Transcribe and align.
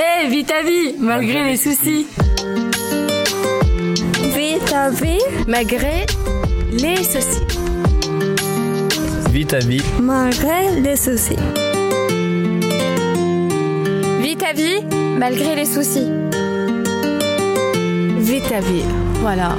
Eh, 0.00 0.02
hey, 0.02 0.30
vite 0.30 0.50
à 0.50 0.62
vie, 0.62 0.94
malgré 0.98 1.44
les 1.44 1.56
soucis. 1.58 2.06
Vite 4.34 4.72
à 4.72 4.88
vie, 4.88 5.18
malgré 5.46 6.06
les 6.72 7.04
soucis. 7.04 7.44
Vite 9.30 9.52
à 9.52 9.58
vie, 9.58 9.82
malgré 10.00 10.80
les 10.80 10.96
soucis. 10.96 11.36
Vite 14.22 14.42
à 14.42 14.52
vie, 14.54 14.80
malgré 15.18 15.54
les 15.54 15.66
soucis. 15.66 16.08
Vite 18.20 18.52
à 18.52 18.60
vie, 18.60 18.84
voilà. 19.20 19.54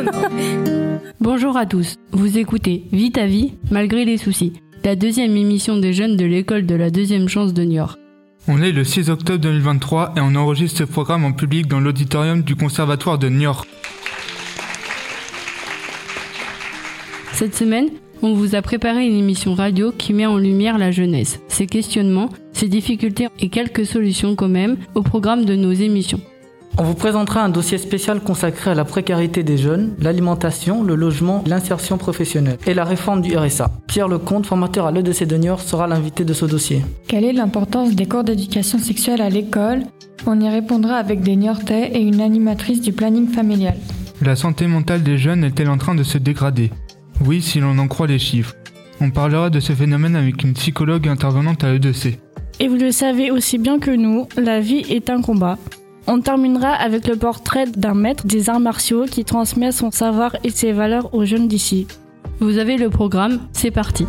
Bonjour 1.20 1.58
à 1.58 1.66
tous, 1.66 1.96
vous 2.12 2.38
écoutez 2.38 2.84
Vite 2.90 3.18
à 3.18 3.26
vie, 3.26 3.52
malgré 3.70 4.06
les 4.06 4.16
soucis, 4.16 4.54
la 4.82 4.96
deuxième 4.96 5.36
émission 5.36 5.76
des 5.76 5.92
jeunes 5.92 6.16
de 6.16 6.24
l'école 6.24 6.64
de 6.64 6.74
la 6.74 6.88
deuxième 6.88 7.28
chance 7.28 7.52
de 7.52 7.64
Niort. 7.64 7.98
On 8.46 8.60
est 8.60 8.72
le 8.72 8.84
6 8.84 9.08
octobre 9.08 9.38
2023 9.38 10.12
et 10.16 10.20
on 10.20 10.34
enregistre 10.34 10.80
ce 10.80 10.84
programme 10.84 11.24
en 11.24 11.32
public 11.32 11.66
dans 11.66 11.80
l'auditorium 11.80 12.42
du 12.42 12.56
Conservatoire 12.56 13.16
de 13.16 13.30
Niort. 13.30 13.64
Cette 17.32 17.54
semaine, 17.54 17.88
on 18.20 18.34
vous 18.34 18.54
a 18.54 18.60
préparé 18.60 19.06
une 19.06 19.16
émission 19.16 19.54
radio 19.54 19.92
qui 19.96 20.12
met 20.12 20.26
en 20.26 20.36
lumière 20.36 20.76
la 20.76 20.90
jeunesse, 20.90 21.40
ses 21.48 21.66
questionnements, 21.66 22.28
ses 22.52 22.68
difficultés 22.68 23.28
et 23.40 23.48
quelques 23.48 23.86
solutions 23.86 24.36
quand 24.36 24.48
même 24.48 24.76
au 24.94 25.00
programme 25.00 25.46
de 25.46 25.56
nos 25.56 25.72
émissions. 25.72 26.20
On 26.76 26.82
vous 26.82 26.94
présentera 26.94 27.40
un 27.44 27.50
dossier 27.50 27.78
spécial 27.78 28.20
consacré 28.20 28.72
à 28.72 28.74
la 28.74 28.84
précarité 28.84 29.44
des 29.44 29.56
jeunes, 29.56 29.94
l'alimentation, 30.00 30.82
le 30.82 30.96
logement, 30.96 31.44
l'insertion 31.46 31.98
professionnelle 31.98 32.58
et 32.66 32.74
la 32.74 32.84
réforme 32.84 33.22
du 33.22 33.36
RSA. 33.36 33.70
Pierre 33.86 34.08
Lecomte, 34.08 34.46
formateur 34.46 34.86
à 34.86 34.90
l'EDC 34.90 35.24
de 35.24 35.36
Niort, 35.36 35.60
sera 35.60 35.86
l'invité 35.86 36.24
de 36.24 36.32
ce 36.32 36.46
dossier. 36.46 36.84
Quelle 37.06 37.22
est 37.24 37.32
l'importance 37.32 37.94
des 37.94 38.06
cours 38.06 38.24
d'éducation 38.24 38.78
sexuelle 38.80 39.22
à 39.22 39.28
l'école? 39.28 39.84
On 40.26 40.40
y 40.40 40.48
répondra 40.48 40.96
avec 40.96 41.20
des 41.20 41.36
Niortais 41.36 41.92
et 41.94 42.00
une 42.00 42.20
animatrice 42.20 42.80
du 42.80 42.92
planning 42.92 43.28
familial. 43.28 43.76
La 44.20 44.34
santé 44.34 44.66
mentale 44.66 45.04
des 45.04 45.16
jeunes 45.16 45.44
est-elle 45.44 45.70
en 45.70 45.78
train 45.78 45.94
de 45.94 46.02
se 46.02 46.18
dégrader? 46.18 46.72
Oui, 47.24 47.40
si 47.40 47.60
l'on 47.60 47.78
en 47.78 47.86
croit 47.86 48.08
les 48.08 48.18
chiffres. 48.18 48.56
On 49.00 49.10
parlera 49.10 49.48
de 49.48 49.60
ce 49.60 49.72
phénomène 49.74 50.16
avec 50.16 50.42
une 50.42 50.54
psychologue 50.54 51.06
intervenante 51.06 51.62
à 51.62 51.72
l'EDC. 51.72 52.18
Et 52.58 52.66
vous 52.66 52.76
le 52.76 52.90
savez 52.90 53.30
aussi 53.30 53.58
bien 53.58 53.78
que 53.78 53.92
nous, 53.92 54.26
la 54.36 54.58
vie 54.58 54.84
est 54.88 55.08
un 55.08 55.20
combat. 55.20 55.56
On 56.06 56.20
terminera 56.20 56.68
avec 56.68 57.08
le 57.08 57.16
portrait 57.16 57.66
d'un 57.66 57.94
maître 57.94 58.26
des 58.26 58.50
arts 58.50 58.60
martiaux 58.60 59.06
qui 59.06 59.24
transmet 59.24 59.72
son 59.72 59.90
savoir 59.90 60.36
et 60.44 60.50
ses 60.50 60.72
valeurs 60.72 61.14
aux 61.14 61.24
jeunes 61.24 61.48
d'ici. 61.48 61.86
Vous 62.40 62.58
avez 62.58 62.76
le 62.76 62.90
programme, 62.90 63.40
c'est 63.54 63.70
parti. 63.70 64.06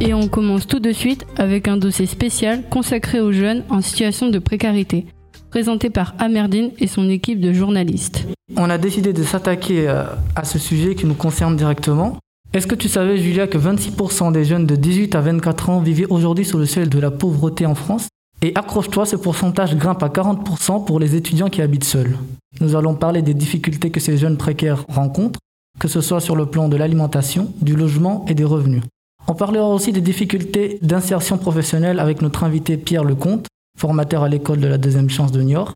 Et 0.00 0.14
on 0.14 0.28
commence 0.28 0.68
tout 0.68 0.78
de 0.78 0.92
suite 0.92 1.26
avec 1.36 1.66
un 1.66 1.76
dossier 1.76 2.06
spécial 2.06 2.62
consacré 2.70 3.20
aux 3.20 3.32
jeunes 3.32 3.64
en 3.70 3.80
situation 3.80 4.30
de 4.30 4.38
précarité, 4.38 5.06
présenté 5.50 5.90
par 5.90 6.14
Amerdine 6.20 6.70
et 6.78 6.86
son 6.86 7.10
équipe 7.10 7.40
de 7.40 7.52
journalistes. 7.52 8.24
On 8.56 8.70
a 8.70 8.78
décidé 8.78 9.12
de 9.12 9.24
s'attaquer 9.24 9.88
à 9.88 10.44
ce 10.44 10.60
sujet 10.60 10.94
qui 10.94 11.06
nous 11.06 11.14
concerne 11.14 11.56
directement. 11.56 12.18
Est-ce 12.58 12.66
que 12.66 12.74
tu 12.74 12.88
savais, 12.88 13.18
Julia, 13.18 13.46
que 13.46 13.56
26% 13.56 14.32
des 14.32 14.44
jeunes 14.44 14.66
de 14.66 14.74
18 14.74 15.14
à 15.14 15.20
24 15.20 15.70
ans 15.70 15.78
vivaient 15.78 16.08
aujourd'hui 16.10 16.44
sur 16.44 16.58
le 16.58 16.66
seuil 16.66 16.88
de 16.88 16.98
la 16.98 17.12
pauvreté 17.12 17.66
en 17.66 17.76
France? 17.76 18.08
Et 18.42 18.50
accroche-toi, 18.56 19.06
ce 19.06 19.14
pourcentage 19.14 19.76
grimpe 19.76 20.02
à 20.02 20.08
40% 20.08 20.84
pour 20.84 20.98
les 20.98 21.14
étudiants 21.14 21.50
qui 21.50 21.62
habitent 21.62 21.84
seuls. 21.84 22.16
Nous 22.60 22.74
allons 22.74 22.96
parler 22.96 23.22
des 23.22 23.32
difficultés 23.32 23.92
que 23.92 24.00
ces 24.00 24.16
jeunes 24.16 24.36
précaires 24.36 24.84
rencontrent, 24.88 25.38
que 25.78 25.86
ce 25.86 26.00
soit 26.00 26.18
sur 26.18 26.34
le 26.34 26.46
plan 26.46 26.68
de 26.68 26.76
l'alimentation, 26.76 27.52
du 27.62 27.76
logement 27.76 28.24
et 28.26 28.34
des 28.34 28.42
revenus. 28.42 28.82
On 29.28 29.34
parlera 29.34 29.68
aussi 29.68 29.92
des 29.92 30.00
difficultés 30.00 30.80
d'insertion 30.82 31.38
professionnelle 31.38 32.00
avec 32.00 32.22
notre 32.22 32.42
invité 32.42 32.76
Pierre 32.76 33.04
Lecomte, 33.04 33.46
formateur 33.78 34.24
à 34.24 34.28
l'école 34.28 34.58
de 34.58 34.66
la 34.66 34.78
deuxième 34.78 35.10
chance 35.10 35.30
de 35.30 35.42
Niort. 35.42 35.74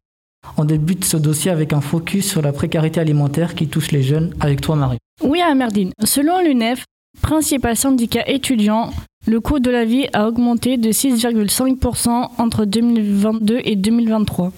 On 0.56 0.64
débute 0.64 1.04
ce 1.04 1.16
dossier 1.16 1.50
avec 1.50 1.72
un 1.72 1.80
focus 1.80 2.28
sur 2.28 2.42
la 2.42 2.53
précarité 2.53 3.00
alimentaire 3.00 3.54
qui 3.54 3.69
touche 3.69 3.91
les 3.91 4.03
jeunes 4.03 4.34
avec 4.41 4.60
toi, 4.60 4.76
Marie. 4.76 4.98
Oui, 5.22 5.41
Amerdine. 5.41 5.92
Selon 6.04 6.41
l'UNEF, 6.42 6.84
principal 7.20 7.76
syndicat 7.76 8.28
étudiant, 8.28 8.91
le 9.26 9.41
coût 9.41 9.60
de 9.60 9.70
la 9.70 9.84
vie 9.84 10.06
a 10.12 10.26
augmenté 10.26 10.76
de 10.76 10.91
6,5% 10.91 12.31
entre 12.38 12.64
2022 12.64 13.60
et 13.64 13.76
2023. 13.76 14.52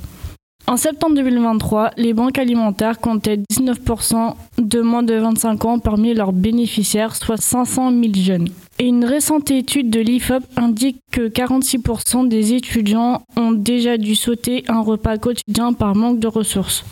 En 0.66 0.78
septembre 0.78 1.14
2023, 1.16 1.90
les 1.98 2.14
banques 2.14 2.38
alimentaires 2.38 2.98
comptaient 2.98 3.36
19% 3.36 4.34
de 4.56 4.80
moins 4.80 5.02
de 5.02 5.14
25 5.14 5.64
ans 5.66 5.78
parmi 5.78 6.14
leurs 6.14 6.32
bénéficiaires, 6.32 7.16
soit 7.16 7.36
500 7.36 7.90
000 7.90 8.14
jeunes. 8.14 8.48
Et 8.78 8.86
une 8.86 9.04
récente 9.04 9.50
étude 9.50 9.90
de 9.90 10.00
l'IFOP 10.00 10.42
indique 10.56 11.00
que 11.12 11.28
46% 11.28 12.28
des 12.28 12.54
étudiants 12.54 13.22
ont 13.36 13.52
déjà 13.52 13.98
dû 13.98 14.14
sauter 14.14 14.64
un 14.68 14.80
repas 14.80 15.18
quotidien 15.18 15.74
par 15.74 15.94
manque 15.94 16.18
de 16.18 16.28
ressources. 16.28 16.82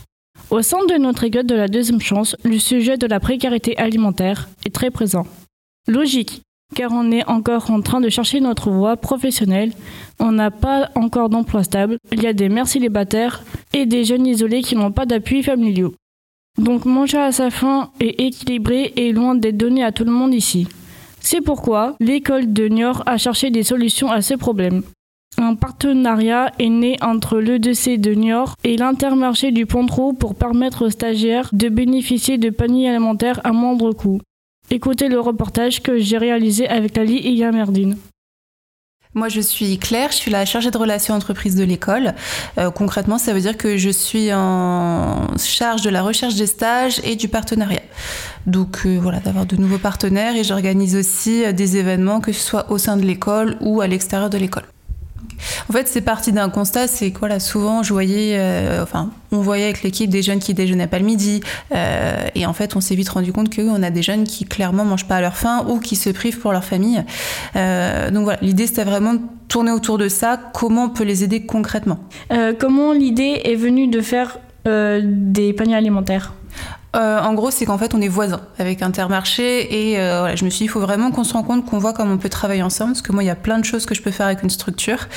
Au 0.50 0.60
sein 0.60 0.84
de 0.84 0.98
notre 0.98 1.24
école 1.24 1.46
de 1.46 1.54
la 1.54 1.66
deuxième 1.66 2.00
chance, 2.00 2.36
le 2.44 2.58
sujet 2.58 2.98
de 2.98 3.06
la 3.06 3.20
précarité 3.20 3.76
alimentaire 3.78 4.50
est 4.66 4.74
très 4.74 4.90
présent. 4.90 5.26
Logique, 5.88 6.42
car 6.74 6.90
on 6.92 7.10
est 7.10 7.26
encore 7.28 7.70
en 7.70 7.80
train 7.80 8.00
de 8.00 8.08
chercher 8.08 8.40
notre 8.40 8.70
voie 8.70 8.96
professionnelle, 8.96 9.72
on 10.18 10.32
n'a 10.32 10.50
pas 10.50 10.90
encore 10.94 11.28
d'emploi 11.28 11.62
stable, 11.62 11.98
il 12.12 12.22
y 12.22 12.26
a 12.26 12.32
des 12.32 12.48
mères 12.48 12.68
célibataires 12.68 13.42
et 13.72 13.86
des 13.86 14.04
jeunes 14.04 14.26
isolés 14.26 14.62
qui 14.62 14.76
n'ont 14.76 14.92
pas 14.92 15.06
d'appui 15.06 15.42
familiaux. 15.42 15.94
Donc 16.58 16.84
manger 16.84 17.18
à 17.18 17.32
sa 17.32 17.50
faim 17.50 17.90
et 18.00 18.26
équilibré 18.26 18.92
est 18.96 19.12
loin 19.12 19.34
d'être 19.34 19.56
donné 19.56 19.82
à 19.82 19.92
tout 19.92 20.04
le 20.04 20.10
monde 20.10 20.34
ici. 20.34 20.66
C'est 21.20 21.40
pourquoi 21.40 21.96
l'école 22.00 22.52
de 22.52 22.68
Niort 22.68 23.02
a 23.06 23.16
cherché 23.16 23.50
des 23.50 23.62
solutions 23.62 24.10
à 24.10 24.22
ce 24.22 24.34
problème. 24.34 24.82
Un 25.38 25.54
partenariat 25.54 26.52
est 26.58 26.68
né 26.68 26.96
entre 27.00 27.38
l'EDC 27.38 27.98
de 27.98 28.12
Niort 28.12 28.56
et 28.64 28.76
l'intermarché 28.76 29.50
du 29.50 29.64
Pontrou 29.64 30.12
pour 30.12 30.34
permettre 30.34 30.86
aux 30.86 30.90
stagiaires 30.90 31.48
de 31.52 31.68
bénéficier 31.68 32.36
de 32.38 32.50
paniers 32.50 32.90
alimentaires 32.90 33.40
à 33.44 33.52
moindre 33.52 33.92
coût. 33.92 34.20
Écoutez 34.74 35.10
le 35.10 35.20
reportage 35.20 35.82
que 35.82 35.98
j'ai 35.98 36.16
réalisé 36.16 36.66
avec 36.66 36.96
Lali 36.96 37.18
et 37.18 37.30
Yamerdine. 37.30 37.98
Moi, 39.12 39.28
je 39.28 39.42
suis 39.42 39.76
Claire, 39.76 40.12
je 40.12 40.16
suis 40.16 40.30
la 40.30 40.46
chargée 40.46 40.70
de 40.70 40.78
relations 40.78 41.12
entreprises 41.12 41.56
de 41.56 41.62
l'école. 41.62 42.14
Euh, 42.56 42.70
concrètement, 42.70 43.18
ça 43.18 43.34
veut 43.34 43.42
dire 43.42 43.58
que 43.58 43.76
je 43.76 43.90
suis 43.90 44.32
en 44.32 45.26
charge 45.36 45.82
de 45.82 45.90
la 45.90 46.00
recherche 46.00 46.36
des 46.36 46.46
stages 46.46 47.02
et 47.04 47.16
du 47.16 47.28
partenariat. 47.28 47.82
Donc 48.46 48.86
euh, 48.86 48.98
voilà, 48.98 49.20
d'avoir 49.20 49.44
de 49.44 49.56
nouveaux 49.56 49.76
partenaires 49.76 50.36
et 50.36 50.42
j'organise 50.42 50.96
aussi 50.96 51.44
euh, 51.44 51.52
des 51.52 51.76
événements, 51.76 52.22
que 52.22 52.32
ce 52.32 52.40
soit 52.40 52.70
au 52.70 52.78
sein 52.78 52.96
de 52.96 53.02
l'école 53.02 53.58
ou 53.60 53.82
à 53.82 53.86
l'extérieur 53.86 54.30
de 54.30 54.38
l'école. 54.38 54.64
En 55.68 55.72
fait, 55.72 55.88
c'est 55.88 56.00
parti 56.00 56.32
d'un 56.32 56.48
constat, 56.48 56.86
c'est 56.86 57.10
que 57.10 57.18
voilà, 57.18 57.40
souvent, 57.40 57.82
je 57.82 57.92
voyais, 57.92 58.36
euh, 58.38 58.82
enfin, 58.82 59.10
on 59.30 59.40
voyait 59.40 59.64
avec 59.64 59.82
l'équipe 59.82 60.10
des 60.10 60.22
jeunes 60.22 60.38
qui 60.38 60.54
déjeunaient 60.54 60.86
pas 60.86 60.98
le 60.98 61.04
midi, 61.04 61.40
euh, 61.74 62.16
et 62.34 62.46
en 62.46 62.52
fait, 62.52 62.76
on 62.76 62.80
s'est 62.80 62.94
vite 62.94 63.08
rendu 63.08 63.32
compte 63.32 63.54
qu'on 63.54 63.82
a 63.82 63.90
des 63.90 64.02
jeunes 64.02 64.24
qui 64.24 64.44
clairement 64.44 64.84
mangent 64.84 65.06
pas 65.06 65.16
à 65.16 65.20
leur 65.20 65.36
faim 65.36 65.66
ou 65.68 65.78
qui 65.78 65.96
se 65.96 66.10
privent 66.10 66.38
pour 66.38 66.52
leur 66.52 66.64
famille. 66.64 67.02
Euh, 67.56 68.10
donc 68.10 68.24
voilà, 68.24 68.38
l'idée 68.42 68.66
c'était 68.66 68.84
vraiment 68.84 69.14
de 69.14 69.20
tourner 69.48 69.70
autour 69.70 69.98
de 69.98 70.08
ça. 70.08 70.38
Comment 70.52 70.84
on 70.84 70.90
peut 70.90 71.04
les 71.04 71.24
aider 71.24 71.44
concrètement? 71.44 71.98
Comment 72.58 72.92
l'idée 72.92 73.42
est 73.44 73.54
venue 73.54 73.88
de 73.88 74.00
faire 74.00 74.38
des 74.64 75.52
paniers 75.52 75.76
alimentaires? 75.76 76.32
Euh, 76.94 77.20
en 77.20 77.32
gros, 77.32 77.50
c'est 77.50 77.64
qu'en 77.64 77.78
fait, 77.78 77.94
on 77.94 78.02
est 78.02 78.08
voisins 78.08 78.42
avec 78.58 78.82
Intermarché 78.82 79.90
et 79.90 79.98
euh, 79.98 80.20
voilà, 80.20 80.36
je 80.36 80.44
me 80.44 80.50
suis 80.50 80.58
dit, 80.58 80.64
il 80.64 80.68
faut 80.68 80.80
vraiment 80.80 81.10
qu'on 81.10 81.24
se 81.24 81.32
rende 81.32 81.46
compte 81.46 81.64
qu'on 81.64 81.78
voit 81.78 81.94
comment 81.94 82.12
on 82.12 82.18
peut 82.18 82.28
travailler 82.28 82.62
ensemble 82.62 82.92
parce 82.92 83.02
que 83.02 83.12
moi, 83.12 83.22
il 83.22 83.26
y 83.26 83.30
a 83.30 83.34
plein 83.34 83.58
de 83.58 83.64
choses 83.64 83.86
que 83.86 83.94
je 83.94 84.02
peux 84.02 84.10
faire 84.10 84.26
avec 84.26 84.42
une 84.42 84.50
structure. 84.50 85.08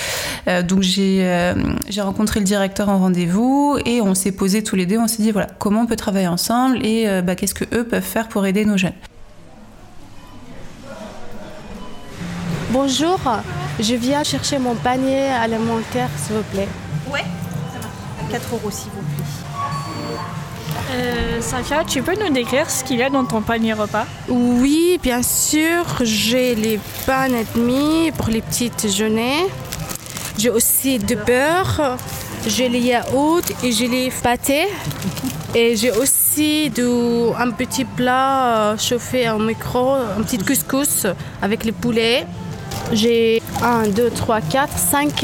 Euh, 0.47 0.61
donc, 0.61 0.81
j'ai 0.81 1.05
j'ai 1.89 2.01
rencontré 2.01 2.39
le 2.39 2.45
directeur 2.45 2.89
en 2.89 2.97
rendez-vous 2.97 3.77
et 3.85 4.01
on 4.01 4.15
s'est 4.15 4.31
posé 4.31 4.63
tous 4.63 4.75
les 4.75 4.85
deux, 4.85 4.97
on 4.97 5.07
s'est 5.07 5.21
dit, 5.21 5.31
voilà, 5.31 5.47
comment 5.59 5.81
on 5.81 5.85
peut 5.85 5.95
travailler 5.97 6.27
ensemble 6.27 6.85
et 6.85 7.21
bah, 7.21 7.35
qu'est-ce 7.35 7.53
que 7.53 7.65
eux 7.75 7.83
peuvent 7.83 8.01
faire 8.01 8.27
pour 8.29 8.45
aider 8.45 8.65
nos 8.65 8.77
jeunes. 8.77 8.93
Bonjour, 12.71 13.19
je 13.79 13.95
viens 13.95 14.23
chercher 14.23 14.59
mon 14.59 14.75
panier 14.75 15.27
alimentaire, 15.27 16.09
s'il 16.17 16.35
vous 16.35 16.43
plaît. 16.43 16.67
Ouais, 17.11 17.23
ça 17.73 17.79
marche. 17.79 18.31
4 18.31 18.53
euros, 18.55 18.71
s'il 18.71 18.91
vous 18.91 19.01
plaît. 19.15 19.25
Euh, 20.91 21.41
Safia, 21.41 21.83
tu 21.83 22.01
peux 22.01 22.15
nous 22.15 22.33
décrire 22.33 22.69
ce 22.69 22.83
qu'il 22.83 22.97
y 22.97 23.03
a 23.03 23.09
dans 23.09 23.25
ton 23.25 23.41
panier 23.41 23.73
repas 23.73 24.05
Oui, 24.29 24.99
bien 25.01 25.21
sûr. 25.21 25.85
J'ai 26.01 26.55
les 26.55 26.79
pains 27.05 27.27
et 27.27 27.45
demi 27.55 28.11
pour 28.17 28.29
les 28.29 28.41
petites 28.41 28.83
déjeuners. 28.83 29.47
J'ai 30.37 30.49
aussi 30.49 30.99
du 30.99 31.15
beurre, 31.15 31.97
j'ai 32.45 32.67
les 32.67 32.79
yaourts 32.79 33.41
et 33.63 33.71
j'ai 33.71 33.87
les 33.87 34.11
pâtés. 34.11 34.67
Et 35.53 35.75
j'ai 35.77 35.91
aussi 35.91 36.69
du, 36.69 36.83
un 37.39 37.51
petit 37.51 37.85
plat 37.85 38.75
chauffé 38.77 39.29
au 39.29 39.39
micro, 39.39 39.93
un 39.93 40.21
petit 40.23 40.37
couscous 40.37 41.07
avec 41.41 41.63
les 41.63 41.71
poulets. 41.71 42.25
J'ai 42.91 43.41
1, 43.63 43.87
2, 43.87 44.09
3, 44.09 44.41
4, 44.41 44.77
5 44.77 45.23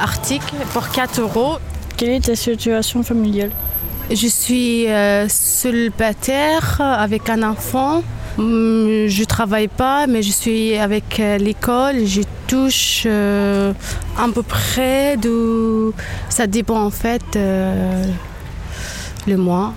articles 0.00 0.54
pour 0.72 0.88
4 0.90 1.20
euros. 1.20 1.56
Quelle 1.96 2.10
est 2.10 2.24
ta 2.24 2.36
situation 2.36 3.02
familiale? 3.02 3.50
Je 4.10 4.26
suis 4.26 4.86
euh, 4.86 5.28
célibataire 5.28 6.80
avec 6.80 7.28
un 7.28 7.42
enfant 7.42 8.02
Hum, 8.38 9.06
Je 9.08 9.24
travaille 9.24 9.68
pas, 9.68 10.06
mais 10.06 10.22
je 10.22 10.30
suis 10.30 10.76
avec 10.76 11.20
euh, 11.20 11.38
l'école. 11.38 12.04
Je 12.04 12.20
touche 12.46 13.04
euh, 13.06 13.72
à 14.18 14.28
peu 14.28 14.42
près 14.42 15.16
de. 15.16 15.92
Ça 16.28 16.46
dépend 16.46 16.82
en 16.84 16.90
fait 16.90 17.22
euh, 17.36 18.04
le 19.26 19.36
mois. 19.38 19.72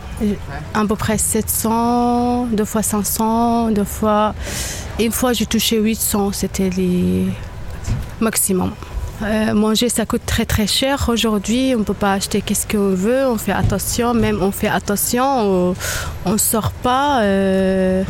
À 0.73 0.85
peu 0.85 0.95
près 0.97 1.17
700, 1.17 2.47
deux 2.47 2.65
fois 2.65 2.83
500, 2.83 3.71
deux 3.71 3.85
fois. 3.85 4.35
Une 4.99 5.13
fois 5.13 5.31
j'ai 5.31 5.45
touché 5.45 5.79
800, 5.79 6.33
c'était 6.33 6.69
les 6.69 7.27
maximum. 8.19 8.71
Euh, 9.21 9.53
manger, 9.53 9.89
ça 9.89 10.05
coûte 10.05 10.21
très 10.25 10.45
très 10.45 10.65
cher. 10.67 11.09
Aujourd'hui, 11.09 11.73
on 11.75 11.79
ne 11.79 11.83
peut 11.83 11.93
pas 11.93 12.13
acheter 12.13 12.41
qu'est-ce 12.41 12.65
qu'on 12.65 12.95
veut. 12.95 13.25
On 13.27 13.37
fait 13.37 13.51
attention, 13.51 14.13
même 14.13 14.41
on 14.41 14.51
fait 14.51 14.69
attention. 14.69 15.75
On 16.25 16.31
ne 16.31 16.37
sort 16.37 16.71
pas. 16.71 17.21
euh. 17.23 18.03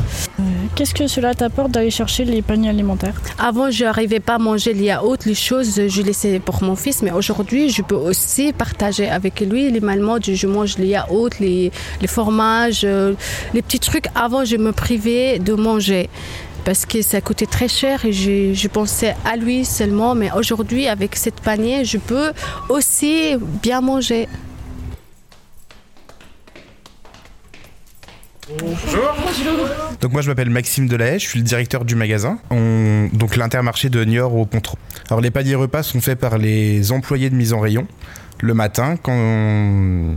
Qu'est-ce 0.75 0.93
que 0.93 1.07
cela 1.07 1.33
t'apporte 1.33 1.71
d'aller 1.71 1.89
chercher 1.89 2.25
les 2.25 2.41
paniers 2.41 2.69
alimentaires? 2.69 3.15
Avant, 3.39 3.71
je 3.71 3.83
n'arrivais 3.85 4.19
pas 4.19 4.35
à 4.35 4.37
manger 4.37 4.73
les 4.73 4.85
yaourts, 4.85 5.17
les 5.25 5.33
choses, 5.33 5.81
je 5.87 6.01
laissais 6.01 6.39
pour 6.39 6.61
mon 6.63 6.75
fils. 6.75 7.01
Mais 7.01 7.11
aujourd'hui, 7.11 7.69
je 7.69 7.81
peux 7.81 7.95
aussi 7.95 8.53
partager 8.53 9.09
avec 9.09 9.41
lui 9.41 9.71
les 9.71 9.79
malmodes. 9.81 10.23
Je 10.25 10.47
mange 10.47 10.77
les 10.77 10.87
yaourts, 10.87 11.29
les, 11.39 11.71
les 12.01 12.07
fromages, 12.07 12.81
euh, 12.83 13.13
les 13.53 13.61
petits 13.63 13.79
trucs. 13.79 14.05
Avant, 14.15 14.45
je 14.45 14.57
me 14.57 14.71
privais 14.71 15.39
de 15.39 15.53
manger 15.53 16.09
parce 16.65 16.85
que 16.85 17.01
ça 17.01 17.21
coûtait 17.21 17.45
très 17.45 17.67
cher 17.67 18.05
et 18.05 18.13
je, 18.13 18.53
je 18.53 18.67
pensais 18.67 19.15
à 19.25 19.35
lui 19.37 19.65
seulement. 19.65 20.15
Mais 20.15 20.31
aujourd'hui, 20.31 20.87
avec 20.87 21.15
cette 21.15 21.39
panier, 21.41 21.85
je 21.85 21.97
peux 21.97 22.31
aussi 22.69 23.35
bien 23.61 23.81
manger. 23.81 24.27
Donc 30.01 30.11
moi 30.11 30.21
je 30.21 30.29
m'appelle 30.29 30.49
Maxime 30.49 30.87
Delahaye, 30.87 31.19
je 31.19 31.27
suis 31.27 31.39
le 31.39 31.45
directeur 31.45 31.85
du 31.85 31.95
magasin, 31.95 32.39
On- 32.49 33.07
donc 33.13 33.35
l'intermarché 33.35 33.89
de 33.89 34.03
Niort 34.03 34.35
au 34.35 34.45
Pontreau. 34.45 34.77
Alors 35.09 35.21
les 35.21 35.29
paniers 35.29 35.55
repas 35.55 35.83
sont 35.83 36.01
faits 36.01 36.17
par 36.19 36.37
les 36.39 36.91
employés 36.91 37.29
de 37.29 37.35
mise 37.35 37.53
en 37.53 37.59
rayon 37.59 37.85
le 38.41 38.53
matin 38.53 38.95
quand 39.01 40.15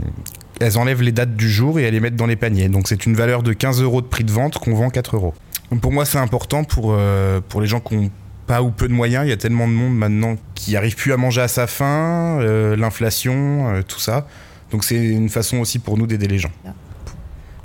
elles 0.59 0.77
enlèvent 0.77 1.01
les 1.01 1.11
dates 1.11 1.35
du 1.35 1.49
jour 1.49 1.77
et 1.79 1.83
elles 1.83 1.93
les 1.93 1.99
mettent 1.99 2.15
dans 2.15 2.25
les 2.25 2.35
paniers. 2.37 2.69
Donc 2.69 2.87
c'est 2.87 3.05
une 3.05 3.15
valeur 3.15 3.43
de 3.43 3.53
15 3.53 3.81
euros 3.81 4.01
de 4.01 4.07
prix 4.07 4.23
de 4.23 4.31
vente 4.31 4.57
qu'on 4.57 4.73
vend 4.73 4.89
4 4.89 5.15
euros. 5.15 5.33
Donc 5.73 5.81
pour 5.81 5.91
moi 5.91 6.05
c'est 6.05 6.19
important 6.19 6.63
pour, 6.63 6.91
euh, 6.91 7.41
pour 7.49 7.59
les 7.59 7.65
gens 7.65 7.79
qui 7.79 7.95
ont 7.95 8.11
pas 8.45 8.61
ou 8.61 8.69
peu 8.69 8.87
de 8.87 8.93
moyens, 8.93 9.25
il 9.25 9.29
y 9.29 9.33
a 9.33 9.37
tellement 9.37 9.67
de 9.67 9.73
monde 9.73 9.97
maintenant 9.97 10.35
qui 10.53 10.77
arrive 10.77 10.95
plus 10.95 11.11
à 11.13 11.17
manger 11.17 11.41
à 11.41 11.47
sa 11.47 11.65
faim, 11.65 12.37
euh, 12.41 12.75
l'inflation, 12.75 13.73
euh, 13.73 13.81
tout 13.81 13.99
ça. 13.99 14.27
Donc 14.69 14.83
c'est 14.83 15.03
une 15.03 15.29
façon 15.29 15.57
aussi 15.57 15.79
pour 15.79 15.97
nous 15.97 16.05
d'aider 16.05 16.27
les 16.27 16.37
gens. 16.37 16.51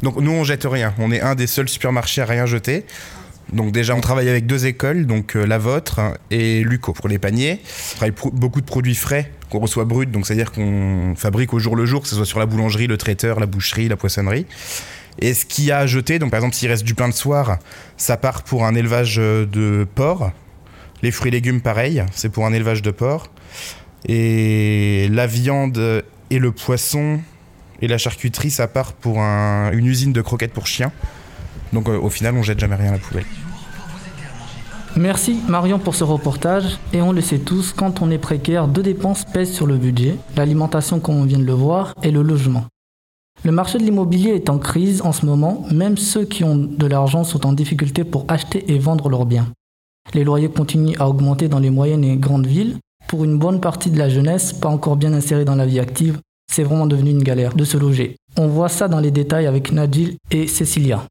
Donc 0.03 0.17
nous 0.17 0.31
on 0.31 0.43
jette 0.43 0.65
rien, 0.65 0.95
on 0.99 1.13
est 1.13 1.21
un 1.21 1.35
des 1.35 1.47
seuls 1.47 1.69
supermarchés 1.69 2.23
à 2.23 2.25
rien 2.25 2.47
jeter. 2.47 2.87
Donc 3.53 3.73
déjà 3.73 3.95
on 3.95 4.01
travaille 4.01 4.31
avec 4.31 4.47
deux 4.47 4.65
écoles, 4.65 5.05
donc 5.05 5.37
euh, 5.37 5.45
la 5.45 5.59
vôtre 5.59 6.01
et 6.31 6.65
Luco 6.65 6.95
pour 6.95 7.09
les 7.09 7.19
paniers. 7.19 7.61
On 7.93 7.97
travaille 7.97 8.15
beaucoup 8.33 8.63
de 8.63 8.67
produits 8.67 8.95
frais 8.95 9.31
qu'on 9.51 9.59
reçoit 9.59 9.85
bruts, 9.85 10.07
donc 10.07 10.27
c'est-à-dire 10.27 10.51
qu'on 10.51 11.13
fabrique 11.15 11.53
au 11.53 11.59
jour 11.59 11.77
le 11.77 11.85
jour, 11.85 12.01
que 12.01 12.09
ce 12.09 12.15
soit 12.15 12.25
sur 12.25 12.39
la 12.39 12.47
boulangerie, 12.47 12.87
le 12.87 12.97
traiteur, 12.97 13.39
la 13.39 13.47
boucherie, 13.47 13.87
la 13.87 13.99
poissonnerie. 13.99 14.47
Et 15.21 15.35
ce 15.35 15.45
qu'il 15.45 15.65
y 15.65 15.73
a 15.73 15.79
à 15.79 15.87
jeter, 15.87 16.19
donc 16.19 16.31
par 16.31 16.39
exemple 16.39 16.55
s'il 16.55 16.69
reste 16.69 16.85
du 16.85 16.95
pain 16.95 17.09
de 17.09 17.15
soir, 17.15 17.59
ça 17.97 18.17
part 18.17 18.43
pour 18.45 18.65
un 18.65 18.75
élevage 18.75 19.17
euh, 19.19 19.47
de 19.47 19.87
porc. 19.95 20.31
Les 21.03 21.11
fruits 21.11 21.29
et 21.29 21.33
légumes 21.33 21.61
pareil, 21.61 22.05
c'est 22.13 22.29
pour 22.29 22.47
un 22.47 22.53
élevage 22.53 22.83
de 22.83 22.91
porc. 22.91 23.29
Et 24.07 25.09
la 25.11 25.27
viande 25.27 26.05
et 26.31 26.39
le 26.39 26.53
poisson 26.53 27.21
et 27.81 27.89
la 27.89 27.99
charcuterie, 27.99 28.51
ça 28.51 28.69
part 28.69 28.93
pour 28.93 29.21
un- 29.21 29.71
une 29.73 29.87
usine 29.87 30.13
de 30.13 30.21
croquettes 30.23 30.53
pour 30.53 30.67
chiens. 30.67 30.93
Donc 31.73 31.89
euh, 31.89 31.99
au 31.99 32.11
final, 32.11 32.35
on 32.37 32.43
jette 32.43 32.59
jamais 32.61 32.77
rien 32.77 32.91
à 32.91 32.93
la 32.93 32.99
poubelle. 32.99 33.25
Merci 34.97 35.39
Marion 35.49 35.79
pour 35.79 35.95
ce 35.95 36.03
reportage. 36.05 36.79
Et 36.93 37.03
on 37.03 37.13
le 37.13 37.21
sait 37.21 37.39
tous, 37.39 37.73
quand 37.73 38.03
on 38.03 38.11
est 38.11 38.19
précaire, 38.19 38.67
deux 38.69 38.83
dépenses 38.83 39.25
pèsent 39.25 39.53
sur 39.53 39.67
le 39.67 39.77
budget. 39.77 40.17
L'alimentation, 40.37 40.99
comme 40.99 41.17
on 41.17 41.25
vient 41.25 41.39
de 41.39 41.45
le 41.45 41.53
voir, 41.53 41.95
et 42.03 42.11
le 42.11 42.23
logement. 42.23 42.65
Le 43.45 43.53
marché 43.53 43.79
de 43.79 43.85
l'immobilier 43.85 44.31
est 44.31 44.51
en 44.51 44.59
crise 44.59 45.01
en 45.03 45.13
ce 45.13 45.25
moment. 45.25 45.65
Même 45.71 45.97
ceux 45.97 46.25
qui 46.25 46.43
ont 46.43 46.57
de 46.57 46.87
l'argent 46.87 47.23
sont 47.23 47.47
en 47.47 47.53
difficulté 47.53 48.05
pour 48.05 48.25
acheter 48.29 48.73
et 48.73 48.79
vendre 48.79 49.09
leurs 49.09 49.27
biens. 49.27 49.47
Les 50.15 50.25
loyers 50.25 50.49
continuent 50.49 50.97
à 50.99 51.09
augmenter 51.09 51.49
dans 51.49 51.61
les 51.61 51.71
moyennes 51.71 52.05
et 52.05 52.17
grandes 52.17 52.47
villes. 52.47 52.79
Pour 53.07 53.25
une 53.25 53.39
bonne 53.39 53.61
partie 53.61 53.91
de 53.91 53.99
la 53.99 54.09
jeunesse, 54.09 54.53
pas 54.53 54.69
encore 54.69 54.97
bien 54.97 55.13
insérée 55.13 55.45
dans 55.45 55.55
la 55.55 55.67
vie 55.67 55.79
active, 55.79 56.19
c'est 56.51 56.63
vraiment 56.63 56.87
devenu 56.87 57.11
une 57.11 57.23
galère 57.23 57.55
de 57.55 57.65
se 57.65 57.77
loger. 57.77 58.17
On 58.37 58.49
voit 58.49 58.69
ça 58.69 58.89
dans 58.89 59.01
les 59.01 59.11
détails 59.11 59.47
avec 59.47 59.71
Nadil 59.71 60.17
et 60.31 60.47
Cécilia. 60.47 61.05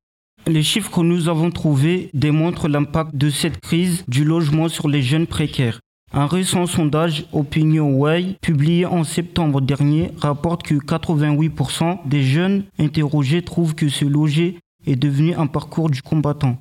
Les 0.45 0.63
chiffres 0.63 0.91
que 0.91 1.01
nous 1.01 1.30
avons 1.30 1.51
trouvés 1.51 2.09
démontrent 2.13 2.68
l'impact 2.68 3.15
de 3.15 3.30
cette 3.30 3.59
crise 3.62 4.03
du 4.07 4.23
logement 4.23 4.69
sur 4.69 4.88
les 4.88 5.01
jeunes 5.01 5.27
précaires. 5.27 5.80
Un 6.13 6.25
récent 6.25 6.65
sondage 6.65 7.25
OpinionWay 7.33 8.38
publié 8.42 8.86
en 8.86 9.04
septembre 9.04 9.62
dernier 9.62 10.12
rapporte 10.19 10.63
que 10.63 10.75
88% 10.75 12.07
des 12.07 12.24
jeunes 12.24 12.63
interrogés 12.80 13.42
trouvent 13.42 13.75
que 13.75 13.89
se 13.89 14.06
loger 14.06 14.57
est 14.86 14.95
devenu 14.95 15.36
un 15.36 15.48
parcours 15.48 15.89
du 15.89 16.01
combattant. 16.01 16.57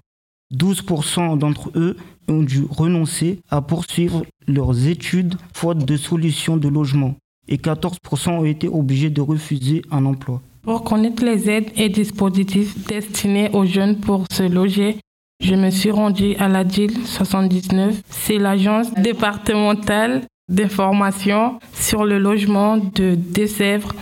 12% 0.53 1.39
d'entre 1.39 1.71
eux 1.77 1.97
ont 2.29 2.43
dû 2.43 2.65
renoncer 2.69 3.41
à 3.49 3.63
poursuivre 3.63 4.25
leurs 4.49 4.89
études 4.89 5.37
faute 5.55 5.85
de 5.85 5.97
solutions 5.97 6.57
de 6.57 6.69
logement 6.69 7.15
et 7.49 7.57
14% 7.57 8.31
ont 8.31 8.45
été 8.45 8.69
obligés 8.69 9.11
de 9.11 9.21
refuser 9.21 9.83
un 9.91 10.05
emploi. 10.05 10.43
Pour 10.63 10.83
connaître 10.83 11.25
les 11.25 11.49
aides 11.49 11.71
et 11.77 11.89
dispositifs 11.89 12.87
destinés 12.89 13.51
aux 13.53 13.65
jeunes 13.65 13.99
pour 13.99 14.25
se 14.33 14.43
loger, 14.43 14.99
je 15.41 15.55
me 15.55 15.71
suis 15.71 15.91
rendue 15.91 16.35
à 16.38 16.49
la 16.49 16.65
DIL 16.65 17.06
79. 17.06 18.03
C'est 18.09 18.38
l'agence 18.38 18.93
départementale 18.94 20.23
d'information 20.49 21.59
sur 21.75 22.05
le 22.05 22.19
logement 22.19 22.77
de 22.77 23.15
Deux-Sèvres. 23.15 23.93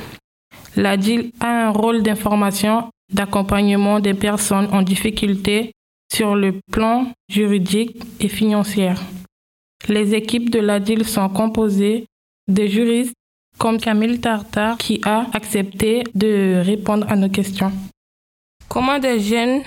La 0.76 0.96
DIL 0.96 1.32
a 1.40 1.69
un 1.69 1.70
rôle 1.70 2.02
d'information, 2.02 2.90
d'accompagnement 3.12 4.00
des 4.00 4.14
personnes 4.14 4.69
en 4.72 4.82
difficulté 4.82 5.72
sur 6.12 6.34
le 6.34 6.60
plan 6.70 7.06
juridique 7.28 8.02
et 8.20 8.28
financier. 8.28 8.92
Les 9.88 10.14
équipes 10.14 10.50
de 10.50 10.60
la 10.60 10.81
DIL 10.81 11.04
sont 11.04 11.28
composées 11.28 12.06
de 12.48 12.66
juristes 12.66 13.14
comme 13.58 13.78
Camille 13.78 14.20
Tartar 14.20 14.76
qui 14.78 15.00
a 15.04 15.26
accepté 15.32 16.04
de 16.14 16.62
répondre 16.64 17.06
à 17.08 17.16
nos 17.16 17.28
questions. 17.28 17.72
Comment 18.69 18.98
des 18.98 19.20
jeunes 19.20 19.62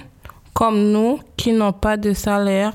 comme 0.57 0.91
nous 0.91 1.19
qui 1.37 1.53
n'ont 1.53 1.71
pas 1.71 1.97
de 1.97 2.13
salaire, 2.13 2.73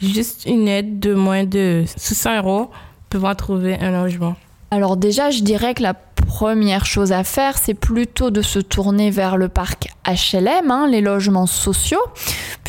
juste 0.00 0.44
une 0.46 0.68
aide 0.68 1.00
de 1.00 1.12
moins 1.12 1.42
de 1.42 1.82
600 1.96 2.36
euros, 2.36 2.70
peuvent 3.08 3.34
trouver 3.34 3.76
un 3.80 3.90
logement. 3.90 4.36
Alors 4.70 4.96
déjà, 4.96 5.30
je 5.30 5.42
dirais 5.42 5.74
que 5.74 5.82
la 5.82 5.94
première 5.94 6.86
chose 6.86 7.10
à 7.10 7.24
faire, 7.24 7.58
c'est 7.58 7.74
plutôt 7.74 8.30
de 8.30 8.42
se 8.42 8.60
tourner 8.60 9.10
vers 9.10 9.36
le 9.36 9.48
parc 9.48 9.88
HLM, 10.06 10.70
hein, 10.70 10.86
les 10.88 11.00
logements 11.00 11.46
sociaux, 11.46 11.98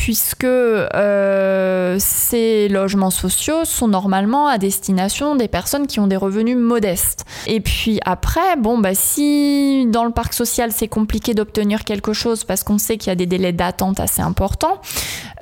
puisque 0.02 0.42
euh, 0.42 1.96
ces 2.00 2.68
logements 2.68 3.10
sociaux 3.10 3.64
sont 3.64 3.86
normalement 3.86 4.48
à 4.48 4.58
destination 4.58 5.36
des 5.36 5.46
personnes 5.46 5.86
qui 5.86 6.00
ont 6.00 6.08
des 6.08 6.16
revenus 6.16 6.56
modestes. 6.56 7.24
Et 7.46 7.60
puis 7.60 8.00
après, 8.04 8.56
bon, 8.58 8.78
bah, 8.78 8.96
si 8.96 9.86
dans 9.86 10.04
le 10.04 10.10
parc 10.10 10.34
social 10.34 10.72
c'est 10.72 10.88
compliqué 10.88 11.34
d'obtenir 11.34 11.84
quelque 11.84 12.14
chose 12.14 12.42
parce 12.42 12.64
qu'on 12.64 12.78
sait 12.78 12.96
qu'il 12.96 13.10
y 13.10 13.12
a 13.12 13.14
des 13.14 13.26
délais 13.26 13.52
d'attente 13.52 14.00
assez 14.00 14.22
importants, 14.22 14.80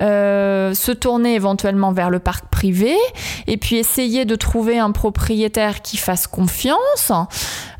euh, 0.01 0.73
se 0.73 0.91
tourner 0.91 1.35
éventuellement 1.35 1.91
vers 1.91 2.09
le 2.09 2.19
parc 2.19 2.45
privé 2.47 2.95
et 3.47 3.57
puis 3.57 3.75
essayer 3.75 4.25
de 4.25 4.35
trouver 4.35 4.79
un 4.79 4.91
propriétaire 4.91 5.81
qui 5.81 5.97
fasse 5.97 6.27
confiance 6.27 7.11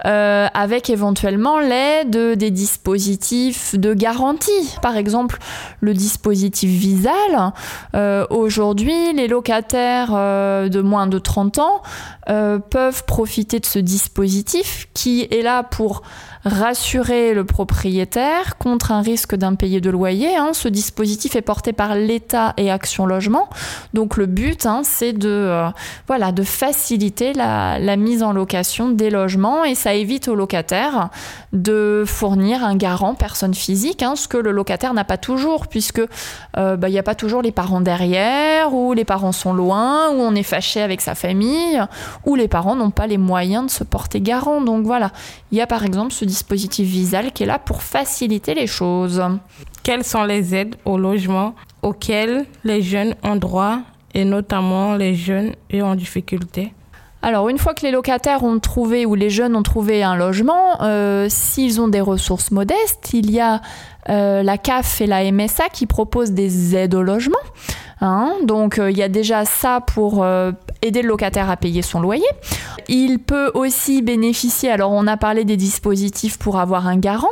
euh, 0.06 0.48
avec 0.54 0.90
éventuellement 0.90 1.60
l'aide 1.60 2.38
des 2.38 2.52
dispositifs 2.52 3.76
de 3.78 3.94
garantie. 3.94 4.76
Par 4.82 4.98
exemple, 4.98 5.38
le 5.80 5.94
dispositif 5.94 6.70
Visal. 6.70 7.54
Euh, 7.96 8.26
Aujourd'hui, 8.30 9.14
les 9.14 9.28
locataires 9.28 10.12
euh, 10.14 10.70
de 10.70 10.82
moins 10.82 11.08
de 11.08 11.20
30 11.20 11.60
ans 11.60 11.82
euh, 12.30 12.60
peuvent 12.60 13.04
profiter 13.06 13.60
de 13.60 13.66
ce 13.66 13.80
dispositif 13.80 14.88
qui 14.94 15.28
est 15.32 15.42
là 15.42 15.64
pour 15.64 16.02
rassurer 16.44 17.34
le 17.34 17.46
propriétaire 17.46 18.58
contre 18.58 18.92
un 18.92 19.02
risque 19.02 19.36
d'impayé 19.36 19.80
de 19.80 19.90
loyer. 19.90 20.36
hein. 20.36 20.52
Ce 20.54 20.68
dispositif 20.68 21.36
est 21.36 21.42
porté 21.42 21.72
par 21.72 21.96
l'État 21.96 22.54
et 22.58 22.72
Action 22.72 23.06
Logement. 23.06 23.50
Donc 23.94 24.18
le 24.18 24.26
but, 24.26 24.66
hein, 24.66 24.82
c'est 24.84 25.14
de, 25.14 25.30
euh, 25.30 25.70
voilà, 26.08 26.32
de 26.32 26.44
faciliter 26.44 27.34
la, 27.34 27.80
mise 27.96 28.24
en 28.24 28.32
location 28.32 28.90
des 28.90 29.10
logements 29.10 29.64
et 29.66 29.76
ça 29.76 29.94
évite 29.94 30.28
au 30.28 30.36
locataire 30.36 31.10
de 31.52 32.04
fournir 32.08 32.64
un 32.64 32.76
garant 32.76 33.16
personne 33.16 33.54
physique, 33.54 34.02
hein, 34.02 34.16
ce 34.16 34.28
que 34.28 34.38
le 34.38 34.52
locataire 34.52 34.94
n'a 34.94 35.04
pas 35.04 35.18
toujours 35.18 35.68
puisque 35.68 36.02
euh, 36.58 36.78
bah, 36.78 36.88
il 36.88 36.94
n'y 36.94 37.00
a 37.00 37.04
pas 37.04 37.16
toujours 37.16 37.42
les 37.42 37.52
parents 37.52 37.82
derrière 37.82 38.74
ou 38.74 38.94
les 38.94 39.04
parents 39.04 39.34
sont 39.34 39.54
loin 39.54 40.10
ou 40.10 40.22
on 40.22 40.34
est 40.34 40.44
fâché 40.44 40.82
avec 40.82 41.02
sa 41.02 41.16
famille 41.16 41.82
ou 42.26 42.36
les 42.36 42.48
parents 42.48 42.76
n'ont 42.76 42.92
pas 42.92 43.08
les 43.08 43.18
moyens 43.18 43.66
de 43.66 43.72
se 43.72 43.84
porter 43.84 44.22
garant. 44.22 44.62
Donc 44.62 44.86
voilà, 44.86 45.12
il 45.52 45.58
y 45.58 45.62
a 45.62 45.68
par 45.68 45.84
exemple 45.84 46.14
ce 46.14 46.26
dispositif 46.32 46.88
Visal 46.88 47.32
qui 47.32 47.44
est 47.44 47.46
là 47.46 47.60
pour 47.60 47.84
faciliter 47.84 48.54
les 48.56 48.68
choses. 48.68 49.22
Quelles 49.84 50.04
sont 50.04 50.24
les 50.24 50.56
aides 50.56 50.76
au 50.86 50.98
logement 50.98 51.56
auxquels 51.82 52.46
les 52.64 52.82
jeunes 52.82 53.16
ont 53.24 53.36
droit 53.36 53.80
et 54.14 54.26
notamment 54.26 54.96
les 54.96 55.14
jeunes 55.14 55.54
et 55.70 55.82
en 55.82 55.96
difficulté? 55.96 56.74
Alors, 57.24 57.50
une 57.50 57.60
fois 57.60 57.76
que 57.76 57.86
les 57.86 57.92
locataires 57.92 58.44
ont 58.44 58.60
trouvé 58.60 59.06
ou 59.06 59.14
les 59.14 59.30
jeunes 59.30 59.56
ont 59.56 59.62
trouvé 59.62 60.02
un 60.02 60.16
logement, 60.16 60.82
euh, 60.82 61.28
s'ils 61.30 61.80
ont 61.80 61.88
des 61.88 62.02
ressources 62.02 62.50
modestes, 62.50 63.12
il 63.14 63.30
y 63.30 63.40
a 63.40 63.62
euh, 64.10 64.42
la 64.42 64.58
CAF 64.58 65.02
et 65.02 65.08
la 65.08 65.32
MSA 65.32 65.70
qui 65.72 65.86
proposent 65.86 66.32
des 66.32 66.76
aides 66.76 66.96
au 66.96 67.04
logement. 67.04 67.38
Hein. 68.02 68.34
donc, 68.44 68.80
euh, 68.80 68.90
il 68.92 68.98
y 68.98 69.04
a 69.04 69.10
déjà 69.10 69.46
ça 69.46 69.80
pour 69.80 70.26
aider 70.82 71.02
le 71.02 71.08
locataire 71.08 71.50
à 71.50 71.58
payer 71.58 71.82
son 71.82 72.02
loyer. 72.02 72.26
Il 72.88 73.20
peut 73.20 73.52
aussi 73.54 74.02
bénéficier, 74.02 74.70
alors 74.70 74.92
on 74.92 75.08
a 75.08 75.18
parlé 75.18 75.46
des 75.46 75.58
dispositifs 75.58 76.38
pour 76.38 76.60
avoir 76.60 76.88
un 76.88 76.98
garant, 76.98 77.30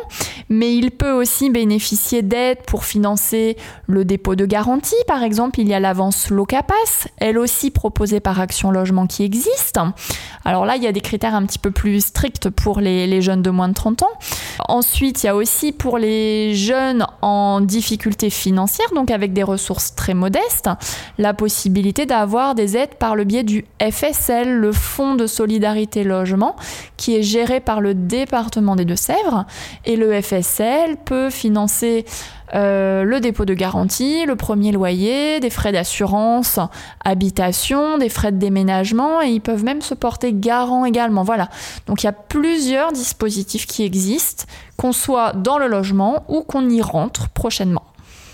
mais 0.49 0.75
il 0.75 0.91
peut 0.91 1.11
aussi 1.11 1.49
bénéficier 1.51 2.23
d'aides 2.23 2.63
pour 2.65 2.83
financer 2.83 3.55
le 3.85 4.03
dépôt 4.03 4.35
de 4.35 4.45
garantie. 4.45 4.95
Par 5.07 5.23
exemple, 5.23 5.59
il 5.59 5.67
y 5.67 5.73
a 5.73 5.79
l'avance 5.79 6.29
Locapass, 6.29 7.07
elle 7.17 7.37
aussi 7.37 7.69
proposée 7.69 8.19
par 8.19 8.39
Action 8.39 8.71
Logement 8.71 9.05
qui 9.05 9.23
existe. 9.23 9.79
Alors 10.45 10.65
là, 10.65 10.75
il 10.75 10.83
y 10.83 10.87
a 10.87 10.91
des 10.91 11.01
critères 11.01 11.35
un 11.35 11.45
petit 11.45 11.59
peu 11.59 11.69
plus 11.69 12.03
stricts 12.03 12.49
pour 12.49 12.79
les, 12.79 13.05
les 13.05 13.21
jeunes 13.21 13.43
de 13.43 13.51
moins 13.51 13.69
de 13.69 13.73
30 13.73 14.03
ans. 14.03 14.09
Ensuite, 14.67 15.23
il 15.23 15.27
y 15.27 15.29
a 15.29 15.35
aussi 15.35 15.71
pour 15.71 15.97
les 15.97 16.55
jeunes 16.55 17.05
en 17.21 17.61
difficulté 17.61 18.29
financière, 18.29 18.87
donc 18.95 19.11
avec 19.11 19.33
des 19.33 19.43
ressources 19.43 19.93
très 19.93 20.13
modestes, 20.13 20.69
la 21.17 21.33
possibilité 21.33 22.05
d'avoir 22.05 22.55
des 22.55 22.75
aides 22.75 22.95
par 22.95 23.15
le 23.15 23.23
biais 23.23 23.43
du 23.43 23.65
FSL, 23.79 24.51
le 24.51 24.71
Fonds 24.71 25.15
de 25.15 25.27
solidarité 25.27 26.03
logement, 26.03 26.55
qui 26.97 27.15
est 27.15 27.23
géré 27.23 27.59
par 27.59 27.81
le 27.81 27.93
département 27.93 28.75
des 28.75 28.85
Deux-Sèvres. 28.85 29.45
Et 29.85 29.95
le 29.95 30.19
FSL 30.21 30.38
peut 31.05 31.29
financer 31.29 32.05
euh, 32.55 33.03
le 33.03 33.19
dépôt 33.19 33.45
de 33.45 33.53
garantie, 33.53 34.25
le 34.25 34.35
premier 34.35 34.71
loyer, 34.71 35.39
des 35.39 35.49
frais 35.49 35.71
d'assurance, 35.71 36.59
habitation, 37.03 37.97
des 37.97 38.09
frais 38.09 38.31
de 38.31 38.37
déménagement 38.37 39.21
et 39.21 39.27
ils 39.27 39.41
peuvent 39.41 39.63
même 39.63 39.81
se 39.81 39.93
porter 39.93 40.33
garant 40.33 40.85
également. 40.85 41.23
Voilà. 41.23 41.49
Donc 41.85 42.01
il 42.03 42.07
y 42.07 42.09
a 42.09 42.13
plusieurs 42.13 42.91
dispositifs 42.91 43.67
qui 43.67 43.83
existent, 43.83 44.45
qu'on 44.77 44.91
soit 44.91 45.33
dans 45.33 45.59
le 45.59 45.67
logement 45.67 46.23
ou 46.27 46.41
qu'on 46.41 46.67
y 46.69 46.81
rentre 46.81 47.29
prochainement. 47.29 47.83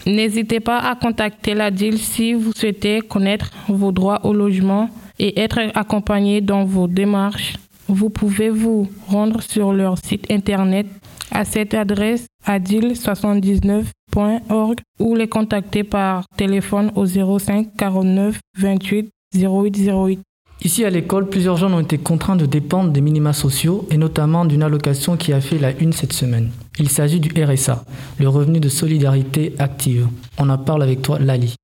N'hésitez 0.06 0.60
pas 0.60 0.80
à 0.80 0.96
contacter 0.96 1.56
la 1.56 1.72
DIL 1.72 1.98
si 1.98 2.34
vous 2.34 2.54
souhaitez 2.54 3.02
connaître 3.02 3.50
vos 3.68 3.92
droits 3.92 4.24
au 4.24 4.34
logement 4.34 4.90
et 5.18 5.40
être 5.40 5.60
accompagné 5.74 6.42
dans 6.42 6.64
vos 6.64 6.88
démarches. 6.88 7.56
Vous 7.88 8.10
pouvez 8.10 8.50
vous 8.50 8.88
rendre 9.08 9.42
sur 9.42 9.74
leur 9.74 9.98
site 9.98 10.32
internet 10.32 10.88
à 11.32 11.46
cette 11.46 11.74
adresse 11.74 12.28
adil79.org 12.46 14.80
ou 15.00 15.16
les 15.16 15.28
contacter 15.28 15.84
par 15.84 16.26
téléphone 16.38 16.92
au 16.96 17.06
05 17.06 17.76
49 17.78 18.40
28 18.58 19.10
08 19.36 19.90
08. 19.90 20.20
Ici 20.64 20.86
à 20.86 20.90
l'école, 20.90 21.28
plusieurs 21.28 21.58
jeunes 21.58 21.74
ont 21.74 21.82
été 21.82 21.98
contraints 21.98 22.38
de 22.38 22.46
dépendre 22.46 22.92
des 22.92 23.02
minima 23.02 23.34
sociaux 23.34 23.88
et 23.92 23.98
notamment 23.98 24.46
d'une 24.46 24.64
allocation 24.64 25.18
qui 25.18 25.34
a 25.34 25.42
fait 25.42 25.58
la 25.58 25.78
une 25.78 25.92
cette 25.92 26.14
semaine. 26.14 26.52
Il 26.80 26.90
s'agit 26.90 27.20
du 27.20 27.44
RSA, 27.44 27.84
le 28.20 28.30
revenu 28.30 28.60
de 28.60 28.70
solidarité 28.70 29.54
active. 29.60 30.08
On 30.38 30.50
en 30.50 30.58
parle 30.58 30.84
avec 30.84 31.02
toi, 31.02 31.20
Lali. 31.20 31.56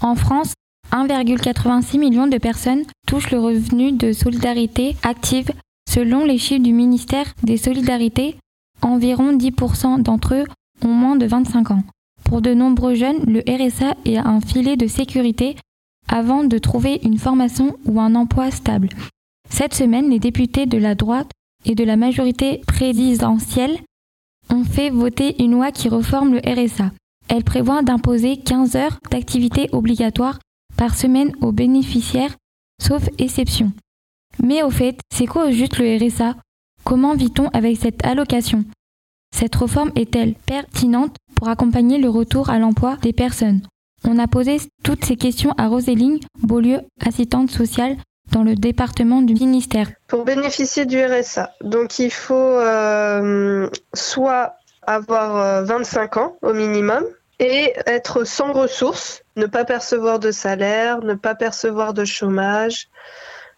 En 0.00 0.14
France, 0.14 0.52
1,86 0.92 1.98
million 1.98 2.26
de 2.26 2.38
personnes 2.38 2.84
touchent 3.06 3.32
le 3.32 3.40
revenu 3.40 3.92
de 3.92 4.12
solidarité 4.12 4.96
active 5.02 5.50
selon 5.90 6.24
les 6.24 6.38
chiffres 6.38 6.62
du 6.62 6.72
ministère 6.72 7.26
des 7.42 7.56
Solidarités. 7.56 8.36
Environ 8.82 9.36
10% 9.36 10.02
d'entre 10.02 10.34
eux 10.34 10.44
ont 10.82 10.88
moins 10.88 11.16
de 11.16 11.26
25 11.26 11.70
ans. 11.72 11.82
Pour 12.24 12.42
de 12.42 12.54
nombreux 12.54 12.94
jeunes, 12.94 13.24
le 13.26 13.40
RSA 13.40 13.94
est 14.04 14.18
un 14.18 14.40
filet 14.40 14.76
de 14.76 14.86
sécurité 14.86 15.56
avant 16.08 16.44
de 16.44 16.58
trouver 16.58 17.00
une 17.02 17.18
formation 17.18 17.76
ou 17.84 18.00
un 18.00 18.14
emploi 18.14 18.50
stable. 18.50 18.88
Cette 19.50 19.74
semaine, 19.74 20.10
les 20.10 20.18
députés 20.18 20.66
de 20.66 20.78
la 20.78 20.94
droite 20.94 21.30
et 21.64 21.74
de 21.74 21.84
la 21.84 21.96
majorité 21.96 22.60
présidentielle 22.66 23.78
ont 24.50 24.64
fait 24.64 24.90
voter 24.90 25.42
une 25.42 25.52
loi 25.52 25.72
qui 25.72 25.88
reforme 25.88 26.34
le 26.34 26.40
RSA. 26.40 26.90
Elle 27.28 27.44
prévoit 27.44 27.82
d'imposer 27.82 28.38
15 28.38 28.76
heures 28.76 28.98
d'activité 29.10 29.68
obligatoire 29.72 30.38
par 30.76 30.94
semaine 30.94 31.32
aux 31.40 31.52
bénéficiaires, 31.52 32.34
sauf 32.80 33.08
exception. 33.18 33.72
Mais 34.42 34.62
au 34.62 34.70
fait, 34.70 34.98
c'est 35.12 35.26
quoi 35.26 35.50
juste 35.50 35.78
le 35.78 35.96
RSA 35.98 36.36
Comment 36.88 37.14
vit-on 37.14 37.48
avec 37.48 37.76
cette 37.76 38.02
allocation? 38.06 38.64
Cette 39.36 39.54
réforme 39.56 39.92
est-elle 39.94 40.32
pertinente 40.32 41.14
pour 41.36 41.50
accompagner 41.50 41.98
le 41.98 42.08
retour 42.08 42.48
à 42.48 42.58
l'emploi 42.58 42.96
des 43.02 43.12
personnes? 43.12 43.60
On 44.04 44.18
a 44.18 44.26
posé 44.26 44.56
toutes 44.82 45.04
ces 45.04 45.16
questions 45.16 45.52
à 45.58 45.66
Roséline 45.66 46.18
Beaulieu, 46.42 46.80
assistante 47.06 47.50
sociale 47.50 47.98
dans 48.32 48.42
le 48.42 48.54
département 48.54 49.20
du 49.20 49.34
ministère. 49.34 49.90
Pour 50.06 50.24
bénéficier 50.24 50.86
du 50.86 50.98
RSA, 51.04 51.52
il 51.98 52.10
faut 52.10 52.34
euh, 52.34 53.68
soit 53.92 54.54
avoir 54.80 55.66
25 55.66 56.16
euh, 56.16 56.20
ans 56.20 56.36
au 56.40 56.54
minimum 56.54 57.04
et 57.38 57.74
être 57.84 58.24
sans 58.24 58.54
ressources, 58.54 59.22
ne 59.36 59.44
pas 59.44 59.66
percevoir 59.66 60.20
de 60.20 60.30
salaire, 60.30 61.04
ne 61.04 61.12
pas 61.12 61.34
percevoir 61.34 61.92
de 61.92 62.06
chômage, 62.06 62.88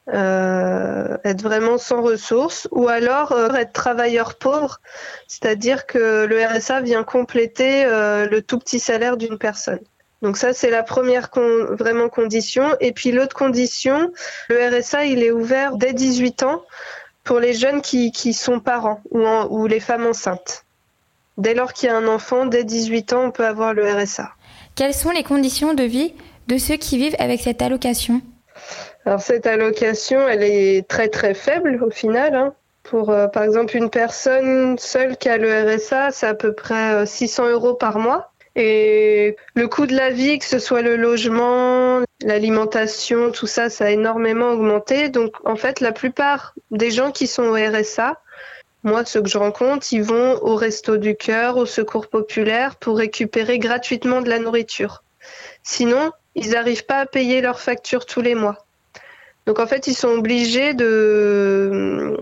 euh, 0.08 1.16
être 1.24 1.42
vraiment 1.42 1.78
sans 1.78 2.02
ressources, 2.02 2.68
ou 2.70 2.88
alors 2.88 3.32
être 3.54 3.72
travailleur 3.72 4.36
pauvre, 4.36 4.80
c'est-à-dire 5.28 5.86
que 5.86 6.24
le 6.24 6.44
RSA 6.44 6.80
vient 6.80 7.04
compléter 7.04 7.84
le 7.84 8.40
tout 8.40 8.58
petit 8.58 8.80
salaire 8.80 9.16
d'une 9.16 9.38
personne. 9.38 9.80
Donc 10.22 10.36
ça, 10.36 10.52
c'est 10.52 10.70
la 10.70 10.82
première 10.82 11.30
vraiment 11.34 12.08
condition. 12.08 12.76
Et 12.80 12.92
puis 12.92 13.10
l'autre 13.12 13.34
condition, 13.34 14.12
le 14.48 14.78
RSA, 14.78 15.06
il 15.06 15.22
est 15.22 15.30
ouvert 15.30 15.76
dès 15.76 15.92
18 15.92 16.42
ans 16.42 16.62
pour 17.24 17.40
les 17.40 17.54
jeunes 17.54 17.80
qui, 17.80 18.12
qui 18.12 18.32
sont 18.32 18.60
parents 18.60 19.00
ou, 19.10 19.20
ou 19.20 19.66
les 19.66 19.80
femmes 19.80 20.06
enceintes. 20.06 20.64
Dès 21.38 21.54
lors 21.54 21.72
qu'il 21.72 21.88
y 21.88 21.92
a 21.92 21.96
un 21.96 22.06
enfant, 22.06 22.44
dès 22.44 22.64
18 22.64 23.12
ans, 23.14 23.24
on 23.26 23.30
peut 23.30 23.46
avoir 23.46 23.72
le 23.72 23.90
RSA. 23.90 24.30
Quelles 24.74 24.94
sont 24.94 25.10
les 25.10 25.22
conditions 25.22 25.74
de 25.74 25.84
vie 25.84 26.12
de 26.48 26.58
ceux 26.58 26.76
qui 26.76 26.98
vivent 26.98 27.16
avec 27.18 27.40
cette 27.40 27.62
allocation? 27.62 28.20
Alors 29.06 29.20
cette 29.20 29.46
allocation, 29.46 30.28
elle 30.28 30.42
est 30.42 30.86
très 30.86 31.08
très 31.08 31.34
faible 31.34 31.82
au 31.82 31.90
final. 31.90 32.34
Hein. 32.34 32.54
Pour 32.82 33.10
euh, 33.10 33.26
par 33.28 33.44
exemple 33.44 33.76
une 33.76 33.90
personne 33.90 34.78
seule 34.78 35.16
qui 35.16 35.28
a 35.28 35.38
le 35.38 35.74
RSA, 35.74 36.10
c'est 36.10 36.26
à 36.26 36.34
peu 36.34 36.52
près 36.52 37.06
600 37.06 37.44
euh, 37.44 37.52
euros 37.52 37.74
par 37.74 37.98
mois. 37.98 38.32
Et 38.56 39.36
le 39.54 39.68
coût 39.68 39.86
de 39.86 39.94
la 39.94 40.10
vie, 40.10 40.38
que 40.38 40.44
ce 40.44 40.58
soit 40.58 40.82
le 40.82 40.96
logement, 40.96 42.00
l'alimentation, 42.22 43.30
tout 43.30 43.46
ça, 43.46 43.70
ça 43.70 43.86
a 43.86 43.90
énormément 43.90 44.50
augmenté. 44.50 45.08
Donc 45.08 45.34
en 45.44 45.56
fait, 45.56 45.80
la 45.80 45.92
plupart 45.92 46.54
des 46.70 46.90
gens 46.90 47.12
qui 47.12 47.26
sont 47.26 47.44
au 47.44 47.54
RSA, 47.54 48.20
moi, 48.82 49.04
ceux 49.04 49.22
que 49.22 49.28
je 49.28 49.36
rencontre, 49.36 49.86
ils 49.92 50.02
vont 50.02 50.38
au 50.42 50.56
Resto 50.56 50.96
du 50.96 51.14
Cœur, 51.14 51.58
au 51.58 51.66
Secours 51.66 52.08
Populaire 52.08 52.76
pour 52.76 52.96
récupérer 52.96 53.58
gratuitement 53.58 54.22
de 54.22 54.30
la 54.30 54.38
nourriture. 54.38 55.04
Sinon, 55.62 56.12
ils 56.34 56.50
n'arrivent 56.50 56.86
pas 56.86 57.00
à 57.00 57.06
payer 57.06 57.42
leurs 57.42 57.60
factures 57.60 58.06
tous 58.06 58.22
les 58.22 58.34
mois. 58.34 58.66
Donc 59.50 59.58
en 59.58 59.66
fait, 59.66 59.88
ils 59.88 59.96
sont 59.96 60.10
obligés 60.10 60.74
de 60.74 62.16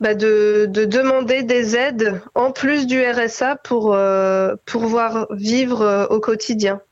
bah 0.00 0.12
de, 0.12 0.66
de, 0.68 0.84
demander 0.84 1.42
des 1.42 1.76
aides 1.76 2.20
en 2.34 2.50
plus 2.52 2.86
du 2.86 3.02
RSA 3.02 3.56
pour 3.56 3.94
euh, 3.94 4.54
pouvoir 4.66 5.28
vivre 5.30 5.80
euh, 5.80 6.06
au 6.08 6.20
quotidien. 6.20 6.82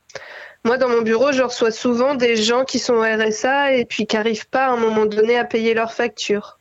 Moi, 0.64 0.78
dans 0.78 0.88
mon 0.88 1.02
bureau, 1.02 1.30
je 1.32 1.42
reçois 1.42 1.72
souvent 1.72 2.14
des 2.14 2.36
gens 2.36 2.64
qui 2.64 2.78
sont 2.78 2.94
au 2.94 3.02
RSA 3.02 3.74
et 3.74 3.84
puis 3.84 4.06
qui 4.06 4.16
n'arrivent 4.16 4.48
pas 4.48 4.64
à 4.64 4.70
un 4.70 4.78
moment 4.78 5.04
donné 5.04 5.36
à 5.36 5.44
payer 5.44 5.74
leurs 5.74 5.92
factures. 5.92 6.58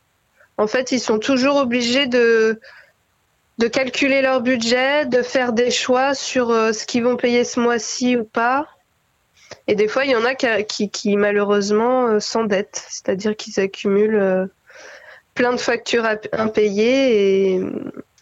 En 0.58 0.66
fait, 0.66 0.92
ils 0.92 1.00
sont 1.00 1.18
toujours 1.18 1.56
obligés 1.56 2.06
de, 2.06 2.60
de 3.56 3.66
calculer 3.66 4.20
leur 4.20 4.42
budget, 4.42 5.06
de 5.06 5.22
faire 5.22 5.54
des 5.54 5.70
choix 5.70 6.12
sur 6.12 6.50
euh, 6.50 6.74
ce 6.74 6.84
qu'ils 6.84 7.04
vont 7.04 7.16
payer 7.16 7.44
ce 7.44 7.60
mois-ci 7.60 8.18
ou 8.18 8.24
pas. 8.24 8.68
Et 9.66 9.74
des 9.74 9.88
fois, 9.88 10.04
il 10.04 10.10
y 10.10 10.16
en 10.16 10.24
a 10.24 10.34
qui, 10.34 10.46
qui, 10.66 10.90
qui 10.90 11.16
malheureusement 11.16 12.20
s'endettent, 12.20 12.84
c'est-à-dire 12.88 13.36
qu'ils 13.36 13.60
accumulent 13.60 14.48
plein 15.34 15.52
de 15.52 15.60
factures 15.60 16.06
impayées 16.32 17.54
et, 17.54 17.60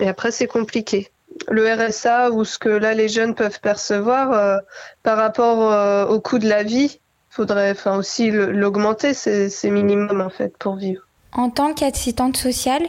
et 0.00 0.09
après 0.09 0.31
c'est 0.31 0.47
compliqué. 0.47 1.11
Le 1.49 1.73
RSA 1.73 2.31
ou 2.31 2.45
ce 2.45 2.59
que 2.59 2.69
là 2.69 2.95
les 2.95 3.09
jeunes 3.09 3.35
peuvent 3.35 3.61
percevoir 3.61 4.33
euh, 4.33 4.59
par 5.02 5.17
rapport 5.17 5.73
euh, 5.73 6.07
au 6.07 6.21
coût 6.21 6.38
de 6.38 6.49
la 6.49 6.62
vie, 6.62 7.00
faudrait 7.31 7.71
enfin 7.71 7.97
aussi 7.97 8.31
l'augmenter, 8.31 9.14
c'est 9.14 9.71
minimum 9.71 10.21
en 10.21 10.31
fait 10.31 10.57
pour 10.59 10.76
vivre. 10.76 11.02
En 11.33 11.49
tant 11.49 11.73
qu'assistante 11.73 12.37
sociale, 12.37 12.83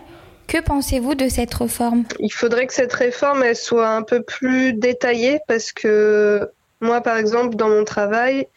que 0.47 0.61
pensez-vous 0.61 1.15
de 1.15 1.29
cette 1.29 1.53
réforme? 1.53 2.03
Il 2.19 2.33
faudrait 2.33 2.67
que 2.67 2.73
cette 2.73 2.91
réforme 2.91 3.43
elle 3.43 3.55
soit 3.55 3.89
un 3.89 4.03
peu 4.03 4.21
plus 4.21 4.73
détaillée 4.73 5.39
parce 5.47 5.71
que 5.71 6.49
moi 6.83 7.01
par 7.01 7.17
exemple 7.17 7.55
dans 7.55 7.69
mon 7.69 7.83
travail, 7.83 8.47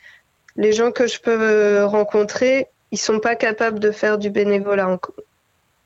les 0.57 0.73
gens 0.73 0.93
que 0.93 1.07
je 1.07 1.21
peux 1.21 1.85
rencontrer, 1.85 2.67
ils 2.91 2.99
sont 2.99 3.21
pas 3.21 3.37
capables 3.37 3.79
de 3.79 3.91
faire 3.91 4.19
du 4.19 4.31
bénévolat 4.31 4.99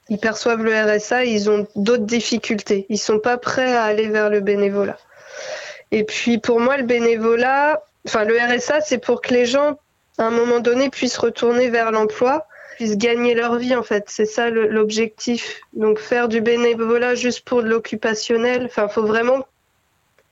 ils 0.09 0.19
perçoivent 0.19 0.65
le 0.65 0.73
RSA, 0.75 1.25
ils 1.25 1.49
ont 1.49 1.69
d'autres 1.77 2.05
difficultés. 2.05 2.85
Ils 2.89 2.99
sont 2.99 3.21
pas 3.21 3.39
prêts 3.39 3.77
à 3.77 3.85
aller 3.85 4.09
vers 4.09 4.29
le 4.29 4.41
bénévolat. 4.41 4.99
Et 5.93 6.03
puis 6.03 6.39
pour 6.39 6.59
moi, 6.59 6.77
le 6.77 6.83
bénévolat, 6.83 7.81
Enfin, 8.07 8.25
le 8.25 8.39
RSA, 8.39 8.81
c'est 8.81 8.99
pour 8.99 9.21
que 9.21 9.35
les 9.35 9.47
gens, 9.47 9.79
à 10.19 10.25
un 10.25 10.31
moment 10.31 10.61
donné, 10.61 10.91
puissent 10.91 11.19
retourner 11.19 11.69
vers 11.69 11.93
l'emploi, 11.93 12.47
puissent 12.77 12.97
gagner 12.97 13.35
leur 13.35 13.57
vie, 13.57 13.75
en 13.75 13.83
fait. 13.83 14.05
C'est 14.09 14.25
ça 14.25 14.51
l'objectif. 14.51 15.61
Donc, 15.75 15.99
faire 15.99 16.29
du 16.29 16.41
bénévolat 16.41 17.15
juste 17.15 17.43
pour 17.43 17.63
de 17.63 17.69
l'occupationnel, 17.69 18.65
enfin, 18.67 18.89
faut 18.89 19.05
vraiment 19.05 19.47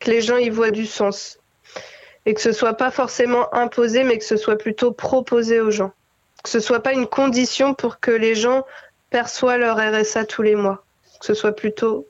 que 0.01 0.11
les 0.11 0.23
gens 0.23 0.39
y 0.39 0.49
voient 0.49 0.71
du 0.71 0.87
sens. 0.87 1.38
Et 2.29 2.35
que 2.35 2.43
ce 2.43 2.53
soit 2.53 2.75
pas 2.75 2.91
forcément 2.91 3.53
imposé, 3.55 4.05
mais 4.05 4.19
que 4.19 4.25
ce 4.25 4.37
soit 4.37 4.59
plutôt 4.59 4.93
proposé 4.93 5.61
aux 5.61 5.71
gens. 5.71 5.93
Que 6.45 6.51
ce 6.51 6.61
soit 6.61 6.83
pas 6.83 6.93
une 6.93 7.07
condition 7.07 7.73
pour 7.73 8.01
que 8.01 8.11
les 8.11 8.35
gens 8.35 8.67
perçoivent 9.09 9.61
leur 9.61 9.79
RSA 9.79 10.27
tous 10.27 10.43
les 10.43 10.55
mois. 10.55 10.85
Que 11.21 11.25
ce 11.25 11.33
soit 11.33 11.53
plutôt 11.53 12.07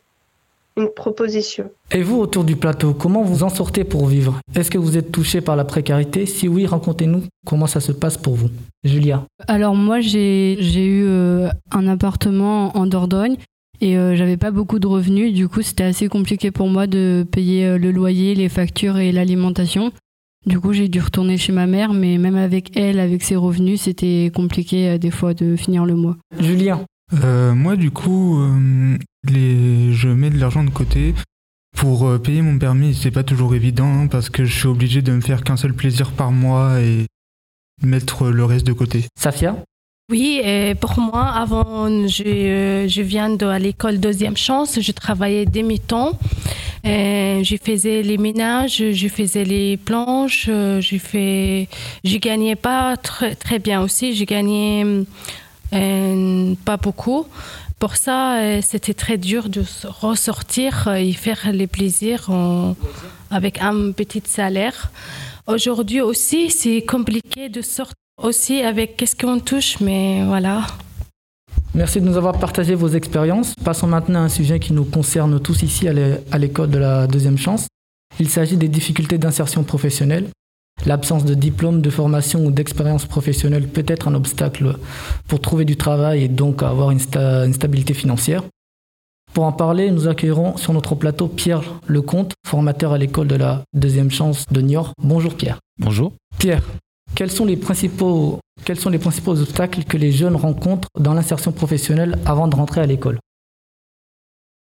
une 0.77 0.89
proposition. 0.89 1.71
Et 1.93 2.03
vous, 2.03 2.19
autour 2.19 2.43
du 2.43 2.57
plateau, 2.57 2.95
comment 2.95 3.23
vous 3.23 3.45
en 3.45 3.49
sortez 3.49 3.85
pour 3.85 4.07
vivre? 4.07 4.41
Est-ce 4.57 4.73
que 4.73 4.79
vous 4.79 4.97
êtes 4.97 5.13
touché 5.13 5.41
par 5.41 5.55
la 5.55 5.65
précarité? 5.65 6.27
Si 6.27 6.49
oui, 6.49 6.67
racontez-nous 6.67 7.23
comment 7.47 7.69
ça 7.69 7.79
se 7.79 7.93
passe 7.93 8.17
pour 8.17 8.35
vous. 8.35 8.51
Julia 8.83 9.25
Alors 9.47 9.77
moi, 9.77 10.01
j'ai 10.01 10.57
eu 10.59 11.05
euh, 11.07 11.49
un 11.71 11.87
appartement 11.87 12.77
en 12.77 12.87
Dordogne 12.87 13.37
et 13.81 13.97
euh, 13.97 14.17
j'avais 14.17 14.37
pas 14.37 14.51
beaucoup 14.51 14.81
de 14.81 14.89
revenus. 14.89 15.33
Du 15.33 15.47
coup, 15.49 15.63
c'était 15.63 15.85
assez 15.85 16.09
compliqué 16.09 16.51
pour 16.51 16.67
moi 16.67 16.89
de 16.89 17.25
payer 17.31 17.67
euh, 17.67 17.79
le 17.79 17.93
loyer, 17.93 18.35
les 18.35 18.49
factures 18.49 18.99
et 18.99 19.13
l'alimentation. 19.13 19.93
Du 20.47 20.61
coup, 20.61 20.73
j'ai 20.73 20.89
dû 20.89 21.01
retourner 21.01 21.37
chez 21.37 21.53
ma 21.53 21.67
mère, 21.67 21.93
mais 21.93 22.19
même 22.19 22.37
avec 22.37 22.77
elle, 22.77 23.01
avec 23.01 23.23
ses 23.23 23.37
revenus, 23.37 23.83
c'était 23.83 24.31
compliqué 24.35 24.99
des 24.99 25.11
fois 25.11 25.35
de 25.35 25.57
finir 25.57 25.85
le 25.85 25.95
mois. 25.95 26.17
Julien 26.39 26.85
Moi, 27.13 27.77
du 27.77 27.91
coup, 27.91 28.41
les... 29.29 29.93
je 29.93 30.09
mets 30.09 30.31
de 30.31 30.39
l'argent 30.39 30.65
de 30.65 30.71
côté. 30.71 31.15
Pour 31.77 32.09
euh, 32.09 32.19
payer 32.19 32.43
mon 32.43 32.59
permis, 32.59 32.93
c'est 32.93 33.13
pas 33.13 33.23
toujours 33.23 33.55
évident 33.55 33.87
hein, 33.87 34.07
parce 34.09 34.31
que 34.31 34.45
je 34.45 34.53
suis 34.53 34.67
obligé 34.67 35.01
de 35.01 35.13
me 35.13 35.21
faire 35.21 35.45
qu'un 35.45 35.57
seul 35.57 35.75
plaisir 35.75 36.11
par 36.11 36.33
mois 36.33 36.81
et 36.81 37.07
mettre 37.83 38.31
le 38.31 38.45
reste 38.45 38.67
de 38.67 38.73
côté. 38.73 39.05
Safia? 39.17 39.63
Oui, 40.11 40.41
pour 40.81 40.99
moi, 40.99 41.27
avant, 41.27 42.07
je, 42.09 42.23
euh, 42.25 42.89
je 42.89 43.03
viens 43.03 43.29
de 43.29 43.47
l'école 43.59 43.99
Deuxième 44.01 44.39
Chance, 44.39 44.81
je 44.81 44.93
travaillais 44.93 45.45
demi-temps. 45.45 46.19
Je 46.85 47.57
faisais 47.63 48.03
les 48.03 48.17
ménages, 48.17 48.83
je 48.93 49.09
faisais 49.09 49.45
les 49.45 49.77
planches, 49.77 50.47
je 50.47 50.97
fais, 50.99 51.69
je 52.05 52.17
gagnais 52.17 52.57
pas 52.57 52.97
très, 52.97 53.35
très 53.35 53.59
bien 53.59 53.83
aussi, 53.83 54.15
je 54.15 54.25
gagnais 54.25 55.05
euh, 55.75 56.55
pas 56.65 56.79
beaucoup. 56.79 57.27
Pour 57.79 57.97
ça, 57.97 58.39
euh, 58.39 58.61
c'était 58.63 58.95
très 58.95 59.19
dur 59.19 59.51
de 59.51 59.63
ressortir 59.85 60.89
et 60.89 61.13
faire 61.13 61.53
les 61.53 61.67
plaisirs 61.67 62.31
avec 63.31 63.61
un 63.61 63.93
petit 63.93 64.23
salaire. 64.25 64.91
Aujourd'hui 65.47 66.01
aussi, 66.01 66.51
c'est 66.51 66.83
compliqué 66.83 67.51
de 67.51 67.61
sortir 67.61 67.95
aussi 68.19 68.63
avec 68.63 68.97
qu'est-ce 68.97 69.17
qu'on 69.17 69.41
touche, 69.41 69.81
mais 69.81 70.25
voilà. 70.27 70.67
Merci 71.75 72.01
de 72.01 72.07
nous 72.07 72.17
avoir 72.17 72.39
partagé 72.39 72.75
vos 72.75 72.89
expériences. 72.89 73.55
Passons 73.65 73.87
maintenant 73.87 74.21
à 74.21 74.25
un 74.25 74.29
sujet 74.29 74.59
qui 74.59 74.73
nous 74.73 74.85
concerne 74.85 75.39
tous 75.41 75.63
ici 75.63 75.87
à 75.89 76.39
l'école 76.39 76.71
de 76.71 76.79
la 76.79 77.07
deuxième 77.07 77.39
chance. 77.39 77.67
Il 78.19 78.29
s'agit 78.29 78.57
des 78.57 78.69
difficultés 78.69 79.19
d'insertion 79.19 79.63
professionnelle. 79.63 80.29
L'absence 80.87 81.25
de 81.25 81.35
diplôme, 81.35 81.81
de 81.83 81.91
formation 81.91 82.45
ou 82.45 82.51
d'expérience 82.51 83.05
professionnelle 83.05 83.69
peut 83.69 83.85
être 83.87 84.09
un 84.09 84.15
obstacle 84.15 84.77
pour 85.27 85.41
trouver 85.41 85.65
du 85.65 85.77
travail 85.77 86.25
et 86.25 86.29
donc 86.29 86.63
avoir 86.63 86.91
une, 86.91 87.01
stabilité 87.01 87.95
financière. 87.95 88.43
Pour 89.35 89.45
en 89.45 89.53
parler, 89.53 89.91
nous 89.91 90.09
accueillerons 90.09 90.57
sur 90.57 90.73
notre 90.73 90.95
plateau 90.95 91.29
Pierre 91.29 91.63
Lecomte, 91.87 92.33
formateur 92.47 92.93
à 92.93 92.99
l'école 92.99 93.29
de 93.29 93.37
la 93.37 93.63
deuxième 93.75 94.11
chance 94.11 94.47
de 94.51 94.61
Niort. 94.61 94.93
Bonjour 95.03 95.35
Pierre. 95.35 95.59
Bonjour. 95.79 96.13
Pierre, 96.39 96.63
quels 97.19 97.33
sont 97.33 97.45
les 97.45 97.57
principaux, 97.57 98.39
obstacles 99.27 99.83
que 99.83 99.97
les 99.97 100.13
jeunes 100.13 100.37
rencontrent 100.37 100.87
dans 100.97 101.15
l'insertion 101.15 101.51
professionnelle 101.51 102.17
avant 102.25 102.47
de 102.47 102.55
rentrer 102.55 102.81
à 102.81 102.87
l'école? 102.87 103.19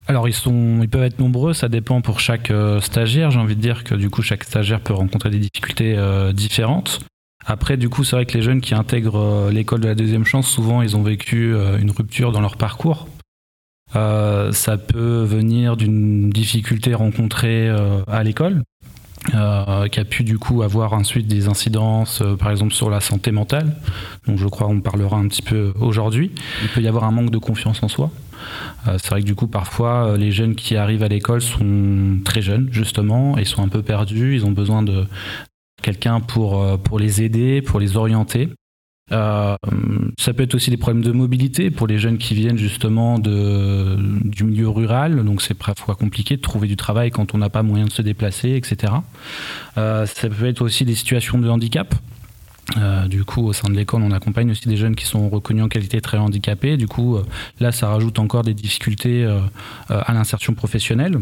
Alors 0.05 0.27
ils 0.29 0.87
peuvent 0.87 1.01
être 1.01 1.17
nombreux, 1.17 1.53
ça 1.53 1.67
dépend 1.67 2.01
pour 2.01 2.19
chaque 2.19 2.51
euh, 2.51 2.79
stagiaire. 2.79 3.31
J'ai 3.31 3.39
envie 3.39 3.55
de 3.55 3.61
dire 3.61 3.83
que 3.83 3.95
du 3.95 4.11
coup 4.11 4.21
chaque 4.21 4.43
stagiaire 4.43 4.81
peut 4.81 4.93
rencontrer 4.93 5.31
des 5.31 5.39
difficultés 5.39 5.95
euh, 5.97 6.31
différentes. 6.31 6.99
Après, 7.43 7.75
du 7.75 7.89
coup, 7.89 8.03
c'est 8.03 8.15
vrai 8.15 8.25
que 8.27 8.37
les 8.37 8.43
jeunes 8.43 8.61
qui 8.61 8.75
intègrent 8.75 9.19
euh, 9.19 9.51
l'école 9.51 9.79
de 9.79 9.87
la 9.87 9.95
deuxième 9.95 10.23
chance, 10.23 10.47
souvent 10.47 10.83
ils 10.83 10.95
ont 10.95 11.01
vécu 11.01 11.55
une 11.55 11.89
rupture 11.89 12.31
dans 12.31 12.41
leur 12.41 12.57
parcours. 12.57 13.07
ça 13.93 14.77
peut 14.77 15.23
venir 15.23 15.75
d'une 15.75 16.29
difficulté 16.29 16.93
rencontrée 16.93 17.67
à 18.07 18.23
l'école, 18.23 18.61
qui 19.25 19.99
a 19.99 20.05
pu 20.05 20.23
du 20.23 20.37
coup 20.37 20.63
avoir 20.63 20.93
ensuite 20.93 21.27
des 21.27 21.47
incidences, 21.47 22.21
par 22.39 22.51
exemple 22.51 22.73
sur 22.73 22.89
la 22.89 22.99
santé 22.99 23.31
mentale. 23.31 23.75
Donc 24.27 24.37
je 24.37 24.47
crois 24.47 24.67
qu'on 24.67 24.81
parlera 24.81 25.17
un 25.17 25.27
petit 25.27 25.41
peu 25.41 25.73
aujourd'hui. 25.79 26.31
Il 26.61 26.69
peut 26.69 26.81
y 26.81 26.87
avoir 26.87 27.05
un 27.05 27.11
manque 27.11 27.31
de 27.31 27.37
confiance 27.37 27.81
en 27.83 27.87
soi. 27.87 28.11
Euh, 28.87 28.97
c'est 29.01 29.09
vrai 29.09 29.21
que 29.21 29.25
du 29.25 29.35
coup, 29.35 29.47
parfois, 29.47 30.07
euh, 30.07 30.17
les 30.17 30.31
jeunes 30.31 30.55
qui 30.55 30.75
arrivent 30.75 31.03
à 31.03 31.07
l'école 31.07 31.41
sont 31.41 32.19
très 32.23 32.41
jeunes, 32.41 32.69
justement, 32.71 33.37
et 33.37 33.45
sont 33.45 33.63
un 33.63 33.67
peu 33.67 33.81
perdus. 33.81 34.35
Ils 34.35 34.45
ont 34.45 34.51
besoin 34.51 34.83
de 34.83 35.05
quelqu'un 35.81 36.19
pour, 36.19 36.61
euh, 36.61 36.77
pour 36.77 36.99
les 36.99 37.21
aider, 37.21 37.61
pour 37.61 37.79
les 37.79 37.97
orienter. 37.97 38.49
Ça 39.09 40.33
peut 40.35 40.43
être 40.43 40.55
aussi 40.55 40.69
des 40.69 40.77
problèmes 40.77 41.03
de 41.03 41.11
mobilité 41.11 41.69
pour 41.69 41.87
les 41.87 41.99
jeunes 41.99 42.17
qui 42.17 42.33
viennent 42.33 42.57
justement 42.57 43.19
du 43.19 44.43
milieu 44.43 44.69
rural, 44.69 45.23
donc 45.23 45.41
c'est 45.41 45.53
parfois 45.53 45.95
compliqué 45.95 46.37
de 46.37 46.41
trouver 46.41 46.67
du 46.67 46.75
travail 46.75 47.11
quand 47.11 47.35
on 47.35 47.37
n'a 47.37 47.49
pas 47.49 47.63
moyen 47.63 47.85
de 47.85 47.91
se 47.91 48.01
déplacer, 48.01 48.51
etc. 48.55 48.93
ça 49.75 50.29
peut 50.29 50.45
être 50.45 50.61
aussi 50.61 50.85
des 50.85 50.95
situations 50.95 51.37
de 51.37 51.49
handicap. 51.49 51.95
Euh, 52.77 53.07
du 53.07 53.23
coup, 53.23 53.45
au 53.45 53.53
sein 53.53 53.69
de 53.69 53.75
l'école, 53.75 54.01
on 54.03 54.11
accompagne 54.11 54.49
aussi 54.51 54.67
des 54.67 54.77
jeunes 54.77 54.95
qui 54.95 55.05
sont 55.05 55.29
reconnus 55.29 55.63
en 55.63 55.67
qualité 55.67 55.99
très 56.01 56.17
handicapés. 56.17 56.77
Du 56.77 56.87
coup, 56.87 57.17
euh, 57.17 57.23
là, 57.59 57.71
ça 57.71 57.89
rajoute 57.89 58.19
encore 58.19 58.43
des 58.43 58.53
difficultés 58.53 59.23
euh, 59.25 59.39
à 59.89 60.13
l'insertion 60.13 60.53
professionnelle. 60.53 61.19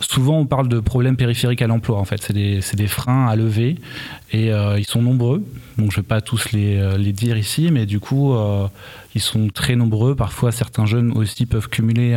Souvent, 0.00 0.38
on 0.38 0.46
parle 0.46 0.68
de 0.68 0.80
problèmes 0.80 1.16
périphériques 1.16 1.62
à 1.62 1.66
l'emploi. 1.66 1.98
En 1.98 2.04
fait, 2.04 2.20
c'est 2.22 2.32
des, 2.32 2.86
freins 2.86 3.26
à 3.26 3.36
lever 3.36 3.76
et 4.32 4.50
ils 4.50 4.86
sont 4.86 5.02
nombreux. 5.02 5.44
Donc, 5.78 5.90
je 5.90 5.98
ne 5.98 6.02
vais 6.02 6.06
pas 6.06 6.20
tous 6.20 6.52
les, 6.52 6.96
les, 6.98 7.12
dire 7.12 7.36
ici, 7.36 7.70
mais 7.72 7.86
du 7.86 8.00
coup, 8.00 8.34
ils 9.14 9.20
sont 9.20 9.48
très 9.48 9.76
nombreux. 9.76 10.14
Parfois, 10.14 10.52
certains 10.52 10.86
jeunes 10.86 11.12
aussi 11.12 11.46
peuvent 11.46 11.68
cumuler 11.68 12.16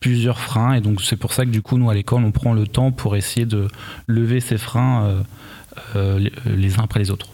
plusieurs 0.00 0.38
freins. 0.38 0.74
Et 0.74 0.80
donc, 0.80 1.02
c'est 1.02 1.16
pour 1.16 1.32
ça 1.32 1.44
que 1.44 1.50
du 1.50 1.62
coup, 1.62 1.78
nous, 1.78 1.90
à 1.90 1.94
l'école, 1.94 2.24
on 2.24 2.32
prend 2.32 2.52
le 2.52 2.66
temps 2.66 2.92
pour 2.92 3.16
essayer 3.16 3.46
de 3.46 3.68
lever 4.06 4.40
ces 4.40 4.58
freins 4.58 5.04
euh, 5.04 5.22
euh, 5.96 6.28
les 6.46 6.78
uns 6.78 6.84
après 6.84 7.00
les 7.00 7.10
autres. 7.10 7.28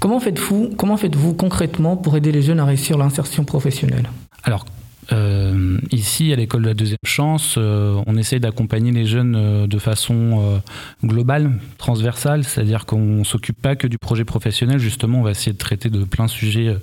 Comment 0.00 0.20
faites-vous 0.20 0.74
comment 0.76 0.96
faites-vous 0.96 1.34
concrètement 1.34 1.96
pour 1.96 2.16
aider 2.16 2.32
les 2.32 2.42
jeunes 2.42 2.60
à 2.60 2.64
réussir 2.64 2.98
l'insertion 2.98 3.44
professionnelle? 3.44 4.10
Alors, 4.42 4.66
euh, 5.12 5.78
ici, 5.90 6.32
à 6.32 6.36
l'école 6.36 6.62
de 6.62 6.68
la 6.68 6.74
deuxième 6.74 6.98
chance, 7.04 7.56
on 7.58 8.16
essaie 8.16 8.40
d'accompagner 8.40 8.92
les 8.92 9.06
jeunes 9.06 9.66
de 9.66 9.78
façon 9.78 10.62
globale, 11.04 11.52
transversale, 11.78 12.44
c'est-à-dire 12.44 12.86
qu'on 12.86 13.00
ne 13.00 13.24
s'occupe 13.24 13.60
pas 13.60 13.76
que 13.76 13.86
du 13.86 13.98
projet 13.98 14.24
professionnel, 14.24 14.78
justement, 14.78 15.20
on 15.20 15.22
va 15.22 15.30
essayer 15.32 15.52
de 15.52 15.58
traiter 15.58 15.90
de 15.90 16.04
plein 16.04 16.26
de 16.26 16.30
sujets 16.30 16.76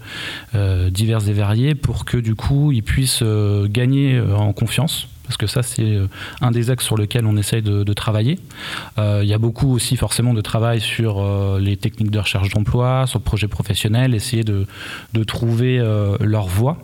divers 0.54 1.28
et 1.28 1.34
variés 1.34 1.76
pour 1.76 2.06
que 2.06 2.18
du 2.18 2.36
coup, 2.36 2.72
ils 2.72 2.84
puissent 2.84 3.24
gagner 3.70 4.20
en 4.20 4.54
confiance 4.54 5.08
parce 5.24 5.38
que 5.38 5.48
ça 5.48 5.64
c'est 5.64 5.84
euh, 5.84 6.08
un 6.42 6.52
des 6.52 6.70
axes 6.70 6.84
sur 6.84 6.98
lequel 6.98 7.26
on 7.26 7.38
essaye 7.38 7.62
de, 7.62 7.94
travailler. 7.94 8.40
Euh, 8.98 9.20
il 9.24 9.30
y 9.30 9.34
a 9.34 9.38
beaucoup 9.38 9.74
aussi 9.74 9.98
forcément 9.98 10.34
de 10.34 10.42
travail 10.42 10.80
sur 10.80 11.20
euh, 11.20 11.60
les 11.60 11.78
techniques 11.78 12.12
de 12.12 12.20
recherche 12.20 12.50
d'emploi, 12.50 13.06
sur 13.06 13.20
le 13.20 13.24
projet 13.24 13.48
professionnel, 13.48 14.16
essayer 14.16 14.44
de, 14.44 14.66
trouver 15.26 15.78
leur 16.20 16.48
voie. 16.48 16.78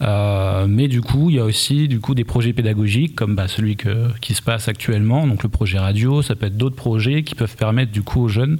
mais 0.00 0.88
du 0.88 1.00
coup, 1.00 1.30
il 1.30 1.36
y 1.36 1.38
a 1.40 1.44
aussi 1.44 1.88
du 1.88 2.00
coup 2.00 2.14
des 2.14 2.24
projets 2.24 2.52
pédagogiques 2.52 3.16
comme 3.16 3.34
bah, 3.34 3.48
celui 3.48 3.76
qui 4.20 4.34
se 4.34 4.42
passe 4.42 4.68
actuellement, 4.68 5.26
donc 5.26 5.42
le 5.42 5.48
projet 5.48 5.78
radio, 5.78 6.22
ça 6.22 6.36
peut 6.36 6.46
être 6.46 6.56
d'autres 6.56 6.76
projets 6.76 7.24
qui 7.24 7.34
peuvent 7.34 7.56
permettre 7.56 7.90
du 7.90 8.02
coup 8.02 8.22
aux 8.22 8.28
jeunes 8.28 8.58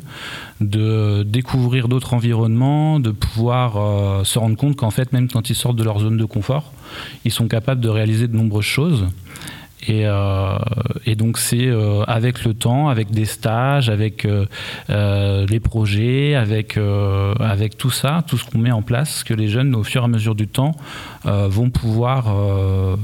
de 0.61 1.23
découvrir 1.23 1.89
d'autres 1.89 2.15
environnements, 2.15 3.01
de 3.01 3.11
pouvoir 3.11 4.27
se 4.27 4.39
rendre 4.39 4.57
compte 4.57 4.77
qu'en 4.77 4.91
fait 4.91 5.13
même 5.13 5.29
quand 5.29 5.49
ils 5.51 5.57
sortent 5.57 5.77
de 5.77 5.85
leur 5.85 6.01
zone 6.01 6.17
de 6.17 6.25
confort, 6.25 6.73
ils 7.25 7.33
sont 7.33 7.49
capables 7.49 7.81
de 7.81 7.89
réaliser 7.89 8.29
de 8.29 8.37
nombreuses 8.37 8.65
choses. 8.65 9.07
Et, 9.89 10.03
euh, 10.07 10.59
donc 11.17 11.39
c'est 11.39 11.67
euh, 11.67 12.05
avec 12.05 12.45
le 12.45 12.55
temps, 12.55 12.89
avec 12.89 13.11
des 13.11 13.25
stages, 13.25 13.91
avec 13.91 14.25
euh, 14.25 14.47
les 15.47 15.61
projets, 15.61 16.35
avec, 16.35 16.79
tout 17.79 17.91
ça, 17.91 18.25
tout 18.27 18.39
ce 18.39 18.45
qu'on 18.45 18.59
met 18.59 18.71
en 18.71 18.83
place, 18.83 19.25
que 19.25 19.35
les 19.35 19.49
jeunes, 19.49 19.75
au 19.75 19.83
fur 19.83 20.03
et 20.03 20.05
à 20.05 20.09
mesure 20.09 20.35
du 20.35 20.47
temps, 20.47 20.73
vont 21.25 21.71
pouvoir 21.71 22.35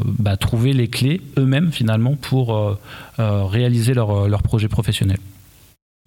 bah, 0.04 0.36
trouver 0.36 0.72
les 0.72 0.88
clés 0.88 1.20
eux-mêmes 1.38 1.72
finalement 1.72 2.16
pour 2.16 2.78
réaliser 3.18 3.94
leur, 3.94 4.28
leur 4.28 4.42
projet 4.42 4.68
professionnel. 4.68 5.18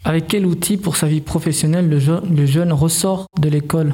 Avec 0.04 0.28
quel 0.28 0.46
outil 0.46 0.78
pour 0.78 0.96
sa 0.96 1.08
vie 1.08 1.22
professionnelle 1.22 1.88
le, 1.88 2.00
le 2.28 2.46
jeune 2.46 2.74
ressort 2.74 3.28
de 3.40 3.50
l'école? 3.50 3.94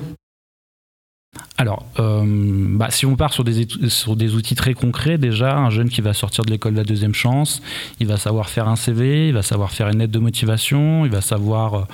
Alors, 1.59 1.85
euh, 1.99 2.23
bah, 2.69 2.91
si 2.91 3.07
on 3.07 3.15
part 3.15 3.33
sur 3.33 3.43
des, 3.43 3.67
sur 3.89 4.15
des 4.15 4.35
outils 4.35 4.53
très 4.53 4.75
concrets, 4.75 5.17
déjà, 5.17 5.57
un 5.57 5.71
jeune 5.71 5.89
qui 5.89 6.01
va 6.01 6.13
sortir 6.13 6.45
de 6.45 6.51
l'école 6.51 6.73
de 6.73 6.77
la 6.77 6.83
deuxième 6.83 7.15
chance, 7.15 7.63
il 7.99 8.05
va 8.05 8.17
savoir 8.17 8.49
faire 8.49 8.67
un 8.67 8.75
CV, 8.75 9.29
il 9.29 9.33
va 9.33 9.41
savoir 9.41 9.71
faire 9.71 9.87
une 9.89 9.97
lettre 9.97 10.11
de 10.11 10.19
motivation, 10.19 11.03
il 11.05 11.11
va 11.11 11.21
savoir 11.21 11.87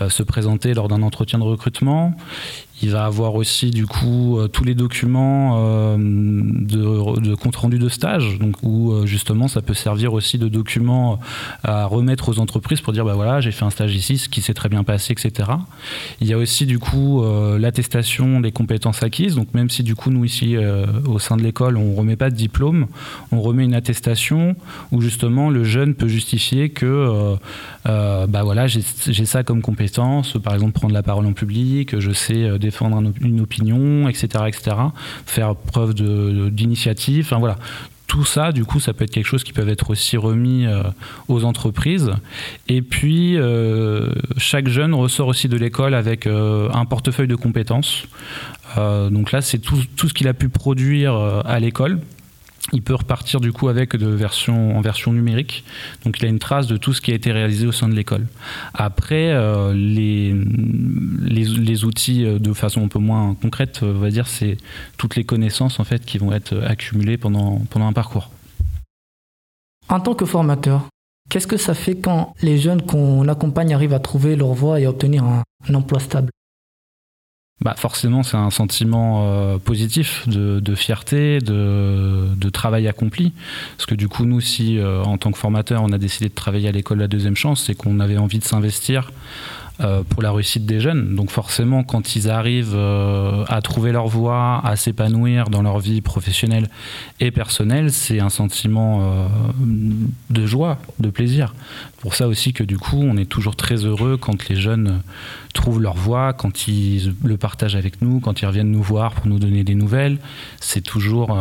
euh, 0.00 0.08
se 0.08 0.24
présenter 0.24 0.74
lors 0.74 0.88
d'un 0.88 1.02
entretien 1.02 1.38
de 1.38 1.44
recrutement, 1.44 2.16
il 2.82 2.90
va 2.90 3.04
avoir 3.04 3.34
aussi 3.36 3.70
du 3.70 3.86
coup 3.86 4.38
euh, 4.38 4.48
tous 4.48 4.64
les 4.64 4.74
documents 4.74 5.58
euh, 5.58 5.96
de, 5.96 7.34
compte 7.34 7.56
rendu 7.56 7.78
de 7.78 7.88
stage, 7.88 8.38
où 8.62 8.92
euh, 8.92 9.06
justement 9.06 9.48
ça 9.48 9.62
peut 9.62 9.74
servir 9.74 10.12
aussi 10.12 10.38
de 10.38 10.48
document 10.48 11.20
à 11.62 11.86
remettre 11.86 12.28
aux 12.28 12.40
entreprises 12.40 12.80
pour 12.80 12.92
dire 12.92 13.04
bah 13.04 13.14
voilà 13.14 13.40
j'ai 13.40 13.52
fait 13.52 13.64
un 13.64 13.70
stage 13.70 13.94
ici, 13.94 14.18
ce 14.18 14.28
qui 14.28 14.42
s'est 14.42 14.54
très 14.54 14.68
bien 14.68 14.82
passé, 14.82 15.12
etc. 15.12 15.50
Il 16.20 16.26
y 16.26 16.32
a 16.32 16.38
aussi 16.38 16.66
du 16.66 16.78
coup 16.78 17.24
l'attestation 17.58 18.40
des 18.40 18.52
compétences 18.52 19.02
acquises, 19.02 19.36
donc 19.36 19.54
même 19.54 19.70
si 19.70 19.82
du 19.82 19.94
coup 19.94 20.10
nous 20.10 20.24
ici 20.24 20.56
au 21.06 21.18
sein 21.18 21.36
de 21.36 21.42
l'école 21.42 21.76
on 21.76 21.94
remet 21.94 22.16
pas 22.16 22.30
de 22.30 22.34
diplôme, 22.34 22.86
on 23.32 23.40
remet 23.40 23.64
une 23.64 23.74
attestation 23.74 24.56
où 24.92 25.00
justement 25.00 25.50
le 25.50 25.64
jeune 25.64 25.94
peut 25.94 26.08
justifier 26.08 26.70
que 26.70 27.36
bah 27.84 28.42
voilà 28.42 28.66
j'ai 28.66 28.82
ça 29.24 29.42
comme 29.42 29.62
compétence, 29.62 30.36
par 30.42 30.54
exemple 30.54 30.72
prendre 30.72 30.94
la 30.94 31.02
parole 31.02 31.26
en 31.26 31.32
public, 31.32 31.98
je 31.98 32.12
sais 32.12 32.58
défendre 32.64 33.02
une 33.20 33.40
opinion, 33.40 34.08
etc., 34.08 34.26
etc. 34.48 34.76
Faire 35.26 35.54
preuve 35.54 35.94
d'initiative. 35.94 37.26
Enfin 37.26 37.38
voilà, 37.38 37.56
tout 38.06 38.24
ça, 38.24 38.52
du 38.52 38.64
coup, 38.64 38.80
ça 38.80 38.92
peut 38.92 39.04
être 39.04 39.10
quelque 39.10 39.26
chose 39.26 39.44
qui 39.44 39.52
peut 39.52 39.68
être 39.68 39.90
aussi 39.90 40.16
remis 40.16 40.66
euh, 40.66 40.82
aux 41.28 41.44
entreprises. 41.44 42.12
Et 42.68 42.82
puis, 42.82 43.36
euh, 43.36 44.10
chaque 44.36 44.68
jeune 44.68 44.94
ressort 44.94 45.28
aussi 45.28 45.48
de 45.48 45.56
l'école 45.56 45.94
avec 45.94 46.26
euh, 46.26 46.68
un 46.72 46.84
portefeuille 46.84 47.28
de 47.28 47.36
compétences. 47.36 48.06
donc 48.76 49.32
là, 49.32 49.40
c'est 49.40 49.58
tout, 49.58 49.78
tout, 49.96 50.08
ce 50.08 50.14
qu'il 50.14 50.28
a 50.28 50.34
pu 50.34 50.48
produire 50.48 51.14
à 51.44 51.60
l'école 51.60 52.00
il 52.72 52.82
peut 52.82 52.94
repartir 52.94 53.40
du 53.40 53.52
coup 53.52 53.68
avec 53.68 53.94
de 53.96 54.06
version, 54.06 54.76
en 54.76 54.80
version 54.80 55.12
numérique. 55.12 55.64
Donc 56.04 56.18
il 56.18 56.26
a 56.26 56.28
une 56.28 56.38
trace 56.38 56.66
de 56.66 56.76
tout 56.76 56.92
ce 56.92 57.00
qui 57.00 57.12
a 57.12 57.14
été 57.14 57.30
réalisé 57.30 57.66
au 57.66 57.72
sein 57.72 57.88
de 57.88 57.94
l'école. 57.94 58.26
Après, 58.72 59.32
euh, 59.32 59.72
les, 59.74 60.34
outils 61.84 62.24
euh, 62.24 62.38
de 62.38 62.52
façon 62.52 62.84
un 62.84 62.88
peu 62.88 62.98
moins 62.98 63.34
concrète, 63.34 63.80
on 63.82 63.92
va 63.92 64.10
dire, 64.10 64.26
c'est 64.26 64.56
toutes 64.96 65.16
les 65.16 65.24
connaissances 65.24 65.78
en 65.78 65.84
fait 65.84 66.04
qui 66.04 66.18
vont 66.18 66.32
être 66.32 66.56
accumulées 66.62 67.18
pendant, 67.18 67.60
pendant 67.70 67.86
un 67.86 67.92
parcours. 67.92 68.30
En 69.88 70.00
tant 70.00 70.14
que 70.14 70.24
formateur, 70.24 70.88
qu'est-ce 71.28 71.46
que 71.46 71.58
ça 71.58 71.74
fait 71.74 71.96
quand 71.96 72.34
les 72.40 72.58
jeunes 72.58 72.82
qu'on 72.82 73.28
accompagne 73.28 73.74
arrivent 73.74 73.92
à 73.92 74.00
trouver 74.00 74.36
leur 74.36 74.54
voie 74.54 74.80
et 74.80 74.86
à 74.86 74.90
obtenir 74.90 75.24
un 75.24 75.74
emploi 75.74 76.00
stable? 76.00 76.30
Bah 77.64 77.74
forcément, 77.78 78.22
c'est 78.22 78.36
un 78.36 78.50
sentiment 78.50 79.24
euh, 79.24 79.56
positif 79.56 80.28
de, 80.28 80.74
fierté, 80.74 81.38
de, 81.38 82.50
travail 82.50 82.86
accompli. 82.86 83.32
Parce 83.76 83.86
que 83.86 83.94
du 83.94 84.06
coup, 84.06 84.26
nous, 84.26 84.42
si 84.42 84.78
euh, 84.78 85.02
en 85.02 85.16
tant 85.16 85.32
que 85.32 85.38
formateur, 85.38 85.82
on 85.82 85.90
a 85.92 85.98
décidé 85.98 86.28
de 86.28 86.34
travailler 86.34 86.68
à 86.68 86.72
l'école 86.72 86.98
La 86.98 87.08
Deuxième 87.08 87.36
Chance, 87.36 87.64
c'est 87.66 87.74
qu'on 87.74 88.00
avait 88.00 88.18
envie 88.18 88.38
de 88.38 88.44
s'investir 88.44 89.10
pour 90.08 90.22
la 90.22 90.30
réussite 90.30 90.66
des 90.66 90.78
jeunes. 90.78 91.16
Donc 91.16 91.30
forcément, 91.30 91.82
quand 91.82 92.14
ils 92.14 92.30
arrivent 92.30 92.76
euh, 92.76 93.44
à 93.48 93.60
trouver 93.60 93.90
leur 93.90 94.06
voie, 94.06 94.60
à 94.64 94.76
s'épanouir 94.76 95.50
dans 95.50 95.62
leur 95.62 95.80
vie 95.80 96.00
professionnelle 96.00 96.68
et 97.18 97.32
personnelle, 97.32 97.90
c'est 97.90 98.20
un 98.20 98.28
sentiment 98.28 99.00
euh, 99.02 99.26
de 100.30 100.46
joie, 100.46 100.78
de 101.00 101.10
plaisir. 101.10 101.54
Pour 101.98 102.14
ça 102.14 102.28
aussi 102.28 102.52
que 102.52 102.62
du 102.62 102.78
coup, 102.78 103.00
on 103.02 103.16
est 103.16 103.24
toujours 103.24 103.56
très 103.56 103.84
heureux 103.84 104.16
quand 104.16 104.48
les 104.48 104.56
jeunes 104.56 105.02
trouvent 105.54 105.80
leur 105.80 105.94
voie, 105.94 106.32
quand 106.34 106.68
ils 106.68 107.14
le 107.24 107.36
partagent 107.36 107.76
avec 107.76 108.00
nous, 108.00 108.20
quand 108.20 108.42
ils 108.42 108.46
reviennent 108.46 108.70
nous 108.70 108.82
voir 108.82 109.12
pour 109.14 109.26
nous 109.26 109.38
donner 109.38 109.64
des 109.64 109.74
nouvelles. 109.74 110.18
C'est 110.60 110.82
toujours 110.82 111.36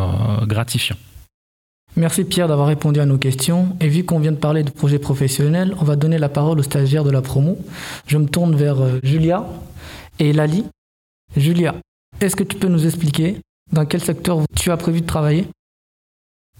gratifiant. 0.48 0.98
Merci 1.96 2.24
Pierre 2.24 2.48
d'avoir 2.48 2.68
répondu 2.68 3.00
à 3.00 3.06
nos 3.06 3.20
questions. 3.20 3.78
Et 3.80 3.88
vu 3.88 4.04
qu'on 4.04 4.20
vient 4.20 4.32
de 4.32 4.38
parler 4.38 4.64
de 4.64 4.72
projet 4.72 4.98
professionnel, 4.98 5.76
on 5.80 5.84
va 5.84 5.96
donner 5.96 6.18
la 6.18 6.30
parole 6.30 6.60
aux 6.60 6.64
stagiaires 6.64 7.04
de 7.04 7.12
la 7.12 7.22
promo. 7.22 7.58
Je 8.08 8.18
me 8.18 8.26
tourne 8.26 8.56
vers 8.56 8.82
euh, 8.82 9.00
Julia 9.04 9.46
et 10.20 10.34
Lali. 10.34 10.66
Julia, 11.38 11.76
est-ce 12.20 12.36
que 12.36 12.44
tu 12.44 12.58
peux 12.58 12.68
nous 12.68 12.86
expliquer 12.86 13.38
dans 13.72 13.86
quel 13.86 14.02
secteur 14.02 14.40
tu 14.56 14.72
as 14.72 14.78
prévu 14.78 15.02
de 15.02 15.06
travailler? 15.06 15.46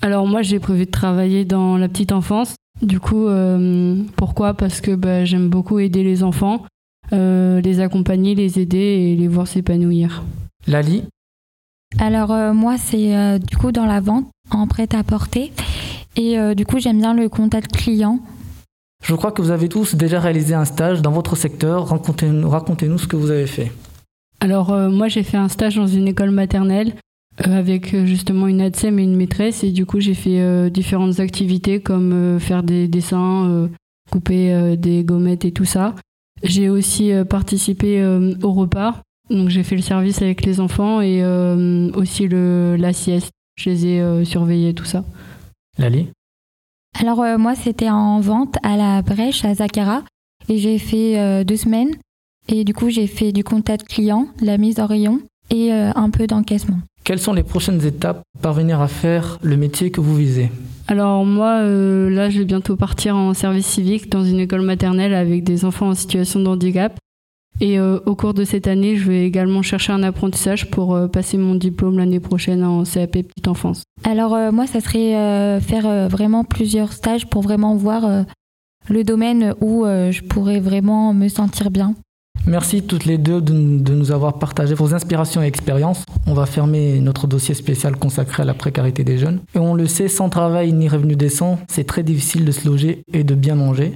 Alors 0.02 0.28
moi 0.28 0.42
j'ai 0.42 0.60
prévu 0.60 0.86
de 0.86 0.92
travailler 0.92 1.46
dans 1.46 1.78
la 1.78 1.88
petite 1.88 2.12
enfance. 2.12 2.56
Du 2.82 3.00
coup, 3.00 3.28
euh, 3.28 4.04
pourquoi? 4.16 4.54
Parce 4.54 4.82
que 4.82 4.96
bah, 4.96 5.26
j'aime 5.26 5.50
beaucoup 5.50 5.80
aider 5.80 6.04
les 6.04 6.24
enfants, 6.24 6.66
euh, 7.12 7.62
les 7.62 7.80
accompagner, 7.80 8.36
les 8.36 8.60
aider 8.60 8.78
et 8.78 9.16
les 9.16 9.28
voir 9.28 9.48
s'épanouir. 9.48 10.24
Lali? 10.68 11.04
Alors 12.00 12.32
euh, 12.32 12.54
moi 12.54 12.78
c'est 12.78 13.16
euh, 13.16 13.38
du 13.38 13.56
coup 13.56 13.72
dans 13.72 13.86
la 13.86 14.00
vente 14.00 14.28
en 14.52 14.68
prêt-à-porter 14.68 15.52
et 16.16 16.38
euh, 16.38 16.54
du 16.54 16.66
coup 16.66 16.80
j'aime 16.80 17.00
bien 17.00 17.14
le 17.14 17.30
contact 17.30 17.76
client. 17.76 18.20
Je 19.04 19.16
crois 19.16 19.32
que 19.32 19.42
vous 19.42 19.52
avez 19.52 19.70
tous 19.70 19.96
déjà 19.96 20.20
réalisé 20.20 20.54
un 20.54 20.66
stage 20.66 21.02
dans 21.02 21.12
votre 21.12 21.36
secteur. 21.36 21.88
Racontez-nous 21.88 22.50
racontez 22.50 22.90
ce 22.98 23.08
que 23.08 23.16
vous 23.16 23.32
avez 23.32 23.48
fait. 23.48 23.72
Alors 24.40 24.74
moi 24.90 25.08
j'ai 25.08 25.24
fait 25.24 25.38
un 25.38 25.50
stage 25.50 25.76
dans 25.76 25.88
une 25.88 26.08
école 26.08 26.32
maternelle 26.32 26.94
avec 27.38 27.96
justement 28.06 28.48
une 28.48 28.62
ADSEM 28.62 29.00
et 29.00 29.04
une 29.04 29.16
maîtresse 29.16 29.64
et 29.64 29.72
du 29.72 29.86
coup 29.86 30.00
j'ai 30.00 30.14
fait 30.14 30.70
différentes 30.70 31.20
activités 31.20 31.82
comme 31.82 32.40
faire 32.40 32.64
des 32.64 32.88
dessins, 32.88 33.70
couper 34.12 34.78
des 34.78 35.04
gommettes 35.04 35.44
et 35.44 35.52
tout 35.52 35.66
ça. 35.66 35.96
J'ai 36.44 36.70
aussi 36.70 37.12
participé 37.30 38.06
au 38.42 38.52
repas 38.54 39.02
donc 39.30 39.50
j'ai 39.50 39.64
fait 39.64 39.76
le 39.76 39.82
service 39.82 40.22
avec 40.22 40.46
les 40.46 40.60
enfants 40.60 41.02
et 41.02 41.24
euh, 41.24 41.90
aussi 41.94 42.28
le, 42.28 42.76
la 42.78 42.94
sieste. 42.94 43.32
Je 43.56 43.70
les 43.70 43.88
ai 43.88 44.02
euh, 44.02 44.26
surveillés, 44.26 44.74
tout 44.74 44.86
ça. 44.86 45.04
Lali 45.78 46.08
Alors 47.00 47.22
euh, 47.22 47.38
moi 47.38 47.56
c'était 47.56 47.90
en 47.90 48.20
vente 48.20 48.58
à 48.64 48.78
la 48.78 49.02
brèche 49.02 49.44
à 49.46 49.56
Zakara 49.56 50.04
et 50.50 50.58
j'ai 50.58 50.78
fait 50.78 51.44
deux 51.46 51.58
semaines. 51.58 51.96
Et 52.50 52.64
du 52.64 52.74
coup 52.74 52.90
j'ai 52.90 53.08
fait 53.08 53.32
du 53.32 53.44
contact 53.44 53.88
client, 53.88 54.28
la 54.42 54.58
mise 54.58 54.80
en 54.80 54.86
rayon 54.86 55.22
et 55.50 55.72
un 55.72 56.10
peu 56.10 56.28
d'encaissement. 56.28 56.80
Quelles 57.04 57.20
sont 57.20 57.34
les 57.34 57.44
prochaines 57.44 57.86
étapes 57.86 58.22
pour 58.34 58.42
parvenir 58.42 58.82
à 58.82 58.88
faire 58.88 59.40
le 59.42 59.56
métier 59.56 59.92
que 59.92 60.02
vous 60.02 60.16
visez? 60.16 60.52
Alors 60.88 61.26
moi, 61.26 61.62
là, 61.62 62.30
je 62.30 62.40
vais 62.40 62.46
bientôt 62.46 62.76
partir 62.76 63.16
en 63.16 63.34
service 63.34 63.68
civique 63.68 64.10
dans 64.10 64.26
une 64.26 64.40
école 64.40 64.62
maternelle 64.64 65.14
avec 65.14 65.46
des 65.46 65.64
enfants 65.64 65.90
en 65.90 65.96
situation 65.96 66.42
de 66.42 66.48
handicap. 66.48 66.98
Et 67.60 67.80
euh, 67.80 68.00
au 68.06 68.16
cours 68.16 68.34
de 68.34 68.44
cette 68.44 68.68
année, 68.68 68.96
je 68.96 69.10
vais 69.10 69.26
également 69.26 69.62
chercher 69.62 69.94
un 69.94 70.04
apprentissage 70.04 70.70
pour 70.70 70.96
euh, 70.96 71.08
passer 71.08 71.38
mon 71.38 71.56
diplôme 71.56 71.98
l'année 71.98 72.20
prochaine 72.20 72.64
en 72.64 72.84
CAP 72.84 73.12
petite 73.12 73.48
enfance. 73.48 73.84
Alors 74.04 74.34
euh, 74.34 74.52
moi, 74.52 74.68
ça 74.68 74.82
serait 74.82 75.62
faire 75.62 76.10
vraiment 76.10 76.44
plusieurs 76.44 76.94
stages 76.94 77.28
pour 77.28 77.42
vraiment 77.42 77.76
voir 77.76 78.26
le 78.90 79.04
domaine 79.04 79.54
où 79.62 79.86
je 79.86 80.22
pourrais 80.22 80.60
vraiment 80.60 81.14
me 81.14 81.28
sentir 81.28 81.72
bien. 81.72 81.94
Merci 82.46 82.84
toutes 82.84 83.06
les 83.06 83.18
deux 83.18 83.40
de, 83.40 83.54
nous 83.54 84.12
avoir 84.12 84.38
partagé 84.38 84.74
vos 84.74 84.94
inspirations 84.94 85.42
et 85.42 85.46
expériences. 85.46 86.04
On 86.28 86.34
va 86.34 86.46
fermer 86.46 87.00
notre 87.00 87.26
dossier 87.26 87.56
spécial 87.56 87.96
consacré 87.96 88.44
à 88.44 88.46
la 88.46 88.54
précarité 88.54 89.06
des 89.06 89.18
jeunes. 89.18 89.40
Et 89.56 89.60
on 89.60 89.76
le 89.76 89.88
sait, 89.88 90.10
sans 90.10 90.30
travail 90.30 90.74
ni 90.74 90.90
revenu 90.90 91.16
décent, 91.16 91.58
c'est 91.70 91.86
très 91.86 92.04
difficile 92.04 92.44
de 92.44 92.52
se 92.52 92.68
loger 92.68 93.04
et 93.14 93.24
de 93.24 93.36
bien 93.36 93.56
manger. 93.56 93.96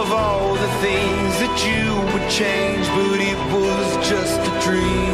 of 0.00 0.12
all 0.12 0.54
the 0.54 0.72
things 0.80 1.32
that 1.42 1.56
you 1.68 1.84
would 2.12 2.28
change, 2.30 2.86
but 2.96 3.20
it 3.20 3.40
was 3.52 4.08
just 4.08 4.40
a 4.40 4.54
dream. 4.64 5.11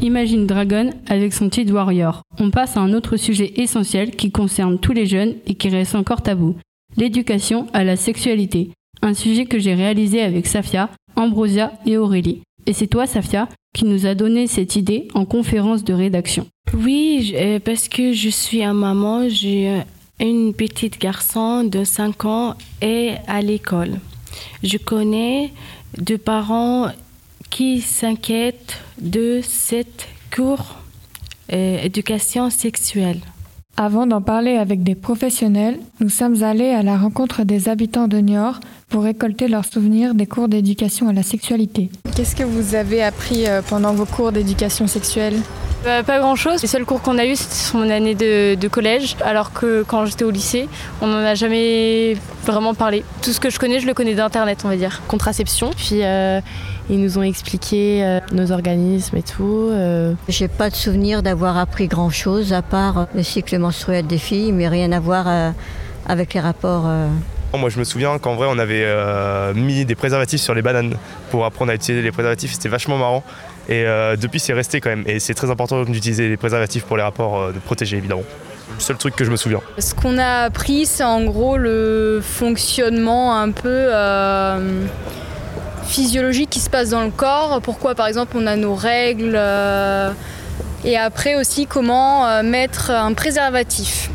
Imagine 0.00 0.46
Dragon 0.46 0.90
avec 1.08 1.32
son 1.32 1.48
titre 1.48 1.72
Warrior. 1.72 2.22
On 2.38 2.50
passe 2.50 2.76
à 2.76 2.80
un 2.80 2.92
autre 2.92 3.16
sujet 3.16 3.54
essentiel 3.56 4.12
qui 4.12 4.30
concerne 4.30 4.78
tous 4.78 4.92
les 4.92 5.06
jeunes 5.06 5.34
et 5.46 5.54
qui 5.54 5.68
reste 5.68 5.96
encore 5.96 6.22
tabou. 6.22 6.54
L'éducation 6.96 7.66
à 7.72 7.82
la 7.82 7.96
sexualité. 7.96 8.70
Un 9.02 9.14
sujet 9.14 9.46
que 9.46 9.58
j'ai 9.58 9.74
réalisé 9.74 10.22
avec 10.22 10.46
Safia, 10.46 10.90
Ambrosia 11.16 11.72
et 11.86 11.96
Aurélie. 11.96 12.42
Et 12.66 12.72
c'est 12.72 12.86
toi, 12.86 13.06
Safia, 13.06 13.48
qui 13.74 13.84
nous 13.84 14.06
a 14.06 14.14
donné 14.14 14.46
cette 14.46 14.76
idée 14.76 15.08
en 15.14 15.24
conférence 15.24 15.82
de 15.82 15.92
rédaction. 15.92 16.46
Oui, 16.74 17.32
euh, 17.34 17.58
parce 17.58 17.88
que 17.88 18.12
je 18.12 18.28
suis 18.28 18.62
un 18.62 18.74
maman, 18.74 19.28
j'ai 19.28 19.70
euh, 19.70 19.80
une 20.20 20.54
petite 20.54 21.00
garçon 21.00 21.64
de 21.64 21.82
5 21.82 22.24
ans 22.26 22.54
et 22.80 23.14
à 23.26 23.42
l'école. 23.42 23.98
Je 24.62 24.78
connais 24.78 25.52
deux 25.96 26.18
parents 26.18 26.90
qui 27.50 27.80
s'inquiètent 27.80 28.78
de 29.00 29.40
cette 29.42 30.08
cours 30.34 30.76
euh, 31.52 31.82
éducation 31.82 32.50
sexuelle. 32.50 33.20
Avant 33.76 34.06
d'en 34.06 34.20
parler 34.20 34.56
avec 34.56 34.82
des 34.82 34.96
professionnels, 34.96 35.78
nous 36.00 36.08
sommes 36.08 36.42
allés 36.42 36.70
à 36.70 36.82
la 36.82 36.96
rencontre 36.96 37.44
des 37.44 37.68
habitants 37.68 38.08
de 38.08 38.18
Niort 38.18 38.58
pour 38.88 39.04
récolter 39.04 39.46
leurs 39.46 39.64
souvenirs 39.64 40.14
des 40.14 40.26
cours 40.26 40.48
d'éducation 40.48 41.08
à 41.08 41.12
la 41.12 41.22
sexualité. 41.22 41.88
Qu'est-ce 42.16 42.34
que 42.34 42.42
vous 42.42 42.74
avez 42.74 43.02
appris 43.04 43.46
euh, 43.46 43.62
pendant 43.62 43.92
vos 43.92 44.04
cours 44.04 44.32
d'éducation 44.32 44.88
sexuelle? 44.88 45.36
Euh, 45.86 46.02
pas 46.02 46.18
grand 46.18 46.34
chose. 46.34 46.60
Les 46.60 46.66
seuls 46.66 46.84
cours 46.84 47.00
qu'on 47.02 47.18
a 47.18 47.24
eu, 47.24 47.36
c'était 47.36 47.54
sur 47.54 47.78
mon 47.78 47.88
année 47.88 48.16
de, 48.16 48.56
de 48.56 48.68
collège, 48.68 49.16
alors 49.24 49.52
que 49.52 49.84
quand 49.86 50.06
j'étais 50.06 50.24
au 50.24 50.30
lycée, 50.30 50.68
on 51.00 51.06
n'en 51.06 51.18
a 51.18 51.36
jamais 51.36 52.16
vraiment 52.44 52.74
parlé. 52.74 53.04
Tout 53.22 53.32
ce 53.32 53.38
que 53.38 53.48
je 53.48 53.60
connais, 53.60 53.78
je 53.78 53.86
le 53.86 53.94
connais 53.94 54.14
d'internet, 54.14 54.58
on 54.64 54.68
va 54.68 54.76
dire. 54.76 55.02
Contraception, 55.06 55.70
puis 55.70 56.02
euh, 56.02 56.40
ils 56.90 57.00
nous 57.00 57.18
ont 57.18 57.22
expliqué 57.22 58.02
euh, 58.04 58.20
nos 58.32 58.50
organismes 58.52 59.16
et 59.16 59.22
tout. 59.22 59.68
euh. 59.70 60.14
J'ai 60.28 60.48
pas 60.48 60.70
de 60.70 60.74
souvenir 60.74 61.22
d'avoir 61.22 61.56
appris 61.58 61.86
grand 61.88 62.10
chose 62.10 62.52
à 62.52 62.62
part 62.62 63.06
le 63.14 63.22
cycle 63.22 63.58
menstruel 63.58 64.06
des 64.06 64.18
filles, 64.18 64.52
mais 64.52 64.68
rien 64.68 64.92
à 64.92 65.00
voir 65.00 65.24
euh, 65.28 65.50
avec 66.06 66.34
les 66.34 66.40
rapports. 66.40 66.84
euh, 66.86 67.06
Moi, 67.56 67.70
je 67.70 67.78
me 67.78 67.84
souviens 67.84 68.18
qu'en 68.18 68.34
vrai, 68.36 68.46
on 68.50 68.58
avait 68.58 68.84
euh, 68.84 69.52
mis 69.54 69.84
des 69.84 69.94
préservatifs 69.94 70.40
sur 70.40 70.54
les 70.54 70.62
bananes 70.62 70.94
pour 71.30 71.44
apprendre 71.44 71.70
à 71.72 71.74
utiliser 71.74 72.02
les 72.02 72.12
préservatifs. 72.12 72.52
C'était 72.52 72.68
vachement 72.68 72.98
marrant. 72.98 73.22
Et 73.70 73.84
euh, 73.86 74.16
depuis, 74.16 74.40
c'est 74.40 74.54
resté 74.54 74.80
quand 74.80 74.88
même. 74.88 75.04
Et 75.06 75.18
c'est 75.20 75.34
très 75.34 75.50
important 75.50 75.82
d'utiliser 75.84 76.28
les 76.30 76.38
préservatifs 76.38 76.84
pour 76.84 76.96
les 76.96 77.02
rapports, 77.02 77.38
euh, 77.38 77.52
de 77.52 77.58
protéger 77.58 77.98
évidemment. 77.98 78.22
Le 78.74 78.80
seul 78.80 78.96
truc 78.96 79.14
que 79.16 79.24
je 79.24 79.30
me 79.30 79.36
souviens. 79.36 79.60
Ce 79.78 79.94
qu'on 79.94 80.16
a 80.18 80.44
appris, 80.44 80.86
c'est 80.86 81.04
en 81.04 81.24
gros 81.24 81.56
le 81.58 82.20
fonctionnement 82.22 83.36
un 83.38 83.50
peu 83.50 83.68
euh, 83.68 84.84
physiologique 85.88 86.50
qui 86.50 86.60
se 86.60 86.70
passe 86.70 86.90
dans 86.90 87.02
le 87.02 87.10
corps. 87.10 87.60
Pourquoi, 87.62 87.94
par 87.94 88.06
exemple, 88.06 88.36
on 88.38 88.46
a 88.46 88.56
nos 88.56 88.74
règles. 88.74 89.34
euh, 89.34 90.12
et 90.84 90.96
après 90.96 91.34
aussi, 91.34 91.66
comment 91.66 92.26
euh, 92.26 92.42
mettre 92.42 92.90
un 92.90 93.12
préservatif. 93.12 94.10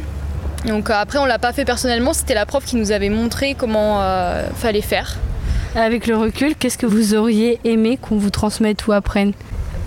Donc 0.66 0.90
euh, 0.90 0.94
après, 0.96 1.20
on 1.20 1.26
l'a 1.26 1.40
pas 1.40 1.52
fait 1.52 1.66
personnellement, 1.66 2.14
c'était 2.14 2.34
la 2.34 2.46
prof 2.46 2.64
qui 2.64 2.78
nous 2.78 2.92
avait 2.92 3.10
montré 3.10 3.56
comment 3.58 4.02
euh, 4.02 4.48
fallait 4.56 4.82
faire. 4.82 5.18
Avec 5.76 6.08
le 6.08 6.16
recul, 6.16 6.56
qu'est-ce 6.56 6.78
que 6.78 6.86
vous 6.86 7.16
auriez 7.16 7.60
aimé 7.66 7.98
qu'on 8.02 8.18
vous 8.18 8.30
transmette 8.30 8.88
ou 8.88 8.94
apprenne? 8.94 9.34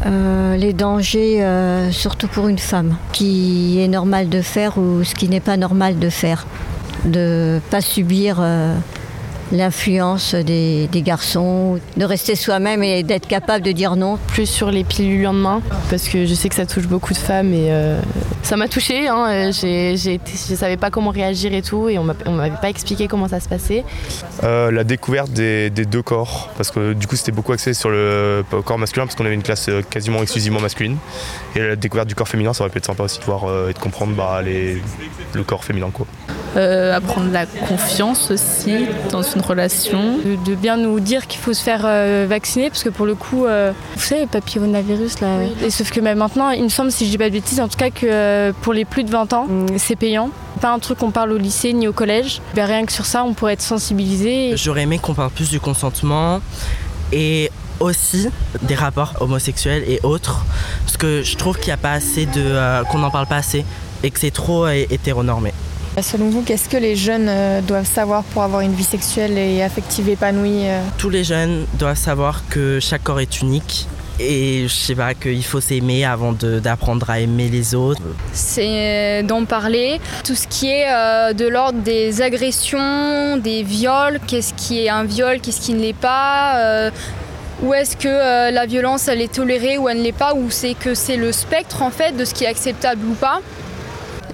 Euh, 0.05 0.57
les 0.57 0.75
dangers, 0.75 1.43
euh, 1.43 1.91
surtout 1.93 2.29
pour 2.29 2.49
une 2.49 2.59
femme, 2.59 2.97
qui 3.13 3.81
est 3.81 3.89
normal 3.89 4.29
de 4.29 4.43
faire 4.43 4.77
ou 4.77 5.03
ce 5.05 5.15
qui 5.15 5.29
n'est 5.29 5.41
pas 5.41 5.57
normal 5.57 5.99
de 5.99 6.11
faire. 6.11 6.47
De 7.05 7.61
pas 7.71 7.81
subir 7.81 8.39
euh, 8.41 8.75
l'influence 9.53 10.35
des, 10.35 10.89
des 10.89 11.03
garçons, 11.03 11.79
de 11.97 12.05
rester 12.05 12.35
soi-même 12.37 12.83
et 12.83 13.03
d'être 13.03 13.27
capable 13.29 13.65
de 13.65 13.73
dire 13.73 13.97
non. 13.97 14.19
Plus 14.29 14.47
sur 14.47 14.71
les 14.71 14.85
pilules 14.85 15.23
lendemain, 15.23 15.63
parce 15.91 16.09
que 16.09 16.27
je 16.27 16.35
sais 16.35 16.49
que 16.49 16.55
ça 16.55 16.67
touche 16.67 16.87
beaucoup 16.87 17.13
de 17.13 17.19
femmes 17.19 17.53
et 17.55 17.69
euh, 17.71 17.99
ça 18.43 18.57
m'a 18.57 18.69
touchée. 18.69 19.09
Hein, 19.09 19.27
euh, 19.29 19.53
j'ai, 19.53 19.97
j'ai 19.97 20.15
été- 20.15 20.33
je 20.49 20.55
savais 20.55 20.77
pas 20.77 20.91
comment 20.91 21.11
réagir 21.11 21.53
et 21.55 21.63
tout, 21.63 21.89
et 21.89 21.99
on 21.99 22.05
m'a- 22.05 22.15
on 22.27 22.33
m'avait 22.33 22.57
pas 22.61 22.69
expliqué 22.69 23.09
comment 23.09 23.29
ça 23.29 23.41
se 23.41 23.49
passait. 23.49 23.85
Euh, 24.43 24.71
la 24.71 24.85
découverte 24.85 25.31
des, 25.31 25.71
des 25.71 25.85
deux 25.87 26.03
corps, 26.03 26.51
parce 26.57 26.71
que 26.71 26.93
du 26.93 27.07
coup 27.07 27.17
c'était 27.17 27.33
beaucoup 27.33 27.53
axé 27.53 27.73
sur 27.75 27.89
le 27.91 28.45
corps 28.65 28.79
masculin, 28.79 29.07
parce 29.07 29.17
qu'on 29.17 29.25
avait 29.27 29.35
une 29.35 29.43
classe 29.43 29.71
quasiment 29.91 30.23
exclusivement 30.23 30.61
masculine. 30.61 30.97
Et 31.55 31.61
la 31.61 31.77
découverte 31.77 32.09
du 32.09 32.15
corps 32.15 32.29
féminin, 32.29 32.53
ça 32.53 32.65
aurait 32.65 32.71
pu 32.71 32.79
être 32.79 32.87
sympa 32.87 33.05
aussi 33.05 33.19
de 33.21 33.25
voir 33.25 33.45
euh, 33.45 33.71
et 33.71 33.73
de 33.73 33.79
comprendre 33.79 34.13
bah, 34.15 34.43
les, 34.45 34.83
le 35.33 35.43
corps 35.45 35.65
féminin. 35.65 35.91
Quoi. 35.93 36.07
Euh, 36.57 36.95
apprendre 36.97 37.31
la 37.33 37.47
confiance 37.47 38.31
aussi 38.31 38.87
dans 39.11 39.23
une 39.37 39.43
relation. 39.43 40.19
De, 40.19 40.37
de 40.45 40.55
bien 40.55 40.77
nous 40.77 40.99
dire 41.01 41.27
qu'il 41.27 41.41
faut 41.41 41.53
se 41.53 41.63
faire 41.63 41.83
euh, 41.85 42.27
vacciner, 42.29 42.69
parce 42.69 42.83
que 42.83 42.89
pour 42.89 43.07
le 43.07 43.15
coup, 43.15 43.45
euh, 43.45 43.73
vous 43.95 44.03
savez, 44.03 44.23
le 44.23 44.27
papillomavirus 44.27 45.21
là. 45.21 45.43
Et 45.65 45.71
sauf 45.71 45.91
que 45.91 46.01
même 46.01 46.19
maintenant, 46.19 46.51
il 46.51 46.65
me 46.65 46.69
semble, 46.69 46.91
si 46.91 47.07
je 47.07 47.11
dis 47.11 47.19
pas 47.19 47.29
de 47.29 47.35
bêtises, 47.35 47.61
en 47.61 47.69
tout 47.69 47.77
cas 47.79 47.91
que 47.91 48.07
euh, 48.07 48.53
pour 48.63 48.73
les 48.73 48.85
plus 48.85 49.05
de 49.05 49.11
20 49.11 49.33
ans, 49.33 49.47
c'est 49.77 49.97
payant. 49.97 50.31
Pas 50.61 50.73
un 50.73 50.79
truc 50.79 50.99
qu'on 50.99 51.11
parle 51.11 51.33
au 51.33 51.39
lycée 51.39 51.73
ni 51.75 51.87
au 51.87 51.93
collège. 51.93 52.41
Ben, 52.55 52.65
rien 52.65 52.87
que 52.87 52.93
sur 52.93 53.05
ça, 53.05 53.25
on 53.25 53.35
pourrait 53.35 53.53
être 53.53 53.63
sensibilisé. 53.63 54.57
J'aurais 54.57 54.83
aimé 54.83 54.99
qu'on 54.99 55.15
parle 55.15 55.31
plus 55.31 55.51
du 55.51 55.61
consentement 55.61 56.41
et 57.13 57.51
aussi 57.81 58.29
des 58.63 58.75
rapports 58.75 59.15
homosexuels 59.21 59.85
et 59.87 60.01
autres, 60.03 60.45
parce 60.85 60.97
que 60.97 61.23
je 61.23 61.37
trouve 61.37 61.59
qu'il 61.59 61.67
n'y 61.67 61.73
a 61.73 61.79
pas 61.79 61.93
assez 61.93 62.27
de, 62.27 62.33
euh, 62.37 62.85
qu'on 62.85 62.99
n'en 62.99 63.11
parle 63.11 63.27
pas 63.27 63.37
assez 63.37 63.65
et 64.03 64.11
que 64.11 64.19
c'est 64.19 64.31
trop 64.31 64.67
euh, 64.67 64.85
hétéronormé. 64.91 65.53
Selon 66.03 66.29
vous, 66.29 66.43
qu'est-ce 66.43 66.69
que 66.69 66.77
les 66.77 66.95
jeunes 66.95 67.29
euh, 67.29 67.61
doivent 67.63 67.87
savoir 67.87 68.23
pour 68.25 68.43
avoir 68.43 68.61
une 68.61 68.75
vie 68.75 68.85
sexuelle 68.85 69.39
et 69.39 69.63
affective 69.63 70.09
épanouie 70.09 70.69
euh 70.69 70.81
Tous 70.99 71.11
les 71.11 71.25
jeunes 71.25 71.67
doivent 71.79 71.97
savoir 71.97 72.43
que 72.49 72.81
chaque 72.81 73.03
corps 73.03 73.21
est 73.21 73.41
unique 73.41 73.89
et 74.19 74.63
je 74.63 74.75
sais 74.75 74.95
pas 74.95 75.15
qu'il 75.15 75.45
faut 75.45 75.61
s'aimer 75.61 76.05
avant 76.05 76.33
d'apprendre 76.33 77.11
à 77.11 77.21
aimer 77.21 77.49
les 77.49 77.75
autres. 77.75 78.01
c'est 78.33 79.23
d'en 79.23 79.45
parler. 79.45 80.01
Tout 80.25 80.35
ce 80.35 80.47
qui 80.47 80.69
est 80.69 80.87
euh, 80.89 81.33
de 81.33 81.47
l'ordre 81.47 81.81
des 81.81 82.23
agressions, 82.23 83.37
des 83.37 83.63
viols, 83.63 84.19
qu'est-ce 84.27 84.55
qui 84.55 84.85
est 84.85 84.89
un 84.89 85.05
viol, 85.05 85.41
qu'est-ce 85.41 85.61
qui 85.61 85.75
ne 85.75 85.81
l'est 85.81 85.93
pas, 85.93 86.59
euh, 86.59 86.91
où 87.63 87.75
est-ce 87.75 87.97
que 87.97 88.09
euh, 88.09 88.51
la 88.51 88.67
violence 88.67 89.09
elle 89.09 89.21
est 89.21 89.33
tolérée 89.33 89.79
ou 89.79 89.89
elle 89.89 89.99
ne 89.99 90.03
l'est 90.03 90.13
pas, 90.13 90.35
ou 90.35 90.51
c'est 90.51 90.75
que 90.75 90.95
c'est 90.95 91.17
le 91.17 91.33
spectre 91.33 91.83
en 91.83 91.91
fait 91.91 92.17
de 92.17 92.25
ce 92.25 92.33
qui 92.33 92.45
est 92.45 92.49
acceptable 92.49 93.03
ou 93.07 93.15
pas. 93.15 93.41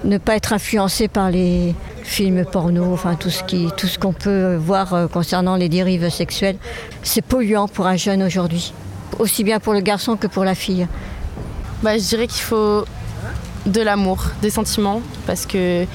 Ne 0.03 0.17
pas 0.17 0.35
être 0.35 0.53
influencé 0.53 1.07
par 1.07 1.31
les 1.31 1.73
films 2.03 2.45
porno, 2.45 2.93
enfin 2.93 3.15
tout 3.15 3.29
ce 3.29 3.43
qui, 3.43 3.69
tout 3.77 3.87
ce 3.87 3.97
qu'on 3.97 4.13
peut 4.13 4.55
voir 4.55 4.93
euh, 4.93 5.07
concernant 5.07 5.55
les 5.55 5.69
dérives 5.69 6.09
sexuelles. 6.09 6.57
C'est 7.03 7.21
polluant 7.21 7.67
pour 7.67 7.87
un 7.87 7.95
jeune 7.95 8.23
aujourd'hui, 8.23 8.73
aussi 9.19 9.43
bien 9.43 9.59
pour 9.59 9.73
le 9.73 9.79
garçon 9.79 10.17
que 10.17 10.27
pour 10.27 10.43
la 10.43 10.55
fille. 10.55 10.87
Bah, 11.81 11.97
je 11.97 12.03
dirais 12.03 12.27
qu'il 12.27 12.41
faut 12.41 12.85
de 13.65 13.81
l'amour, 13.81 14.25
des 14.41 14.49
sentiments, 14.49 15.01
parce 15.25 15.45
que 15.45 15.85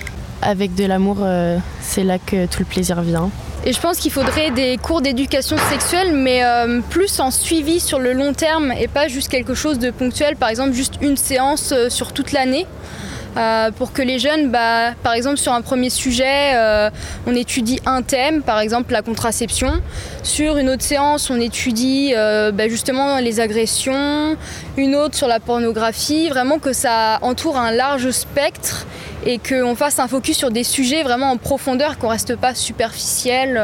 avec 0.40 0.74
de 0.74 0.84
l'amour, 0.84 1.18
euh, 1.20 1.58
c'est 1.80 2.04
là 2.04 2.18
que 2.18 2.46
tout 2.46 2.60
le 2.60 2.64
plaisir 2.64 3.02
vient. 3.02 3.30
Et 3.66 3.72
je 3.72 3.80
pense 3.80 3.98
qu'il 3.98 4.12
faudrait 4.12 4.50
des 4.52 4.78
cours 4.78 5.02
d'éducation 5.02 5.56
sexuelle, 5.68 6.14
mais 6.14 6.44
euh, 6.44 6.80
plus 6.88 7.20
en 7.20 7.30
suivi 7.30 7.80
sur 7.80 7.98
le 7.98 8.12
long 8.12 8.32
terme 8.32 8.72
et 8.72 8.86
pas 8.88 9.08
juste 9.08 9.28
quelque 9.28 9.54
chose 9.54 9.78
de 9.78 9.90
ponctuel, 9.90 10.36
par 10.36 10.48
exemple 10.48 10.72
juste 10.72 10.94
une 11.02 11.16
séance 11.16 11.74
sur 11.88 12.12
toute 12.12 12.32
l'année. 12.32 12.66
Euh, 13.36 13.70
pour 13.70 13.92
que 13.92 14.02
les 14.02 14.18
jeunes, 14.18 14.50
bah, 14.50 14.92
par 15.02 15.12
exemple 15.12 15.36
sur 15.36 15.52
un 15.52 15.60
premier 15.60 15.90
sujet, 15.90 16.54
euh, 16.54 16.90
on 17.26 17.34
étudie 17.34 17.80
un 17.86 18.02
thème, 18.02 18.42
par 18.42 18.58
exemple 18.60 18.92
la 18.92 19.02
contraception. 19.02 19.80
Sur 20.22 20.56
une 20.56 20.68
autre 20.68 20.82
séance, 20.82 21.30
on 21.30 21.40
étudie 21.40 22.12
euh, 22.16 22.50
bah, 22.50 22.68
justement 22.68 23.18
les 23.18 23.40
agressions, 23.40 24.36
une 24.76 24.94
autre 24.94 25.14
sur 25.14 25.28
la 25.28 25.40
pornographie, 25.40 26.28
vraiment 26.28 26.58
que 26.58 26.72
ça 26.72 27.18
entoure 27.22 27.56
un 27.56 27.70
large 27.70 28.10
spectre 28.10 28.86
et 29.26 29.38
qu'on 29.38 29.74
fasse 29.74 29.98
un 29.98 30.08
focus 30.08 30.36
sur 30.36 30.50
des 30.50 30.64
sujets 30.64 31.02
vraiment 31.02 31.30
en 31.30 31.36
profondeur, 31.36 31.98
qu'on 31.98 32.08
reste 32.08 32.36
pas 32.36 32.54
superficiel. 32.54 33.60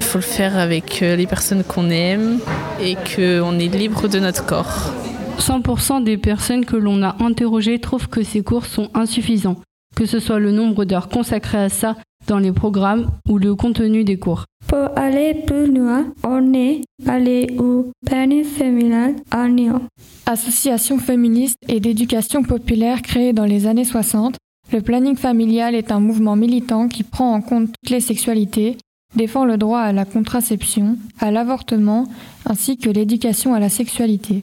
Il 0.00 0.06
faut 0.06 0.18
le 0.18 0.24
faire 0.24 0.58
avec 0.58 1.00
les 1.00 1.26
personnes 1.26 1.62
qu'on 1.64 1.90
aime 1.90 2.40
et 2.80 2.96
qu'on 2.96 3.58
est 3.58 3.74
libre 3.74 4.08
de 4.08 4.18
notre 4.18 4.44
corps. 4.44 4.92
100% 5.38 6.04
des 6.04 6.16
personnes 6.16 6.64
que 6.64 6.76
l'on 6.76 7.02
a 7.02 7.16
interrogées 7.22 7.78
trouvent 7.78 8.08
que 8.08 8.22
ces 8.22 8.42
cours 8.42 8.66
sont 8.66 8.90
insuffisants, 8.94 9.60
que 9.96 10.06
ce 10.06 10.18
soit 10.18 10.38
le 10.38 10.52
nombre 10.52 10.84
d'heures 10.84 11.08
consacrées 11.08 11.58
à 11.58 11.68
ça 11.68 11.96
dans 12.26 12.38
les 12.38 12.52
programmes 12.52 13.10
ou 13.28 13.38
le 13.38 13.54
contenu 13.54 14.04
des 14.04 14.18
cours. 14.18 14.44
Pour 14.66 14.96
aller 14.96 15.34
plus 15.46 15.72
loin, 15.72 16.06
on 16.22 16.54
est 16.54 16.82
allé 17.06 17.54
au 17.58 17.90
planning 18.06 18.44
familial 18.44 19.14
à 19.30 19.48
Nyon. 19.48 19.82
Association 20.26 20.98
féministe 20.98 21.56
et 21.68 21.80
d'éducation 21.80 22.42
populaire 22.42 23.02
créée 23.02 23.32
dans 23.32 23.44
les 23.44 23.66
années 23.66 23.84
60, 23.84 24.36
le 24.72 24.80
planning 24.80 25.16
familial 25.16 25.74
est 25.74 25.92
un 25.92 26.00
mouvement 26.00 26.36
militant 26.36 26.88
qui 26.88 27.02
prend 27.02 27.34
en 27.34 27.42
compte 27.42 27.68
toutes 27.68 27.90
les 27.90 28.00
sexualités, 28.00 28.78
défend 29.14 29.44
le 29.44 29.58
droit 29.58 29.80
à 29.80 29.92
la 29.92 30.04
contraception, 30.04 30.96
à 31.20 31.30
l'avortement, 31.30 32.06
ainsi 32.46 32.78
que 32.78 32.90
l'éducation 32.90 33.54
à 33.54 33.60
la 33.60 33.68
sexualité. 33.68 34.42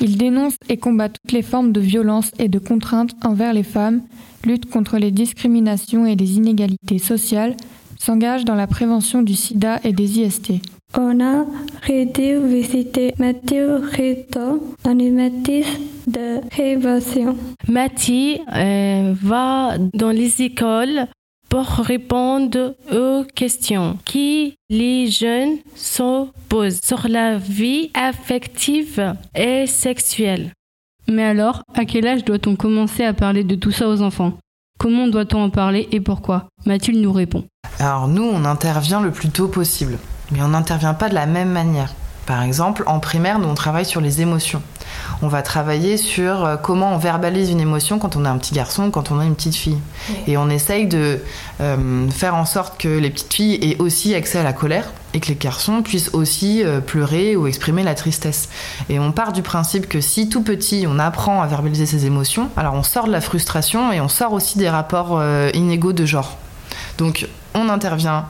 Il 0.00 0.18
dénonce 0.18 0.56
et 0.68 0.76
combat 0.76 1.08
toutes 1.08 1.32
les 1.32 1.42
formes 1.42 1.72
de 1.72 1.80
violence 1.80 2.30
et 2.38 2.48
de 2.48 2.58
contraintes 2.58 3.14
envers 3.24 3.52
les 3.52 3.62
femmes, 3.62 4.02
lutte 4.44 4.70
contre 4.70 4.98
les 4.98 5.10
discriminations 5.10 6.06
et 6.06 6.16
les 6.16 6.36
inégalités 6.36 6.98
sociales, 6.98 7.56
s'engage 7.98 8.44
dans 8.44 8.54
la 8.54 8.66
prévention 8.66 9.22
du 9.22 9.34
sida 9.34 9.80
et 9.84 9.92
des 9.92 10.20
IST. 10.20 10.54
On 10.96 11.20
a 11.20 11.44
été 11.88 12.38
visiter 12.38 13.14
Mathieu 13.18 13.80
animatrice 14.84 15.66
de 16.06 16.46
prévention. 16.48 17.36
Mathieu 17.68 18.36
euh, 18.54 19.14
va 19.20 19.76
dans 19.92 20.10
les 20.10 20.42
écoles 20.42 21.06
pour 21.54 21.86
répondre 21.86 22.74
aux 22.92 23.22
questions 23.32 23.96
qui 24.04 24.56
les 24.70 25.08
jeunes 25.08 25.58
se 25.76 26.26
posent 26.48 26.80
sur 26.82 27.06
la 27.06 27.38
vie 27.38 27.92
affective 27.94 29.14
et 29.36 29.68
sexuelle. 29.68 30.50
Mais 31.06 31.22
alors, 31.22 31.62
à 31.76 31.84
quel 31.84 32.08
âge 32.08 32.24
doit-on 32.24 32.56
commencer 32.56 33.04
à 33.04 33.14
parler 33.14 33.44
de 33.44 33.54
tout 33.54 33.70
ça 33.70 33.88
aux 33.88 34.02
enfants? 34.02 34.32
Comment 34.80 35.06
doit-on 35.06 35.44
en 35.44 35.50
parler 35.50 35.88
et 35.92 36.00
pourquoi? 36.00 36.48
Mathilde 36.66 36.98
nous 36.98 37.12
répond. 37.12 37.44
Alors 37.78 38.08
nous, 38.08 38.24
on 38.24 38.44
intervient 38.44 39.00
le 39.00 39.12
plus 39.12 39.28
tôt 39.28 39.46
possible, 39.46 39.98
mais 40.32 40.42
on 40.42 40.48
n'intervient 40.48 40.94
pas 40.94 41.08
de 41.08 41.14
la 41.14 41.26
même 41.26 41.52
manière. 41.52 41.94
Par 42.26 42.42
exemple, 42.42 42.82
en 42.88 42.98
primaire, 42.98 43.38
nous 43.38 43.46
on 43.46 43.54
travaille 43.54 43.84
sur 43.84 44.00
les 44.00 44.20
émotions. 44.20 44.60
On 45.24 45.28
va 45.28 45.40
travailler 45.40 45.96
sur 45.96 46.44
euh, 46.44 46.56
comment 46.58 46.92
on 46.92 46.98
verbalise 46.98 47.48
une 47.48 47.60
émotion 47.60 47.98
quand 47.98 48.14
on 48.14 48.26
a 48.26 48.30
un 48.30 48.36
petit 48.36 48.52
garçon, 48.52 48.90
quand 48.90 49.10
on 49.10 49.18
a 49.18 49.24
une 49.24 49.34
petite 49.34 49.54
fille. 49.54 49.78
Et 50.26 50.36
on 50.36 50.50
essaye 50.50 50.86
de 50.86 51.18
euh, 51.62 52.10
faire 52.10 52.34
en 52.34 52.44
sorte 52.44 52.78
que 52.78 52.88
les 52.88 53.08
petites 53.08 53.32
filles 53.32 53.58
aient 53.62 53.80
aussi 53.80 54.14
accès 54.14 54.38
à 54.38 54.42
la 54.42 54.52
colère 54.52 54.92
et 55.14 55.20
que 55.20 55.28
les 55.28 55.36
garçons 55.36 55.80
puissent 55.80 56.10
aussi 56.12 56.62
euh, 56.62 56.80
pleurer 56.80 57.36
ou 57.36 57.46
exprimer 57.46 57.82
la 57.82 57.94
tristesse. 57.94 58.50
Et 58.90 58.98
on 58.98 59.12
part 59.12 59.32
du 59.32 59.40
principe 59.40 59.88
que 59.88 60.02
si 60.02 60.28
tout 60.28 60.42
petit 60.42 60.84
on 60.86 60.98
apprend 60.98 61.40
à 61.40 61.46
verbaliser 61.46 61.86
ses 61.86 62.04
émotions, 62.04 62.50
alors 62.58 62.74
on 62.74 62.82
sort 62.82 63.06
de 63.06 63.12
la 63.12 63.22
frustration 63.22 63.94
et 63.94 64.02
on 64.02 64.10
sort 64.10 64.34
aussi 64.34 64.58
des 64.58 64.68
rapports 64.68 65.22
inégaux 65.54 65.94
de 65.94 66.04
genre. 66.04 66.36
Donc 66.98 67.26
on 67.54 67.70
intervient 67.70 68.26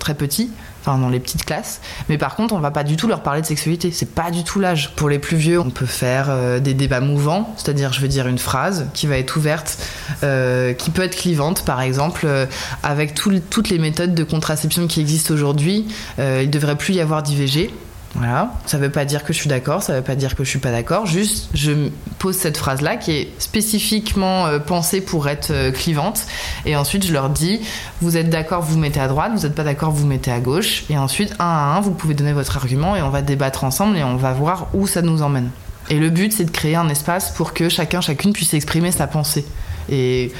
très 0.00 0.14
petit, 0.14 0.50
dans 0.86 1.08
les 1.08 1.20
petites 1.20 1.44
classes. 1.44 1.80
Mais 2.08 2.18
par 2.18 2.36
contre, 2.36 2.54
on 2.54 2.60
va 2.60 2.70
pas 2.70 2.84
du 2.84 2.96
tout 2.96 3.08
leur 3.08 3.22
parler 3.22 3.42
de 3.42 3.46
sexualité. 3.46 3.90
C'est 3.90 4.14
pas 4.14 4.30
du 4.30 4.44
tout 4.44 4.60
l'âge. 4.60 4.92
Pour 4.96 5.08
les 5.08 5.18
plus 5.18 5.36
vieux, 5.36 5.60
on 5.60 5.70
peut 5.70 5.86
faire 5.86 6.26
euh, 6.28 6.60
des 6.60 6.74
débats 6.74 7.00
mouvants, 7.00 7.54
c'est-à-dire, 7.56 7.92
je 7.92 8.00
veux 8.00 8.08
dire, 8.08 8.26
une 8.26 8.38
phrase 8.38 8.86
qui 8.94 9.06
va 9.06 9.18
être 9.18 9.36
ouverte, 9.36 9.78
euh, 10.22 10.72
qui 10.72 10.90
peut 10.90 11.02
être 11.02 11.16
clivante, 11.16 11.64
par 11.64 11.80
exemple, 11.80 12.22
euh, 12.24 12.46
avec 12.82 13.14
toutes 13.14 13.68
les 13.68 13.78
méthodes 13.78 14.14
de 14.14 14.24
contraception 14.24 14.86
qui 14.86 15.00
existent 15.00 15.34
aujourd'hui. 15.34 15.86
il 16.18 16.50
devrait 16.50 16.76
plus 16.76 16.94
y 16.94 17.00
avoir 17.00 17.22
d'IVG. 17.22 17.70
Voilà, 18.14 18.52
ça 18.64 18.78
veut 18.78 18.90
pas 18.90 19.04
dire 19.04 19.22
que 19.22 19.32
je 19.32 19.38
suis 19.38 19.50
d'accord, 19.50 19.82
ça 19.82 19.94
veut 19.94 20.02
pas 20.02 20.14
dire 20.16 20.34
que 20.34 20.42
je 20.42 20.48
suis 20.48 20.58
pas 20.58 20.70
d'accord, 20.70 21.06
juste 21.06 21.50
je 21.52 21.90
pose 22.18 22.34
cette 22.34 22.56
phrase-là 22.56 22.96
qui 22.96 23.12
est 23.12 23.32
spécifiquement 23.38 24.46
euh, 24.46 24.58
pensée 24.58 25.02
pour 25.02 25.28
être 25.28 25.50
euh, 25.50 25.70
clivante, 25.70 26.22
et 26.64 26.74
ensuite 26.74 27.06
je 27.06 27.12
leur 27.12 27.28
dis, 27.28 27.60
vous 28.00 28.16
êtes 28.16 28.30
d'accord, 28.30 28.62
vous 28.62 28.78
mettez 28.78 28.98
à 28.98 29.08
droite, 29.08 29.32
vous 29.34 29.44
êtes 29.44 29.54
pas 29.54 29.62
d'accord, 29.62 29.90
vous 29.90 30.06
mettez 30.06 30.32
à 30.32 30.40
gauche, 30.40 30.84
et 30.88 30.96
ensuite 30.96 31.34
un 31.38 31.44
à 31.44 31.76
un, 31.76 31.80
vous 31.80 31.92
pouvez 31.92 32.14
donner 32.14 32.32
votre 32.32 32.56
argument 32.56 32.96
et 32.96 33.02
on 33.02 33.10
va 33.10 33.20
débattre 33.20 33.64
ensemble 33.64 33.96
et 33.96 34.02
on 34.02 34.16
va 34.16 34.32
voir 34.32 34.68
où 34.72 34.86
ça 34.86 35.02
nous 35.02 35.20
emmène. 35.20 35.50
Et 35.90 35.98
le 35.98 36.08
but 36.08 36.32
c'est 36.32 36.44
de 36.44 36.50
créer 36.50 36.76
un 36.76 36.88
espace 36.88 37.30
pour 37.30 37.52
que 37.52 37.68
chacun, 37.68 38.00
chacune 38.00 38.32
puisse 38.32 38.54
exprimer 38.54 38.90
sa 38.90 39.06
pensée. 39.06 39.44
Et 39.90 40.32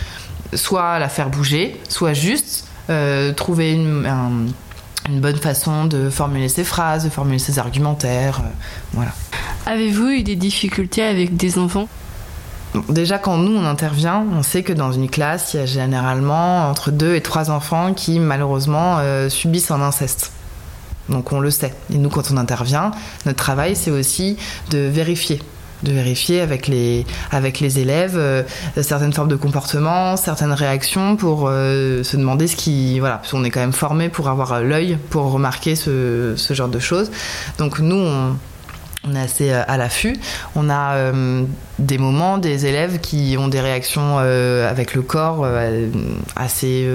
soit 0.54 0.98
la 0.98 1.08
faire 1.08 1.28
bouger, 1.28 1.80
soit 1.88 2.12
juste 2.12 2.66
euh, 2.90 3.32
trouver 3.32 3.72
une, 3.72 4.06
un 4.06 4.30
une 5.08 5.20
bonne 5.20 5.36
façon 5.36 5.86
de 5.86 6.10
formuler 6.10 6.48
ses 6.48 6.64
phrases, 6.64 7.04
de 7.04 7.08
formuler 7.08 7.38
ses 7.38 7.58
argumentaires. 7.58 8.40
Euh, 8.40 8.48
voilà. 8.92 9.12
Avez-vous 9.66 10.08
eu 10.08 10.22
des 10.22 10.36
difficultés 10.36 11.02
avec 11.02 11.36
des 11.36 11.58
enfants? 11.58 11.88
Déjà, 12.88 13.18
quand 13.18 13.38
nous 13.38 13.56
on 13.56 13.64
intervient, 13.64 14.24
on 14.32 14.42
sait 14.42 14.62
que 14.62 14.72
dans 14.72 14.92
une 14.92 15.08
classe, 15.08 15.54
il 15.54 15.60
y 15.60 15.62
a 15.62 15.66
généralement 15.66 16.68
entre 16.68 16.90
deux 16.90 17.14
et 17.14 17.22
trois 17.22 17.50
enfants 17.50 17.94
qui 17.94 18.20
malheureusement 18.20 18.98
euh, 18.98 19.28
subissent 19.28 19.70
un 19.70 19.80
inceste. 19.80 20.32
Donc 21.08 21.32
on 21.32 21.40
le 21.40 21.50
sait. 21.50 21.74
Et 21.92 21.96
nous, 21.96 22.10
quand 22.10 22.30
on 22.30 22.36
intervient, 22.36 22.90
notre 23.24 23.38
travail, 23.38 23.74
c'est 23.74 23.90
aussi 23.90 24.36
de 24.70 24.78
vérifier 24.78 25.40
de 25.82 25.92
vérifier 25.92 26.40
avec 26.40 26.66
les, 26.66 27.06
avec 27.30 27.60
les 27.60 27.78
élèves 27.78 28.16
euh, 28.16 28.42
certaines 28.80 29.12
formes 29.12 29.28
de 29.28 29.36
comportement, 29.36 30.16
certaines 30.16 30.52
réactions 30.52 31.16
pour 31.16 31.48
euh, 31.48 32.02
se 32.02 32.16
demander 32.16 32.46
ce 32.46 32.56
qui. 32.56 32.98
Voilà, 32.98 33.16
parce 33.16 33.30
qu'on 33.30 33.44
est 33.44 33.50
quand 33.50 33.60
même 33.60 33.72
formé 33.72 34.08
pour 34.08 34.28
avoir 34.28 34.60
l'œil 34.60 34.98
pour 35.10 35.30
remarquer 35.30 35.76
ce, 35.76 36.34
ce, 36.36 36.54
genre 36.54 36.68
de 36.68 36.78
choses. 36.78 37.10
Donc 37.58 37.78
nous, 37.78 37.96
on, 39.04 39.14
est 39.14 39.20
assez 39.20 39.50
euh, 39.50 39.62
à 39.66 39.76
l'affût. 39.76 40.16
On 40.54 40.70
a 40.70 40.94
euh, 40.94 41.44
des 41.78 41.98
moments, 41.98 42.38
des 42.38 42.66
élèves 42.66 43.00
qui 43.00 43.36
ont 43.38 43.48
des 43.48 43.60
réactions 43.60 44.18
euh, 44.18 44.68
avec 44.68 44.94
le 44.94 45.02
corps 45.02 45.46
assez 46.36 46.88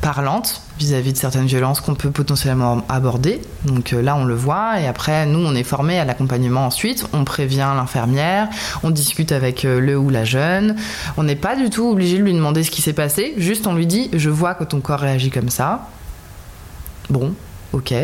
parlantes 0.00 0.65
vis-à-vis 0.78 1.12
de 1.12 1.18
certaines 1.18 1.46
violences 1.46 1.80
qu'on 1.80 1.94
peut 1.94 2.10
potentiellement 2.10 2.82
aborder. 2.88 3.40
Donc 3.64 3.92
là, 3.92 4.16
on 4.16 4.24
le 4.24 4.34
voit. 4.34 4.80
Et 4.80 4.86
après, 4.86 5.26
nous, 5.26 5.38
on 5.38 5.54
est 5.54 5.62
formé 5.62 5.98
à 5.98 6.04
l'accompagnement 6.04 6.66
ensuite. 6.66 7.06
On 7.12 7.24
prévient 7.24 7.72
l'infirmière, 7.74 8.48
on 8.82 8.90
discute 8.90 9.32
avec 9.32 9.62
le 9.62 9.96
ou 9.96 10.10
la 10.10 10.24
jeune. 10.24 10.76
On 11.16 11.22
n'est 11.22 11.36
pas 11.36 11.56
du 11.56 11.70
tout 11.70 11.88
obligé 11.88 12.18
de 12.18 12.22
lui 12.22 12.34
demander 12.34 12.62
ce 12.62 12.70
qui 12.70 12.82
s'est 12.82 12.92
passé. 12.92 13.34
Juste, 13.38 13.66
on 13.66 13.74
lui 13.74 13.86
dit, 13.86 14.10
je 14.12 14.30
vois 14.30 14.54
que 14.54 14.64
ton 14.64 14.80
corps 14.80 15.00
réagit 15.00 15.30
comme 15.30 15.48
ça. 15.48 15.88
Bon, 17.08 17.34
ok. 17.72 17.94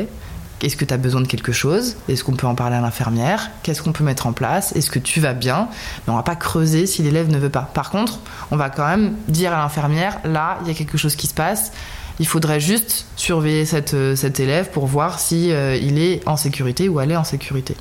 Est-ce 0.63 0.77
que 0.77 0.85
tu 0.85 0.95
as 0.95 0.97
besoin 0.97 1.21
de 1.21 1.27
quelque 1.27 1.51
chose? 1.51 1.97
Est-ce 2.09 2.23
qu'on 2.23 2.35
peut 2.35 2.47
en 2.47 2.55
parler 2.55 2.77
à 2.77 2.81
l'infirmière? 2.81 3.51
Qu'est-ce 3.65 3.83
qu'on 3.83 3.91
peut 3.91 4.05
mettre 4.05 4.29
en 4.29 4.33
place? 4.33 4.71
Est-ce 4.77 4.91
que 4.91 5.01
tu 5.01 5.19
vas 5.19 5.33
bien? 5.35 5.69
Mais 6.07 6.13
on 6.13 6.17
va 6.17 6.23
pas 6.23 6.37
creuser 6.37 6.87
si 6.87 7.03
l'élève 7.03 7.29
ne 7.29 7.39
veut 7.39 7.51
pas. 7.51 7.69
Par 7.75 7.91
contre, 7.91 8.21
on 8.53 8.57
va 8.57 8.71
quand 8.71 8.87
même 8.87 9.17
dire 9.27 9.53
à 9.53 9.57
l'infirmière, 9.57 10.21
là, 10.25 10.59
il 10.63 10.69
y 10.69 10.71
a 10.71 10.75
quelque 10.75 10.97
chose 10.97 11.17
qui 11.17 11.27
se 11.27 11.35
passe. 11.35 11.73
Il 12.21 12.27
faudrait 12.27 12.61
juste 12.61 13.07
surveiller 13.17 13.65
cette, 13.65 13.95
euh, 13.95 14.17
cet 14.17 14.41
élève 14.41 14.71
pour 14.71 14.87
voir 14.87 15.19
si 15.19 15.51
euh, 15.51 15.77
il 15.77 15.99
est 15.99 16.27
en 16.27 16.37
sécurité 16.37 16.89
ou 16.89 17.01
elle 17.01 17.11
est 17.11 17.17
en 17.17 17.25
sécurité. 17.25 17.77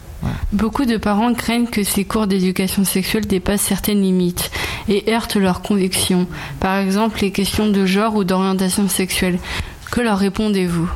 Beaucoup 0.52 0.86
de 0.86 0.98
parents 0.98 1.34
craignent 1.34 1.68
que 1.68 1.84
ces 1.84 2.06
cours 2.06 2.28
d'éducation 2.28 2.84
sexuelle 2.84 3.26
dépassent 3.26 3.62
certaines 3.62 4.02
limites 4.02 4.52
et 4.88 5.12
heurtent 5.12 5.36
leurs 5.36 5.62
convictions. 5.62 6.28
Par 6.60 6.78
exemple, 6.78 7.22
les 7.22 7.32
questions 7.32 7.68
de 7.68 7.86
genre 7.86 8.16
ou 8.16 8.24
d'orientation 8.24 8.88
sexuelle. 8.88 9.40
Que 9.92 10.02
leur 10.02 10.20
répondez-vous? 10.20 10.90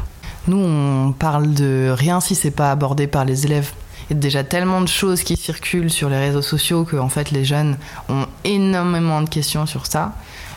Nous, 0.48 0.58
on 0.58 1.12
parle 1.12 1.54
de 1.54 1.90
rien 1.90 2.22
si 2.22 2.36
c'est 2.36 2.52
pas 2.52 2.72
abordé 2.72 3.08
par 3.08 3.26
les 3.26 3.46
élèves. 3.46 3.72
Il 4.10 4.14
y 4.14 4.18
a 4.18 4.20
déjà 4.20 4.44
tellement 4.44 4.82
de 4.82 4.88
choses 4.88 5.24
qui 5.24 5.36
circulent 5.36 5.90
sur 5.90 6.10
les 6.10 6.20
réseaux 6.20 6.44
sociaux 6.44 6.84
que 6.84 6.96
en 6.96 7.10
fait 7.10 7.32
les 7.32 7.44
jeunes 7.44 7.78
ont 8.08 8.28
énormément 8.44 9.22
de 9.24 9.30
questions 9.30 9.66
sur 9.66 9.88
ça. 9.88 10.14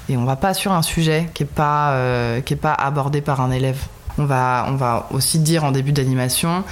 Et 0.09 0.16
on 0.16 0.24
va 0.24 0.36
pas 0.36 0.54
sur 0.54 0.72
un 0.72 0.82
sujet 0.82 1.28
qui 1.34 1.42
est 1.42 1.46
pas, 1.46 1.92
euh, 1.92 2.40
qui 2.40 2.54
est 2.54 2.56
pas 2.56 2.72
abordé 2.72 3.20
par 3.20 3.40
un 3.40 3.50
élève. 3.50 3.78
On 4.16 4.24
va, 4.24 4.66
on 4.68 4.74
va 4.74 5.06
aussi 5.12 5.38
dire 5.38 5.64
en 5.64 5.70
début 5.70 5.92
d'animation, 5.92 6.64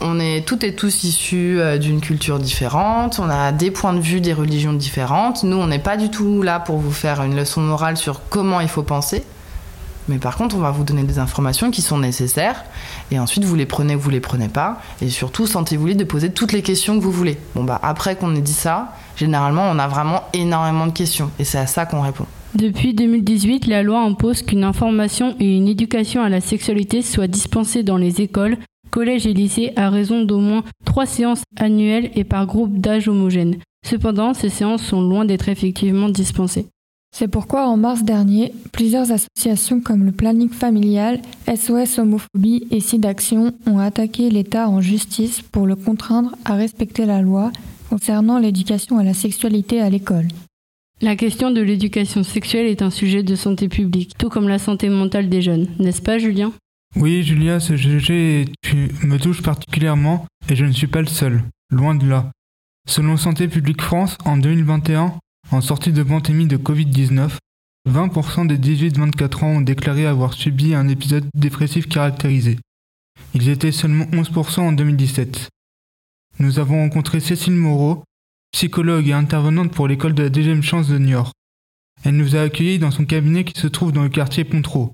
on 0.00 0.18
est 0.18 0.46
toutes 0.46 0.64
et 0.64 0.74
tous 0.74 1.04
issus 1.04 1.60
euh, 1.60 1.78
d'une 1.78 2.00
culture 2.00 2.38
différente, 2.38 3.20
on 3.22 3.30
a 3.30 3.52
des 3.52 3.70
points 3.70 3.92
de 3.92 4.00
vue, 4.00 4.20
des 4.20 4.32
religions 4.32 4.72
différentes. 4.72 5.44
Nous, 5.44 5.56
on 5.56 5.66
n'est 5.66 5.78
pas 5.78 5.96
du 5.96 6.10
tout 6.10 6.42
là 6.42 6.58
pour 6.58 6.78
vous 6.78 6.90
faire 6.90 7.22
une 7.22 7.36
leçon 7.36 7.60
morale 7.60 7.96
sur 7.96 8.20
comment 8.28 8.60
il 8.60 8.68
faut 8.68 8.82
penser. 8.82 9.24
Mais 10.08 10.18
par 10.18 10.36
contre, 10.36 10.56
on 10.56 10.60
va 10.60 10.70
vous 10.70 10.84
donner 10.84 11.02
des 11.02 11.18
informations 11.18 11.70
qui 11.70 11.82
sont 11.82 11.98
nécessaires. 11.98 12.64
Et 13.10 13.18
ensuite, 13.18 13.44
vous 13.44 13.54
les 13.54 13.66
prenez 13.66 13.94
ou 13.94 14.00
vous 14.00 14.10
les 14.10 14.20
prenez 14.20 14.48
pas. 14.48 14.80
Et 15.02 15.10
surtout, 15.10 15.46
sentez-vous 15.46 15.86
libre 15.86 16.00
de 16.00 16.04
poser 16.04 16.32
toutes 16.32 16.52
les 16.52 16.62
questions 16.62 16.98
que 16.98 17.02
vous 17.02 17.12
voulez. 17.12 17.38
Bon, 17.54 17.62
bah, 17.62 17.78
après 17.82 18.16
qu'on 18.16 18.34
ait 18.34 18.40
dit 18.40 18.54
ça, 18.54 18.94
généralement, 19.16 19.68
on 19.70 19.78
a 19.78 19.86
vraiment 19.86 20.24
énormément 20.32 20.86
de 20.86 20.92
questions. 20.92 21.30
Et 21.38 21.44
c'est 21.44 21.58
à 21.58 21.66
ça 21.66 21.84
qu'on 21.84 22.00
répond. 22.00 22.26
Depuis 22.54 22.94
2018, 22.94 23.66
la 23.66 23.82
loi 23.82 24.00
impose 24.00 24.42
qu'une 24.42 24.64
information 24.64 25.36
et 25.38 25.56
une 25.56 25.68
éducation 25.68 26.22
à 26.22 26.28
la 26.28 26.40
sexualité 26.40 27.02
soient 27.02 27.26
dispensées 27.26 27.82
dans 27.82 27.98
les 27.98 28.20
écoles, 28.20 28.56
collèges 28.90 29.26
et 29.26 29.34
lycées 29.34 29.72
à 29.76 29.90
raison 29.90 30.24
d'au 30.24 30.40
moins 30.40 30.64
trois 30.84 31.06
séances 31.06 31.42
annuelles 31.56 32.10
et 32.14 32.24
par 32.24 32.46
groupe 32.46 32.78
d'âge 32.78 33.06
homogène. 33.06 33.56
Cependant, 33.86 34.34
ces 34.34 34.48
séances 34.48 34.82
sont 34.82 35.02
loin 35.02 35.24
d'être 35.24 35.48
effectivement 35.48 36.08
dispensées. 36.08 36.66
C'est 37.14 37.28
pourquoi 37.28 37.66
en 37.66 37.76
mars 37.76 38.02
dernier, 38.02 38.52
plusieurs 38.72 39.12
associations 39.12 39.80
comme 39.80 40.04
le 40.04 40.12
Planning 40.12 40.50
Familial, 40.50 41.20
SOS 41.46 41.98
Homophobie 41.98 42.66
et 42.70 42.80
SIDAction 42.80 43.52
ont 43.66 43.78
attaqué 43.78 44.30
l'État 44.30 44.68
en 44.68 44.80
justice 44.80 45.42
pour 45.42 45.66
le 45.66 45.74
contraindre 45.74 46.34
à 46.44 46.54
respecter 46.54 47.06
la 47.06 47.22
loi 47.22 47.50
concernant 47.88 48.38
l'éducation 48.38 48.98
à 48.98 49.04
la 49.04 49.14
sexualité 49.14 49.80
à 49.80 49.88
l'école. 49.88 50.28
La 51.00 51.14
question 51.14 51.52
de 51.52 51.60
l'éducation 51.60 52.24
sexuelle 52.24 52.66
est 52.66 52.82
un 52.82 52.90
sujet 52.90 53.22
de 53.22 53.36
santé 53.36 53.68
publique, 53.68 54.18
tout 54.18 54.28
comme 54.28 54.48
la 54.48 54.58
santé 54.58 54.88
mentale 54.88 55.28
des 55.28 55.42
jeunes, 55.42 55.68
n'est-ce 55.78 56.02
pas 56.02 56.18
Julien? 56.18 56.52
Oui 56.96 57.22
Julia, 57.22 57.60
ce 57.60 57.76
sujet 57.76 58.46
me 59.04 59.16
touche 59.16 59.40
particulièrement 59.40 60.26
et 60.48 60.56
je 60.56 60.64
ne 60.64 60.72
suis 60.72 60.88
pas 60.88 61.00
le 61.00 61.06
seul, 61.06 61.42
loin 61.70 61.94
de 61.94 62.04
là. 62.04 62.32
Selon 62.88 63.16
Santé 63.16 63.46
publique 63.46 63.80
France, 63.80 64.16
en 64.24 64.38
2021, 64.38 65.14
en 65.52 65.60
sortie 65.60 65.92
de 65.92 66.02
pandémie 66.02 66.48
de 66.48 66.56
Covid-19, 66.56 67.30
20% 67.88 68.48
des 68.48 68.58
18-24 68.58 69.44
ans 69.44 69.56
ont 69.58 69.60
déclaré 69.60 70.04
avoir 70.04 70.32
subi 70.32 70.74
un 70.74 70.88
épisode 70.88 71.26
dépressif 71.32 71.86
caractérisé. 71.88 72.58
Ils 73.34 73.48
étaient 73.50 73.70
seulement 73.70 74.06
11% 74.06 74.60
en 74.60 74.72
2017. 74.72 75.48
Nous 76.40 76.58
avons 76.58 76.82
rencontré 76.82 77.20
Cécile 77.20 77.54
Moreau, 77.54 78.02
psychologue 78.52 79.08
et 79.08 79.12
intervenante 79.12 79.72
pour 79.72 79.88
l'école 79.88 80.14
de 80.14 80.22
la 80.22 80.28
deuxième 80.28 80.62
chance 80.62 80.88
de 80.88 80.98
Niort. 80.98 81.32
Elle 82.04 82.16
nous 82.16 82.36
a 82.36 82.42
accueillis 82.42 82.78
dans 82.78 82.90
son 82.90 83.04
cabinet 83.04 83.44
qui 83.44 83.58
se 83.60 83.66
trouve 83.66 83.92
dans 83.92 84.02
le 84.02 84.08
quartier 84.08 84.44
Pontreau. 84.44 84.92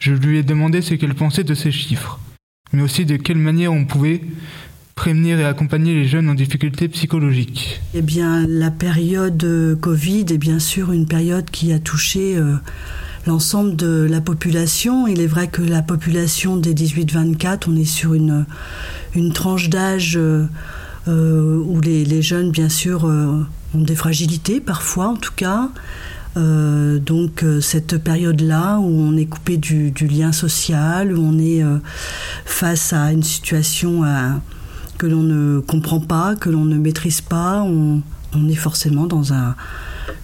Je 0.00 0.12
lui 0.12 0.38
ai 0.38 0.42
demandé 0.42 0.82
ce 0.82 0.94
qu'elle 0.94 1.14
pensait 1.14 1.44
de 1.44 1.54
ces 1.54 1.72
chiffres, 1.72 2.20
mais 2.72 2.82
aussi 2.82 3.04
de 3.04 3.16
quelle 3.16 3.38
manière 3.38 3.72
on 3.72 3.84
pouvait 3.84 4.22
prévenir 4.94 5.38
et 5.40 5.44
accompagner 5.44 5.94
les 5.94 6.06
jeunes 6.06 6.28
en 6.28 6.34
difficulté 6.34 6.88
psychologique 6.88 7.80
Eh 7.94 8.02
bien, 8.02 8.46
la 8.46 8.70
période 8.70 9.78
Covid 9.80 10.26
est 10.30 10.38
bien 10.38 10.58
sûr 10.58 10.92
une 10.92 11.06
période 11.06 11.50
qui 11.50 11.72
a 11.72 11.78
touché 11.78 12.36
euh, 12.36 12.56
l'ensemble 13.26 13.76
de 13.76 14.06
la 14.08 14.20
population. 14.20 15.06
Il 15.06 15.20
est 15.20 15.26
vrai 15.26 15.48
que 15.48 15.62
la 15.62 15.82
population 15.82 16.56
des 16.56 16.74
18-24, 16.74 17.64
on 17.68 17.76
est 17.76 17.84
sur 17.84 18.14
une, 18.14 18.46
une 19.14 19.32
tranche 19.32 19.68
d'âge 19.68 20.16
euh, 20.16 20.20
euh, 20.20 20.46
où 21.06 21.80
les, 21.80 22.22
jeunes, 22.22 22.50
bien 22.50 22.68
sûr, 22.68 23.04
ont 23.04 23.46
des 23.74 23.96
fragilités, 23.96 24.60
parfois 24.60 25.08
en 25.08 25.16
tout 25.16 25.34
cas. 25.34 25.70
Euh, 26.36 26.98
donc 26.98 27.44
cette 27.60 27.98
période-là 27.98 28.78
où 28.78 28.88
on 28.88 29.16
est 29.16 29.26
coupé 29.26 29.56
du, 29.56 29.92
lien 30.08 30.32
social, 30.32 31.16
où 31.16 31.22
on 31.22 31.38
est 31.38 31.62
euh, 31.62 31.78
face 32.44 32.92
à 32.92 33.12
une 33.12 33.22
situation 33.22 34.02
que 34.98 35.06
l'on 35.06 35.22
ne 35.22 35.60
comprend 35.60 36.00
pas, 36.00 36.34
que 36.34 36.50
l'on 36.50 36.64
ne 36.64 36.76
maîtrise 36.76 37.20
pas, 37.20 37.62
on, 37.62 38.02
est 38.48 38.56
forcément 38.56 39.06
dans 39.06 39.32
un, 39.32 39.54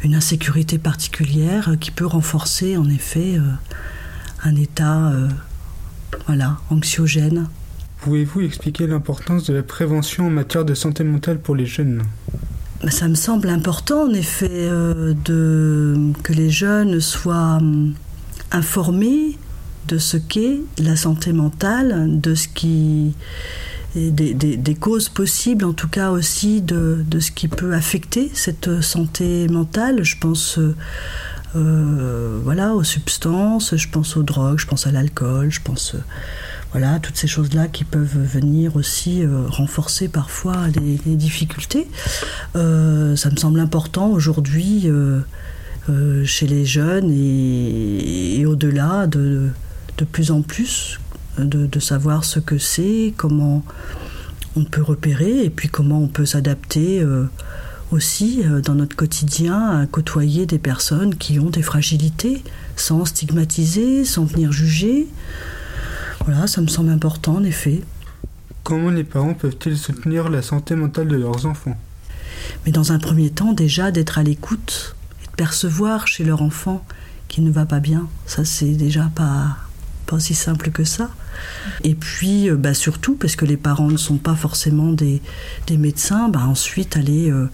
une 0.03 0.17
insécurité 0.17 0.79
particulière 0.79 1.77
qui 1.79 1.93
peut 1.93 2.07
renforcer 2.07 2.77
en 2.77 2.89
effet 2.89 3.37
euh, 3.37 3.43
un 4.43 4.57
état 4.57 5.13
voilà, 6.27 6.59
anxiogène. 6.71 7.47
Pouvez-vous 8.01 8.41
expliquer 8.41 8.87
l'importance 8.87 9.45
de 9.45 9.55
la 9.55 9.63
prévention 9.63 10.27
en 10.27 10.31
matière 10.31 10.65
de 10.65 10.75
santé 10.75 11.05
mentale 11.05 11.39
pour 11.39 11.55
les 11.55 11.67
jeunes? 11.67 12.03
Ça 12.89 13.09
me 13.09 13.15
semble 13.15 13.49
important, 13.49 14.05
en 14.05 14.15
effet, 14.15 14.49
euh, 14.51 15.15
que 15.25 16.33
les 16.33 16.49
jeunes 16.49 17.01
soient 17.01 17.59
hum, 17.59 17.95
informés 18.53 19.37
de 19.89 19.99
ce 19.99 20.17
qu'est 20.17 20.61
la 20.79 20.97
santé 20.97 21.33
mentale, 21.33 22.21
de 22.21 22.35
ce 22.35 22.49
qui 22.49 23.15
des, 23.95 24.77
causes 24.79 25.09
possibles, 25.09 25.65
en 25.65 25.73
tout 25.73 25.89
cas 25.89 26.11
aussi 26.11 26.63
de, 26.63 27.05
ce 27.19 27.31
qui 27.31 27.49
peut 27.49 27.75
affecter 27.75 28.31
cette 28.35 28.81
santé 28.83 29.49
mentale. 29.49 30.05
Je 30.05 30.17
pense 30.19 30.59
euh, 31.57 32.41
voilà, 32.45 32.75
aux 32.75 32.85
substances, 32.85 33.77
je 33.77 33.89
pense 33.89 34.17
aux 34.17 34.23
drogues, 34.23 34.59
je 34.59 34.67
pense 34.67 34.87
à 34.87 34.93
l'alcool, 34.93 35.51
je 35.51 35.61
pense 35.61 35.97
voilà, 36.73 37.01
toutes 37.01 37.17
ces 37.17 37.27
choses-là 37.27 37.67
qui 37.67 37.83
peuvent 37.83 38.17
venir 38.17 38.77
aussi 38.77 39.23
euh, 39.23 39.47
renforcer 39.49 40.07
parfois 40.09 40.69
des, 40.69 41.17
difficultés. 41.17 41.89
Euh, 42.55 43.17
ça 43.17 43.31
me 43.31 43.37
semble 43.37 43.59
important 43.59 44.09
aujourd'hui 44.11 44.89
euh, 44.89 45.21
chez 46.25 46.47
les 46.47 46.65
jeunes 46.65 47.11
et, 47.11 48.45
au-delà 48.47 49.09
de, 49.09 49.49
de 49.99 50.05
plus 50.05 50.31
en 50.31 50.43
plus 50.43 51.01
de 51.39 51.81
savoir 51.81 52.25
ce 52.25 52.39
que 52.39 52.59
c'est, 52.59 53.15
comment 53.17 53.65
on 54.57 54.65
peut 54.65 54.83
repérer 54.83 55.45
et 55.45 55.51
puis 55.51 55.69
comment 55.69 56.01
on 56.01 56.09
peut 56.09 56.27
s'adapter 56.27 57.05
aussi 57.93 58.43
dans 58.65 58.75
notre 58.75 58.95
quotidien 58.95 59.81
à 59.81 59.87
côtoyer 59.87 60.47
des 60.47 60.59
personnes 60.59 61.15
qui 61.15 61.39
ont 61.39 61.51
des 61.51 61.63
fragilités 61.63 62.43
sans 62.77 63.05
stigmatiser, 63.05 64.05
sans 64.05 64.25
venir 64.25 64.53
juger. 64.53 65.07
Voilà, 66.33 66.47
ça 66.47 66.61
me 66.61 66.69
semble 66.69 66.91
important 66.91 67.39
en 67.39 67.43
effet. 67.43 67.83
Comment 68.63 68.91
les 68.91 69.03
parents 69.03 69.35
peuvent-ils 69.35 69.77
soutenir 69.77 70.29
la 70.29 70.43
santé 70.43 70.77
mentale 70.77 71.09
de 71.09 71.17
leurs 71.17 71.45
enfants? 71.45 71.77
Mais 72.65 72.71
dans 72.71 72.93
un 72.93 73.01
premier 73.01 73.31
temps, 73.31 73.53
déjà 73.53 73.91
d'être 73.91 74.17
à 74.17 74.23
l'écoute 74.23 74.95
et 75.25 75.27
de 75.27 75.33
percevoir 75.33 76.07
chez 76.07 76.23
leur 76.23 76.41
enfant 76.43 76.85
qu'il 77.27 77.43
ne 77.43 77.51
va 77.51 77.67
pas 77.67 77.81
bien. 77.81 78.07
Ça, 78.27 78.45
c'est 78.45 78.75
déjà 78.75 79.11
pas, 79.13 79.57
pas 80.07 80.15
aussi 80.15 80.35
simple 80.35 80.71
que 80.71 80.85
ça. 80.85 81.11
Et 81.83 81.97
puis, 81.97 82.49
bah, 82.53 82.75
surtout, 82.75 83.17
parce 83.17 83.35
que 83.35 83.45
les 83.45 83.57
parents 83.57 83.91
ne 83.91 83.97
sont 83.97 84.19
pas 84.19 84.37
forcément 84.37 84.93
des, 84.93 85.21
des 85.67 85.79
médecins, 85.79 86.29
bah, 86.29 86.45
ensuite 86.47 86.97
aller 86.97 87.29
euh, 87.29 87.51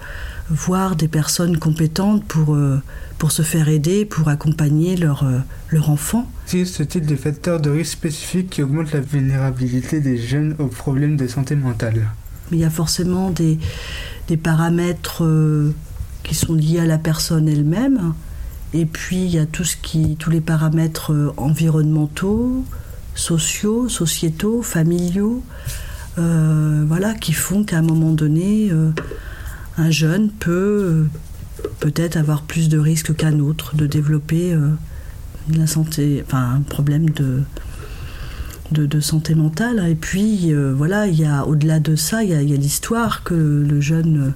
voir 0.51 0.97
des 0.97 1.09
personnes 1.09 1.57
compétentes 1.57 2.27
pour, 2.27 2.55
euh, 2.55 2.83
pour 3.19 3.33
se 3.33 3.43
faire 3.43 3.69
aider, 3.69 4.05
pour 4.05 4.29
accompagner 4.29 4.97
leur, 4.97 5.25
euh, 5.25 5.39
leur 5.71 5.91
enfant. 5.91 6.29
Existe-t-il 6.53 7.07
des 7.07 7.17
facteurs 7.17 7.61
de 7.61 7.71
risque 7.71 7.93
spécifiques 7.93 8.51
qui 8.51 8.63
augmentent 8.63 8.93
la 8.93 9.01
vulnérabilité 9.01 10.01
des 10.01 10.19
jeunes 10.19 10.55
aux 10.59 10.67
problèmes 10.67 11.17
de 11.17 11.27
santé 11.27 11.57
mentale 11.57 12.09
Il 12.53 12.59
y 12.59 12.65
a 12.65 12.71
forcément 12.71 13.31
des, 13.31 13.59
des 14.29 14.37
paramètres 14.37 15.25
euh, 15.25 15.75
qui 16.23 16.35
sont 16.35 16.55
liés 16.55 16.81
à 16.81 16.87
la 16.87 16.99
personne 16.99 17.49
elle-même. 17.49 18.15
Et 18.75 18.85
puis 18.85 19.25
il 19.25 19.31
y 19.31 19.39
a 19.39 19.47
tout 19.47 19.65
ce 19.65 19.77
qui, 19.77 20.17
tous 20.17 20.31
les 20.31 20.41
paramètres 20.41 21.13
euh, 21.13 21.33
environnementaux, 21.37 22.65
sociaux, 23.15 23.89
sociétaux, 23.89 24.63
familiaux, 24.63 25.43
euh, 26.19 26.85
voilà, 26.87 27.15
qui 27.15 27.33
font 27.33 27.65
qu'à 27.65 27.79
un 27.79 27.83
moment 27.83 28.13
donné, 28.13 28.71
un 29.79 29.91
jeune 29.91 30.31
peut 30.31 31.07
peut-être 31.81 32.17
avoir 32.17 32.43
plus 32.43 32.69
de 32.69 32.79
risques 32.79 33.15
qu'un 33.15 33.39
autre 33.41 33.77
de 33.77 33.87
développer 33.87 34.53
euh, 34.55 35.67
santé, 35.67 36.23
enfin 36.27 36.57
un 36.57 36.61
problème 36.63 37.11
de, 37.11 37.43
de, 38.73 39.01
santé 39.01 39.35
mentale. 39.35 39.87
Et 39.89 39.95
puis 39.95 40.53
euh, 40.53 40.73
voilà, 40.75 41.07
il 41.07 41.19
y 41.19 41.25
a 41.25 41.47
au-delà 41.47 41.81
de 41.81 41.97
ça, 41.97 42.25
il 42.25 42.31
y 42.31 42.35
a, 42.35 42.57
l'histoire 42.57 43.23
que 43.23 43.35
le 43.35 43.81
jeune 43.81 44.29
euh, 44.29 44.31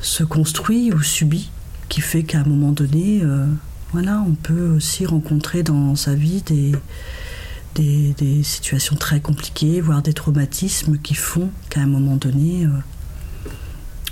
se 0.00 0.24
construit 0.24 0.92
ou 0.92 1.02
subit, 1.02 1.50
qui 1.88 2.00
fait 2.00 2.22
qu'à 2.22 2.40
un 2.40 2.44
moment 2.44 2.72
donné, 2.72 3.22
voilà, 3.92 4.24
on 4.26 4.32
peut 4.32 4.70
aussi 4.70 5.06
rencontrer 5.06 5.62
dans 5.62 5.94
sa 5.94 6.14
vie 6.14 6.42
des, 6.42 6.72
des, 8.18 8.42
situations 8.42 8.96
très 8.96 9.20
compliquées, 9.20 9.80
voire 9.80 10.02
des 10.02 10.12
traumatismes 10.12 10.98
qui 10.98 11.14
font 11.14 11.50
qu'à 11.70 11.82
un 11.82 11.86
moment 11.86 12.16
donné, 12.16 12.66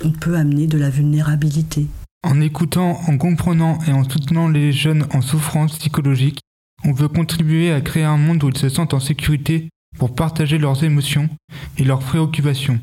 on 0.05 0.11
peut 0.11 0.37
amener 0.37 0.67
de 0.67 0.77
la 0.77 0.89
vulnérabilité. 0.89 1.87
En 2.23 2.39
écoutant, 2.39 3.01
en 3.07 3.17
comprenant 3.17 3.79
et 3.87 3.91
en 3.91 4.07
soutenant 4.07 4.47
les 4.47 4.71
jeunes 4.71 5.07
en 5.13 5.21
souffrance 5.21 5.77
psychologique, 5.77 6.39
on 6.83 6.93
veut 6.93 7.07
contribuer 7.07 7.71
à 7.71 7.81
créer 7.81 8.03
un 8.03 8.17
monde 8.17 8.43
où 8.43 8.49
ils 8.49 8.57
se 8.57 8.69
sentent 8.69 8.93
en 8.93 8.99
sécurité 8.99 9.69
pour 9.97 10.13
partager 10.13 10.57
leurs 10.57 10.83
émotions 10.83 11.29
et 11.77 11.83
leurs 11.83 11.99
préoccupations. 11.99 12.79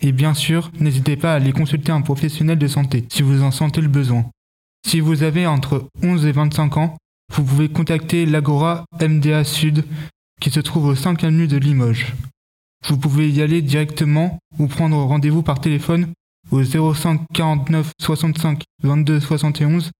Et 0.00 0.12
bien 0.12 0.34
sûr, 0.34 0.70
n'hésitez 0.78 1.16
pas 1.16 1.32
à 1.32 1.36
aller 1.36 1.52
consulter 1.52 1.92
un 1.92 2.00
professionnel 2.00 2.58
de 2.58 2.68
santé 2.68 3.04
si 3.10 3.22
vous 3.22 3.42
en 3.42 3.50
sentez 3.50 3.80
le 3.80 3.88
besoin. 3.88 4.24
Si 4.86 5.00
vous 5.00 5.22
avez 5.22 5.46
entre 5.46 5.88
11 6.02 6.24
et 6.26 6.32
25 6.32 6.76
ans, 6.78 6.96
vous 7.34 7.44
pouvez 7.44 7.68
contacter 7.68 8.24
l'Agora 8.24 8.84
MDA 9.00 9.44
Sud 9.44 9.84
qui 10.40 10.50
se 10.50 10.60
trouve 10.60 10.86
au 10.86 10.94
5 10.94 11.22
avenue 11.22 11.46
de 11.46 11.58
Limoges. 11.58 12.14
Vous 12.86 12.96
pouvez 12.96 13.30
y 13.30 13.42
aller 13.42 13.60
directement 13.60 14.38
ou 14.58 14.68
prendre 14.68 14.96
rendez-vous 14.96 15.42
par 15.42 15.60
téléphone 15.60 16.12
au 16.50 16.62
05 16.62 17.22
49 17.32 17.92
65 18.00 18.62
22 18.82 19.20
71. 19.20 19.90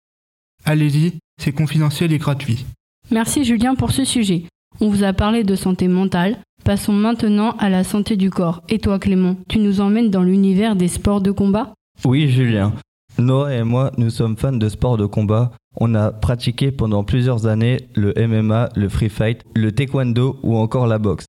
Allez-y, 0.64 1.14
c'est 1.40 1.53
confidentiel 1.53 2.12
et 2.12 2.18
gratuit. 2.18 2.66
Merci 3.11 3.44
Julien 3.44 3.74
pour 3.74 3.92
ce 3.92 4.05
sujet. 4.05 4.44
On 4.80 4.88
vous 4.88 5.03
a 5.03 5.12
parlé 5.12 5.44
de 5.44 5.55
santé 5.57 5.88
mentale. 5.88 6.38
Passons 6.64 6.92
maintenant 6.92 7.53
à 7.59 7.68
la 7.68 7.84
santé 7.84 8.16
du 8.16 8.30
corps. 8.30 8.62
Et 8.68 8.78
toi 8.78 8.98
Clément, 8.98 9.36
tu 9.48 9.59
nous 9.59 9.80
emmènes 9.80 10.11
dans 10.11 10.22
l'univers 10.22 10.76
des 10.76 10.88
sports 10.88 11.20
de 11.20 11.30
combat? 11.30 11.72
Oui 12.05 12.28
Julien. 12.28 12.74
Noah 13.18 13.55
et 13.55 13.64
moi, 13.64 13.90
nous 13.98 14.11
sommes 14.11 14.36
fans 14.36 14.53
de 14.53 14.68
sports 14.68 14.96
de 14.96 15.07
combat. 15.07 15.53
On 15.76 15.94
a 15.94 16.11
pratiqué 16.11 16.70
pendant 16.70 17.05
plusieurs 17.05 17.46
années 17.46 17.88
le 17.94 18.12
MMA, 18.16 18.70
le 18.74 18.88
free 18.88 19.09
fight, 19.09 19.42
le 19.55 19.72
taekwondo 19.72 20.38
ou 20.42 20.57
encore 20.57 20.86
la 20.86 20.98
boxe. 20.98 21.26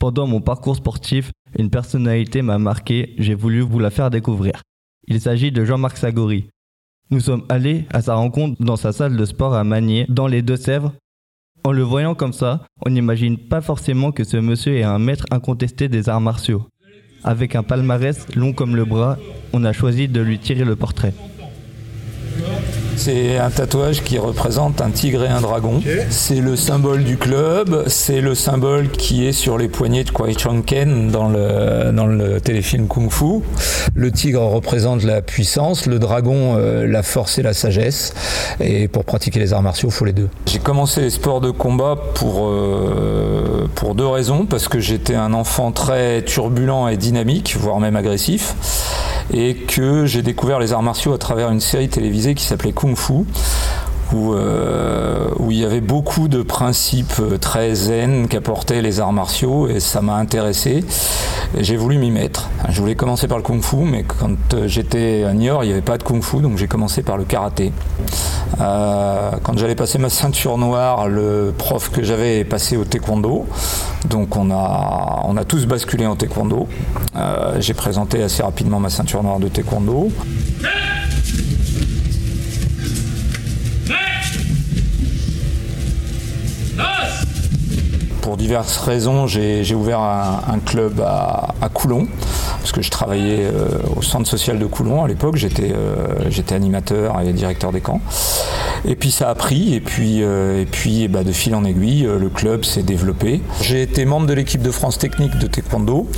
Pendant 0.00 0.26
mon 0.26 0.40
parcours 0.40 0.76
sportif, 0.76 1.30
une 1.58 1.68
personnalité 1.68 2.40
m'a 2.40 2.56
marqué, 2.56 3.14
j'ai 3.18 3.34
voulu 3.34 3.60
vous 3.60 3.78
la 3.78 3.90
faire 3.90 4.08
découvrir. 4.08 4.62
Il 5.06 5.20
s'agit 5.20 5.52
de 5.52 5.62
Jean-Marc 5.62 5.98
Sagori. 5.98 6.48
Nous 7.10 7.20
sommes 7.20 7.44
allés 7.50 7.84
à 7.90 8.00
sa 8.00 8.14
rencontre 8.14 8.56
dans 8.62 8.76
sa 8.76 8.92
salle 8.92 9.14
de 9.14 9.24
sport 9.26 9.52
à 9.52 9.62
Magné, 9.62 10.06
dans 10.08 10.26
les 10.26 10.40
Deux-Sèvres. 10.40 10.94
En 11.64 11.72
le 11.72 11.82
voyant 11.82 12.14
comme 12.14 12.32
ça, 12.32 12.64
on 12.86 12.88
n'imagine 12.88 13.36
pas 13.36 13.60
forcément 13.60 14.10
que 14.10 14.24
ce 14.24 14.38
monsieur 14.38 14.74
est 14.78 14.84
un 14.84 14.98
maître 14.98 15.26
incontesté 15.30 15.88
des 15.88 16.08
arts 16.08 16.22
martiaux. 16.22 16.66
Avec 17.22 17.54
un 17.54 17.62
palmarès 17.62 18.26
long 18.34 18.54
comme 18.54 18.76
le 18.76 18.86
bras, 18.86 19.18
on 19.52 19.64
a 19.64 19.74
choisi 19.74 20.08
de 20.08 20.22
lui 20.22 20.38
tirer 20.38 20.64
le 20.64 20.76
portrait. 20.76 21.12
C'est 22.96 23.38
un 23.38 23.50
tatouage 23.50 24.02
qui 24.02 24.18
représente 24.18 24.80
un 24.80 24.90
tigre 24.90 25.24
et 25.24 25.28
un 25.28 25.40
dragon. 25.40 25.80
C'est 26.10 26.40
le 26.40 26.56
symbole 26.56 27.04
du 27.04 27.16
club, 27.16 27.84
c'est 27.86 28.20
le 28.20 28.34
symbole 28.34 28.90
qui 28.90 29.26
est 29.26 29.32
sur 29.32 29.58
les 29.58 29.68
poignets 29.68 30.04
de 30.04 30.10
Kwai 30.10 30.36
Chang 30.38 30.62
Ken 30.62 31.10
dans 31.10 31.28
le, 31.28 31.92
dans 31.92 32.06
le 32.06 32.40
téléfilm 32.40 32.86
Kung 32.88 33.10
Fu. 33.10 33.40
Le 33.94 34.10
tigre 34.10 34.42
représente 34.42 35.02
la 35.02 35.22
puissance, 35.22 35.86
le 35.86 35.98
dragon 35.98 36.56
euh, 36.56 36.86
la 36.86 37.02
force 37.02 37.38
et 37.38 37.42
la 37.42 37.54
sagesse. 37.54 38.14
Et 38.60 38.88
pour 38.88 39.04
pratiquer 39.04 39.40
les 39.40 39.52
arts 39.52 39.62
martiaux, 39.62 39.88
il 39.88 39.94
faut 39.94 40.04
les 40.04 40.12
deux. 40.12 40.28
J'ai 40.46 40.58
commencé 40.58 41.00
les 41.00 41.10
sports 41.10 41.40
de 41.40 41.50
combat 41.50 41.96
pour, 42.14 42.46
euh, 42.46 43.68
pour 43.74 43.94
deux 43.94 44.06
raisons. 44.06 44.46
Parce 44.46 44.68
que 44.68 44.80
j'étais 44.80 45.14
un 45.14 45.32
enfant 45.32 45.72
très 45.72 46.22
turbulent 46.22 46.88
et 46.88 46.96
dynamique, 46.96 47.56
voire 47.58 47.80
même 47.80 47.96
agressif. 47.96 48.54
Et 49.32 49.54
que 49.54 50.06
j'ai 50.06 50.22
découvert 50.22 50.58
les 50.58 50.72
arts 50.72 50.82
martiaux 50.82 51.12
à 51.12 51.18
travers 51.18 51.50
une 51.50 51.60
série 51.60 51.88
télévisée 51.88 52.34
qui 52.34 52.44
s'appelait 52.44 52.72
Kung 52.72 52.96
Fu, 52.96 53.24
où, 54.12 54.34
euh, 54.34 55.28
où 55.38 55.50
il 55.50 55.58
y 55.58 55.64
avait 55.64 55.80
beaucoup 55.80 56.28
de 56.28 56.42
principes 56.42 57.14
euh, 57.20 57.38
très 57.38 57.74
zen 57.74 58.28
qu'apportaient 58.28 58.82
les 58.82 59.00
arts 59.00 59.12
martiaux 59.12 59.68
et 59.68 59.80
ça 59.80 60.00
m'a 60.00 60.14
intéressé. 60.14 60.84
J'ai 61.58 61.76
voulu 61.76 61.98
m'y 61.98 62.10
mettre. 62.10 62.48
Je 62.68 62.80
voulais 62.80 62.94
commencer 62.94 63.28
par 63.28 63.38
le 63.38 63.42
kung 63.42 63.62
fu, 63.62 63.76
mais 63.76 64.04
quand 64.04 64.54
euh, 64.54 64.66
j'étais 64.66 65.24
à 65.24 65.32
Niort, 65.32 65.64
il 65.64 65.68
n'y 65.68 65.72
avait 65.72 65.82
pas 65.82 65.98
de 65.98 66.02
kung 66.02 66.22
fu, 66.22 66.38
donc 66.38 66.58
j'ai 66.58 66.68
commencé 66.68 67.02
par 67.02 67.16
le 67.16 67.24
karaté. 67.24 67.72
Quand 68.58 69.56
j'allais 69.56 69.74
passer 69.74 69.98
ma 69.98 70.10
ceinture 70.10 70.58
noire, 70.58 71.08
le 71.08 71.54
prof 71.56 71.90
que 71.90 72.02
j'avais 72.02 72.40
est 72.40 72.44
passé 72.44 72.76
au 72.76 72.84
taekwondo. 72.84 73.46
Donc 74.06 74.36
on 74.36 74.50
a, 74.50 75.22
on 75.24 75.36
a 75.38 75.44
tous 75.44 75.66
basculé 75.66 76.04
en 76.04 76.14
taekwondo. 76.14 76.68
J'ai 77.58 77.72
présenté 77.72 78.22
assez 78.22 78.42
rapidement 78.42 78.78
ma 78.78 78.90
ceinture 78.90 79.22
noire 79.22 79.38
de 79.38 79.48
taekwondo. 79.48 80.10
Diverses 88.40 88.78
raisons, 88.78 89.26
j'ai 89.26 89.74
ouvert 89.74 90.00
un, 90.00 90.58
club 90.64 91.00
à, 91.00 91.54
à 91.60 91.68
Coulon, 91.68 92.08
parce 92.58 92.72
que 92.72 92.80
je 92.80 92.90
travaillais 92.90 93.40
euh, 93.42 93.68
au 93.96 94.02
centre 94.02 94.26
social 94.26 94.58
de 94.58 94.64
Coulon 94.64 95.04
à 95.04 95.08
l'époque, 95.08 95.36
j'étais 95.36 95.72
euh, 95.74 96.30
j'étais 96.30 96.54
animateur 96.54 97.20
et 97.20 97.32
directeur 97.34 97.70
des 97.70 97.82
camps. 97.82 98.00
Et 98.86 98.96
puis 98.96 99.10
ça 99.10 99.28
a 99.28 99.34
pris, 99.34 99.74
et 99.74 99.80
puis, 99.80 100.22
euh, 100.22 100.62
et 100.62 100.64
puis 100.64 101.06
bah, 101.08 101.22
de 101.22 101.32
fil 101.32 101.54
en 101.54 101.64
aiguille, 101.64 102.08
le 102.18 102.28
club 102.30 102.64
s'est 102.64 102.82
développé. 102.82 103.42
J'ai 103.60 103.82
été 103.82 104.06
membre 104.06 104.26
de 104.26 104.32
l'équipe 104.32 104.62
de 104.62 104.70
France 104.70 104.96
technique 104.96 105.38
de 105.38 105.46
taekwondo, 105.46 106.08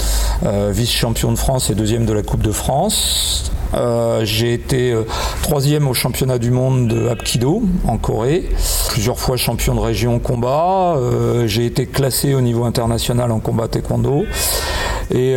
vice-champion 0.71 1.33
de 1.33 1.39
France 1.39 1.71
et 1.71 1.75
deuxième 1.75 2.07
de 2.07 2.13
la 2.13 2.23
Coupe 2.23 2.43
de 2.43 2.53
France. 2.53 3.51
Euh, 3.75 4.25
j'ai 4.25 4.53
été 4.53 4.93
euh, 4.93 5.05
troisième 5.43 5.89
au 5.89 5.95
championnat 5.95 6.39
du 6.39 6.51
monde 6.51 6.89
de 6.89 7.09
Hapkido 7.09 7.63
en 7.87 7.97
Corée, 7.97 8.49
plusieurs 8.91 9.19
fois 9.19 9.37
champion 9.37 9.75
de 9.75 9.81
région 9.81 10.19
combat. 10.19 10.95
Euh, 10.97 11.47
j'ai 11.47 11.67
été 11.67 11.87
classé 11.87 12.35
au 12.35 12.41
niveau 12.41 12.65
international 12.65 13.33
en 13.33 13.41
combat 13.41 13.69
taekwondo. 13.69 14.25
Et 15.15 15.35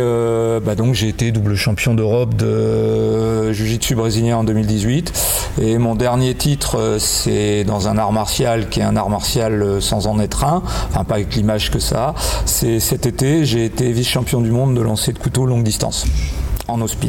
bah 0.64 0.74
donc 0.74 0.94
j'ai 0.94 1.08
été 1.08 1.32
double 1.32 1.54
champion 1.54 1.92
d'Europe 1.92 2.34
de 2.34 3.52
Jiu-Jitsu 3.52 3.94
brésilien 3.94 4.38
en 4.38 4.44
2018. 4.44 5.12
Et 5.60 5.76
mon 5.76 5.94
dernier 5.94 6.34
titre, 6.34 6.96
c'est 6.98 7.64
dans 7.64 7.86
un 7.86 7.98
art 7.98 8.12
martial 8.12 8.70
qui 8.70 8.80
est 8.80 8.84
un 8.84 8.96
art 8.96 9.10
martial 9.10 9.82
sans 9.82 10.06
en 10.06 10.18
être 10.18 10.44
un, 10.44 10.62
enfin 10.88 11.04
pas 11.04 11.16
avec 11.16 11.34
l'image 11.34 11.70
que 11.70 11.78
ça. 11.78 12.14
C'est 12.46 12.80
cet 12.80 13.04
été, 13.04 13.44
j'ai 13.44 13.66
été 13.66 13.92
vice-champion 13.92 14.40
du 14.40 14.50
monde 14.50 14.74
de 14.74 14.80
lancer 14.80 15.12
de 15.12 15.18
couteau 15.18 15.44
longue 15.44 15.64
distance 15.64 16.06
en 16.68 16.80
ospin. 16.80 17.08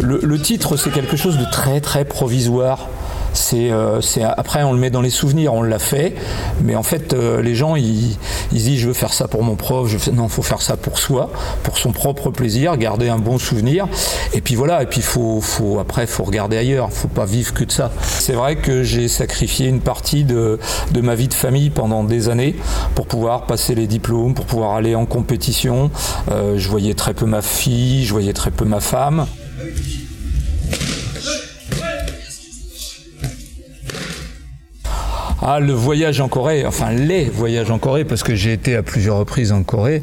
Le, 0.00 0.38
titre, 0.38 0.76
c'est 0.76 0.90
quelque 0.90 1.16
chose 1.16 1.38
de 1.38 1.44
très 1.50 1.80
très 1.80 2.04
provisoire. 2.04 2.88
C'est, 3.34 3.70
euh, 3.70 4.00
après 4.36 4.62
on 4.62 4.72
le 4.72 4.78
met 4.78 4.90
dans 4.90 5.02
les 5.02 5.10
souvenirs, 5.10 5.52
on 5.54 5.62
l'a 5.62 5.78
fait, 5.78 6.14
mais 6.62 6.76
en 6.76 6.82
fait 6.82 7.12
euh, 7.12 7.42
les 7.42 7.54
gens 7.54 7.76
ils, 7.76 8.16
ils 8.52 8.62
disent 8.62 8.78
je 8.78 8.86
veux 8.86 8.94
faire 8.94 9.12
ça 9.12 9.28
pour 9.28 9.42
mon 9.42 9.56
prof, 9.56 9.88
je 9.88 10.10
non 10.10 10.28
faut 10.28 10.42
faire 10.42 10.62
ça 10.62 10.76
pour 10.76 10.98
soi, 10.98 11.30
pour 11.64 11.76
son 11.76 11.92
propre 11.92 12.30
plaisir, 12.30 12.76
garder 12.76 13.08
un 13.08 13.18
bon 13.18 13.38
souvenir, 13.38 13.88
et 14.32 14.40
puis 14.40 14.54
voilà, 14.54 14.82
et 14.82 14.86
puis 14.86 15.02
faut, 15.02 15.40
faut 15.40 15.80
après 15.80 16.06
faut 16.06 16.24
regarder 16.24 16.56
ailleurs, 16.56 16.92
faut 16.92 17.08
pas 17.08 17.24
vivre 17.24 17.52
que 17.52 17.64
de 17.64 17.72
ça. 17.72 17.90
C'est 18.02 18.34
vrai 18.34 18.56
que 18.56 18.82
j'ai 18.82 19.08
sacrifié 19.08 19.68
une 19.68 19.80
partie 19.80 20.24
de, 20.24 20.58
de 20.92 21.00
ma 21.00 21.14
vie 21.14 21.28
de 21.28 21.34
famille 21.34 21.70
pendant 21.70 22.04
des 22.04 22.28
années 22.28 22.54
pour 22.94 23.06
pouvoir 23.06 23.46
passer 23.46 23.74
les 23.74 23.86
diplômes, 23.86 24.34
pour 24.34 24.46
pouvoir 24.46 24.76
aller 24.76 24.94
en 24.94 25.06
compétition. 25.06 25.90
Euh, 26.30 26.56
je 26.56 26.68
voyais 26.68 26.94
très 26.94 27.14
peu 27.14 27.26
ma 27.26 27.42
fille, 27.42 28.04
je 28.04 28.12
voyais 28.12 28.32
très 28.32 28.50
peu 28.50 28.64
ma 28.64 28.80
femme. 28.80 29.26
Ah, 35.46 35.60
le 35.60 35.74
voyage 35.74 36.22
en 36.22 36.28
Corée, 36.28 36.64
enfin 36.64 36.90
les 36.90 37.26
voyages 37.26 37.70
en 37.70 37.78
Corée, 37.78 38.06
parce 38.06 38.22
que 38.22 38.34
j'ai 38.34 38.54
été 38.54 38.76
à 38.76 38.82
plusieurs 38.82 39.18
reprises 39.18 39.52
en 39.52 39.62
Corée, 39.62 40.00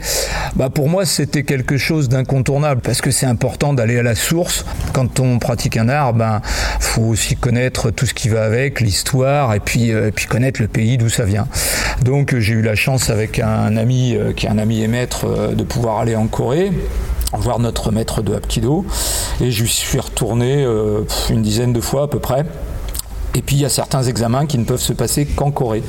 bah 0.56 0.70
pour 0.70 0.88
moi 0.88 1.04
c'était 1.04 1.42
quelque 1.42 1.78
chose 1.78 2.10
d'incontournable, 2.10 2.82
parce 2.82 3.02
que 3.02 3.10
c'est 3.10 3.26
important 3.26 3.74
d'aller 3.74 3.98
à 3.98 4.04
la 4.04 4.14
source. 4.14 4.66
Quand 4.94 5.20
on 5.20 5.40
pratique 5.40 5.78
un 5.78 5.90
art, 5.90 6.14
ben 6.14 6.44
faut 6.80 7.02
aussi 7.02 7.38
connaître 7.38 7.90
tout 7.90 8.06
ce 8.06 8.14
qui 8.14 8.30
va 8.30 8.44
avec, 8.44 8.82
l'histoire, 8.82 9.56
et 9.56 9.60
puis, 9.60 9.92
euh, 9.92 10.12
puis 10.14 10.28
connaître 10.28 10.62
le 10.62 10.68
pays 10.68 11.00
d'où 11.00 11.10
ça 11.10 11.26
vient. 11.26 11.48
Donc 12.04 12.38
j'ai 12.38 12.54
eu 12.54 12.62
la 12.62 12.76
chance 12.76 13.10
avec 13.10 13.40
un 13.40 13.78
ami, 13.78 14.14
euh, 14.14 14.34
qui 14.34 14.46
est 14.46 14.50
un 14.50 14.60
ami 14.60 14.84
et 14.84 14.88
maître, 14.88 15.26
euh, 15.26 15.56
de 15.56 15.64
pouvoir 15.64 15.98
aller 15.98 16.16
en 16.16 16.28
Corée 16.28 16.72
voir 17.34 17.60
notre 17.60 17.92
maître 17.92 18.22
de 18.22 18.34
Hapkido 18.34 18.86
et 19.40 19.52
je 19.52 19.66
suis 19.66 20.00
retourné 20.00 20.64
euh, 20.64 21.04
une 21.30 21.42
dizaine 21.42 21.74
de 21.74 21.82
fois 21.82 22.04
à 22.04 22.08
peu 22.08 22.20
près 22.20 22.46
et 23.36 23.42
puis 23.42 23.56
il 23.56 23.62
y 23.62 23.66
a 23.66 23.70
certains 23.70 24.04
examens 24.04 24.46
qui 24.46 24.58
ne 24.58 24.66
peuvent 24.66 24.82
se 24.82 24.94
passer 24.94 25.26
qu'en 25.26 25.52
Corée. 25.52 25.84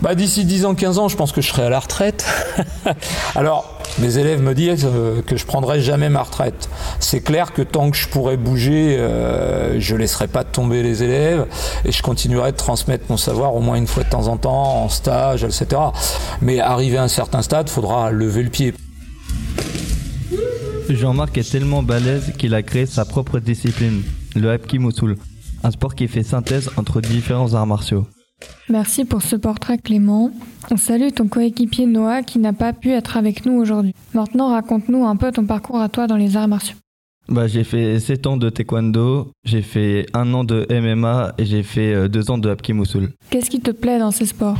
Bah, 0.00 0.14
D'ici 0.14 0.44
10 0.44 0.64
ans, 0.64 0.74
15 0.74 0.98
ans, 0.98 1.08
je 1.08 1.16
pense 1.16 1.32
que 1.32 1.40
je 1.40 1.48
serai 1.48 1.64
à 1.64 1.70
la 1.70 1.80
retraite. 1.80 2.24
Alors, 3.34 3.78
mes 3.98 4.16
élèves 4.18 4.40
me 4.40 4.54
disent 4.54 4.86
euh, 4.86 5.22
que 5.22 5.36
je 5.36 5.44
prendrai 5.44 5.80
jamais 5.80 6.08
ma 6.08 6.22
retraite. 6.22 6.68
C'est 7.00 7.20
clair 7.20 7.52
que 7.52 7.62
tant 7.62 7.90
que 7.90 7.96
je 7.96 8.06
pourrai 8.06 8.36
bouger, 8.36 8.96
euh, 8.96 9.80
je 9.80 9.96
laisserai 9.96 10.28
pas 10.28 10.44
tomber 10.44 10.82
les 10.82 11.02
élèves 11.02 11.46
et 11.84 11.90
je 11.90 12.02
continuerai 12.02 12.52
de 12.52 12.56
transmettre 12.56 13.06
mon 13.08 13.16
savoir 13.16 13.54
au 13.56 13.60
moins 13.60 13.76
une 13.76 13.88
fois 13.88 14.04
de 14.04 14.08
temps 14.08 14.28
en 14.28 14.36
temps, 14.36 14.84
en 14.84 14.88
stage, 14.88 15.42
etc. 15.42 15.66
Mais 16.40 16.60
arrivé 16.60 16.96
à 16.96 17.02
un 17.02 17.08
certain 17.08 17.42
stade, 17.42 17.68
faudra 17.68 18.12
lever 18.12 18.44
le 18.44 18.50
pied. 18.50 18.74
Jean-Marc 20.88 21.36
est 21.38 21.50
tellement 21.50 21.82
balèze 21.82 22.32
qu'il 22.38 22.54
a 22.54 22.62
créé 22.62 22.86
sa 22.86 23.04
propre 23.04 23.38
discipline, 23.40 24.02
le 24.36 24.50
Hapki 24.50 24.78
Mosul, 24.78 25.16
un 25.62 25.70
sport 25.70 25.94
qui 25.94 26.08
fait 26.08 26.22
synthèse 26.22 26.70
entre 26.76 27.00
différents 27.00 27.54
arts 27.54 27.66
martiaux. 27.66 28.06
Merci 28.68 29.04
pour 29.04 29.22
ce 29.22 29.34
portrait 29.36 29.78
Clément. 29.78 30.30
On 30.70 30.76
salue 30.76 31.08
ton 31.14 31.26
coéquipier 31.26 31.86
Noah 31.86 32.22
qui 32.22 32.38
n'a 32.38 32.52
pas 32.52 32.72
pu 32.72 32.90
être 32.90 33.16
avec 33.16 33.44
nous 33.44 33.54
aujourd'hui. 33.60 33.92
Maintenant 34.14 34.50
raconte-nous 34.50 35.04
un 35.04 35.16
peu 35.16 35.32
ton 35.32 35.44
parcours 35.44 35.80
à 35.80 35.88
toi 35.88 36.06
dans 36.06 36.16
les 36.16 36.36
arts 36.36 36.46
martiaux. 36.48 36.76
bah, 37.28 37.48
J'ai 37.48 37.64
fait 37.64 37.98
7 37.98 38.26
ans 38.28 38.36
de 38.36 38.48
taekwondo, 38.48 39.32
j'ai 39.44 39.62
fait 39.62 40.06
un 40.14 40.32
an 40.34 40.44
de 40.44 40.66
MMA 40.70 41.34
et 41.38 41.44
j'ai 41.44 41.64
fait 41.64 42.08
2 42.08 42.30
ans 42.30 42.38
de 42.38 42.48
Hapki 42.48 42.72
Moussoul. 42.72 43.10
Qu'est-ce 43.30 43.50
qui 43.50 43.60
te 43.60 43.72
plaît 43.72 43.98
dans 43.98 44.12
ces 44.12 44.26
sports? 44.26 44.58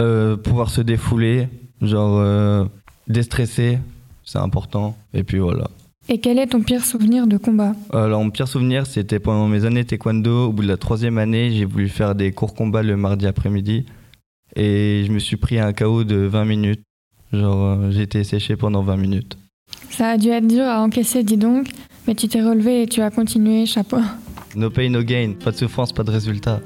Euh, 0.00 0.36
Pouvoir 0.36 0.70
se 0.70 0.80
défouler, 0.80 1.48
genre 1.80 2.18
euh, 2.20 2.64
déstresser, 3.08 3.78
c'est 4.24 4.38
important. 4.38 4.96
Et 5.14 5.24
puis 5.24 5.38
voilà. 5.38 5.68
Et 6.08 6.18
quel 6.18 6.38
est 6.38 6.48
ton 6.48 6.62
pire 6.62 6.84
souvenir 6.84 7.26
de 7.26 7.36
combat 7.36 7.74
Alors, 7.92 8.22
mon 8.22 8.30
pire 8.30 8.48
souvenir, 8.48 8.86
c'était 8.86 9.20
pendant 9.20 9.46
mes 9.46 9.64
années 9.64 9.84
taekwondo. 9.84 10.48
Au 10.48 10.52
bout 10.52 10.62
de 10.62 10.68
la 10.68 10.76
troisième 10.76 11.18
année, 11.18 11.52
j'ai 11.52 11.64
voulu 11.64 11.88
faire 11.88 12.14
des 12.14 12.32
cours 12.32 12.54
combat 12.54 12.82
le 12.82 12.96
mardi 12.96 13.26
après-midi. 13.26 13.86
Et 14.56 15.04
je 15.06 15.12
me 15.12 15.18
suis 15.18 15.36
pris 15.36 15.58
un 15.58 15.72
KO 15.72 16.04
de 16.04 16.16
20 16.16 16.44
minutes. 16.44 16.82
Genre, 17.32 17.64
euh, 17.64 17.90
j'ai 17.90 18.02
été 18.02 18.24
séché 18.24 18.56
pendant 18.56 18.82
20 18.82 18.96
minutes. 18.96 19.38
Ça 19.90 20.10
a 20.10 20.18
dû 20.18 20.28
être 20.28 20.46
dur 20.46 20.64
à 20.64 20.82
encaisser, 20.82 21.22
dis 21.22 21.36
donc. 21.36 21.68
Mais 22.06 22.14
tu 22.14 22.26
t'es 22.26 22.42
relevé 22.42 22.82
et 22.82 22.86
tu 22.86 23.00
as 23.00 23.10
continué, 23.10 23.64
chapeau. 23.64 23.98
No 24.56 24.70
pain, 24.70 24.90
no 24.90 25.02
gain. 25.02 25.34
Pas 25.42 25.52
de 25.52 25.56
souffrance, 25.56 25.92
pas 25.92 26.02
de 26.02 26.10
résultat. 26.10 26.60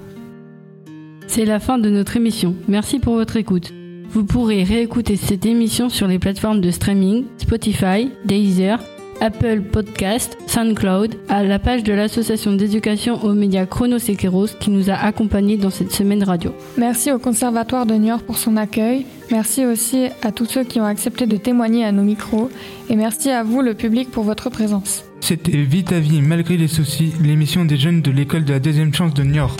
C'est 1.29 1.45
la 1.45 1.61
fin 1.61 1.79
de 1.79 1.91
notre 1.91 2.17
émission. 2.17 2.55
Merci 2.69 2.99
pour 2.99 3.15
votre 3.15 3.37
écoute. 3.37 3.73
Vous 4.11 4.25
pourrez 4.25 4.63
réécouter 4.63 5.17
cette 5.17 5.47
émission 5.47 5.89
sur 5.89 6.07
les 6.09 6.19
plateformes 6.19 6.61
de 6.61 6.71
streaming 6.71 7.25
Spotify, 7.39 8.11
Deezer, 8.25 8.81
Apple 9.21 9.63
Podcast, 9.63 10.37
SoundCloud, 10.47 11.17
à 11.29 11.43
la 11.43 11.59
page 11.59 11.83
de 11.83 11.93
l'association 11.93 12.53
d'éducation 12.53 13.23
aux 13.25 13.33
médias 13.33 13.67
Chronosekeros 13.67 14.49
qui 14.61 14.71
nous 14.71 14.91
a 14.91 14.95
accompagnés 14.95 15.57
dans 15.57 15.71
cette 15.71 15.93
semaine 15.93 16.23
radio. 16.23 16.53
Merci 16.77 17.13
au 17.13 17.19
Conservatoire 17.19 17.87
de 17.87 17.95
Niort 17.95 18.23
pour 18.23 18.39
son 18.39 18.57
accueil. 18.57 19.07
Merci 19.31 19.65
aussi 19.65 20.07
à 20.23 20.33
tous 20.33 20.47
ceux 20.47 20.65
qui 20.65 20.81
ont 20.81 20.85
accepté 20.85 21.27
de 21.27 21.37
témoigner 21.37 21.85
à 21.85 21.93
nos 21.93 22.03
micros. 22.03 22.51
Et 22.89 22.97
merci 22.97 23.31
à 23.31 23.43
vous, 23.43 23.63
le 23.63 23.75
public, 23.75 24.11
pour 24.11 24.25
votre 24.25 24.51
présence. 24.51 25.05
C'était 25.21 25.63
Vite 25.63 25.93
à 25.93 25.99
vie 25.99 26.23
malgré 26.23 26.57
les 26.57 26.69
soucis, 26.69 27.13
l'émission 27.23 27.65
des 27.65 27.77
jeunes 27.77 28.03
de 28.03 28.11
l'école 28.11 28.45
de 28.45 28.53
la 28.53 28.61
deuxième 28.61 28.95
chance 28.95 29.15
de 29.15 29.25
Niort. 29.25 29.57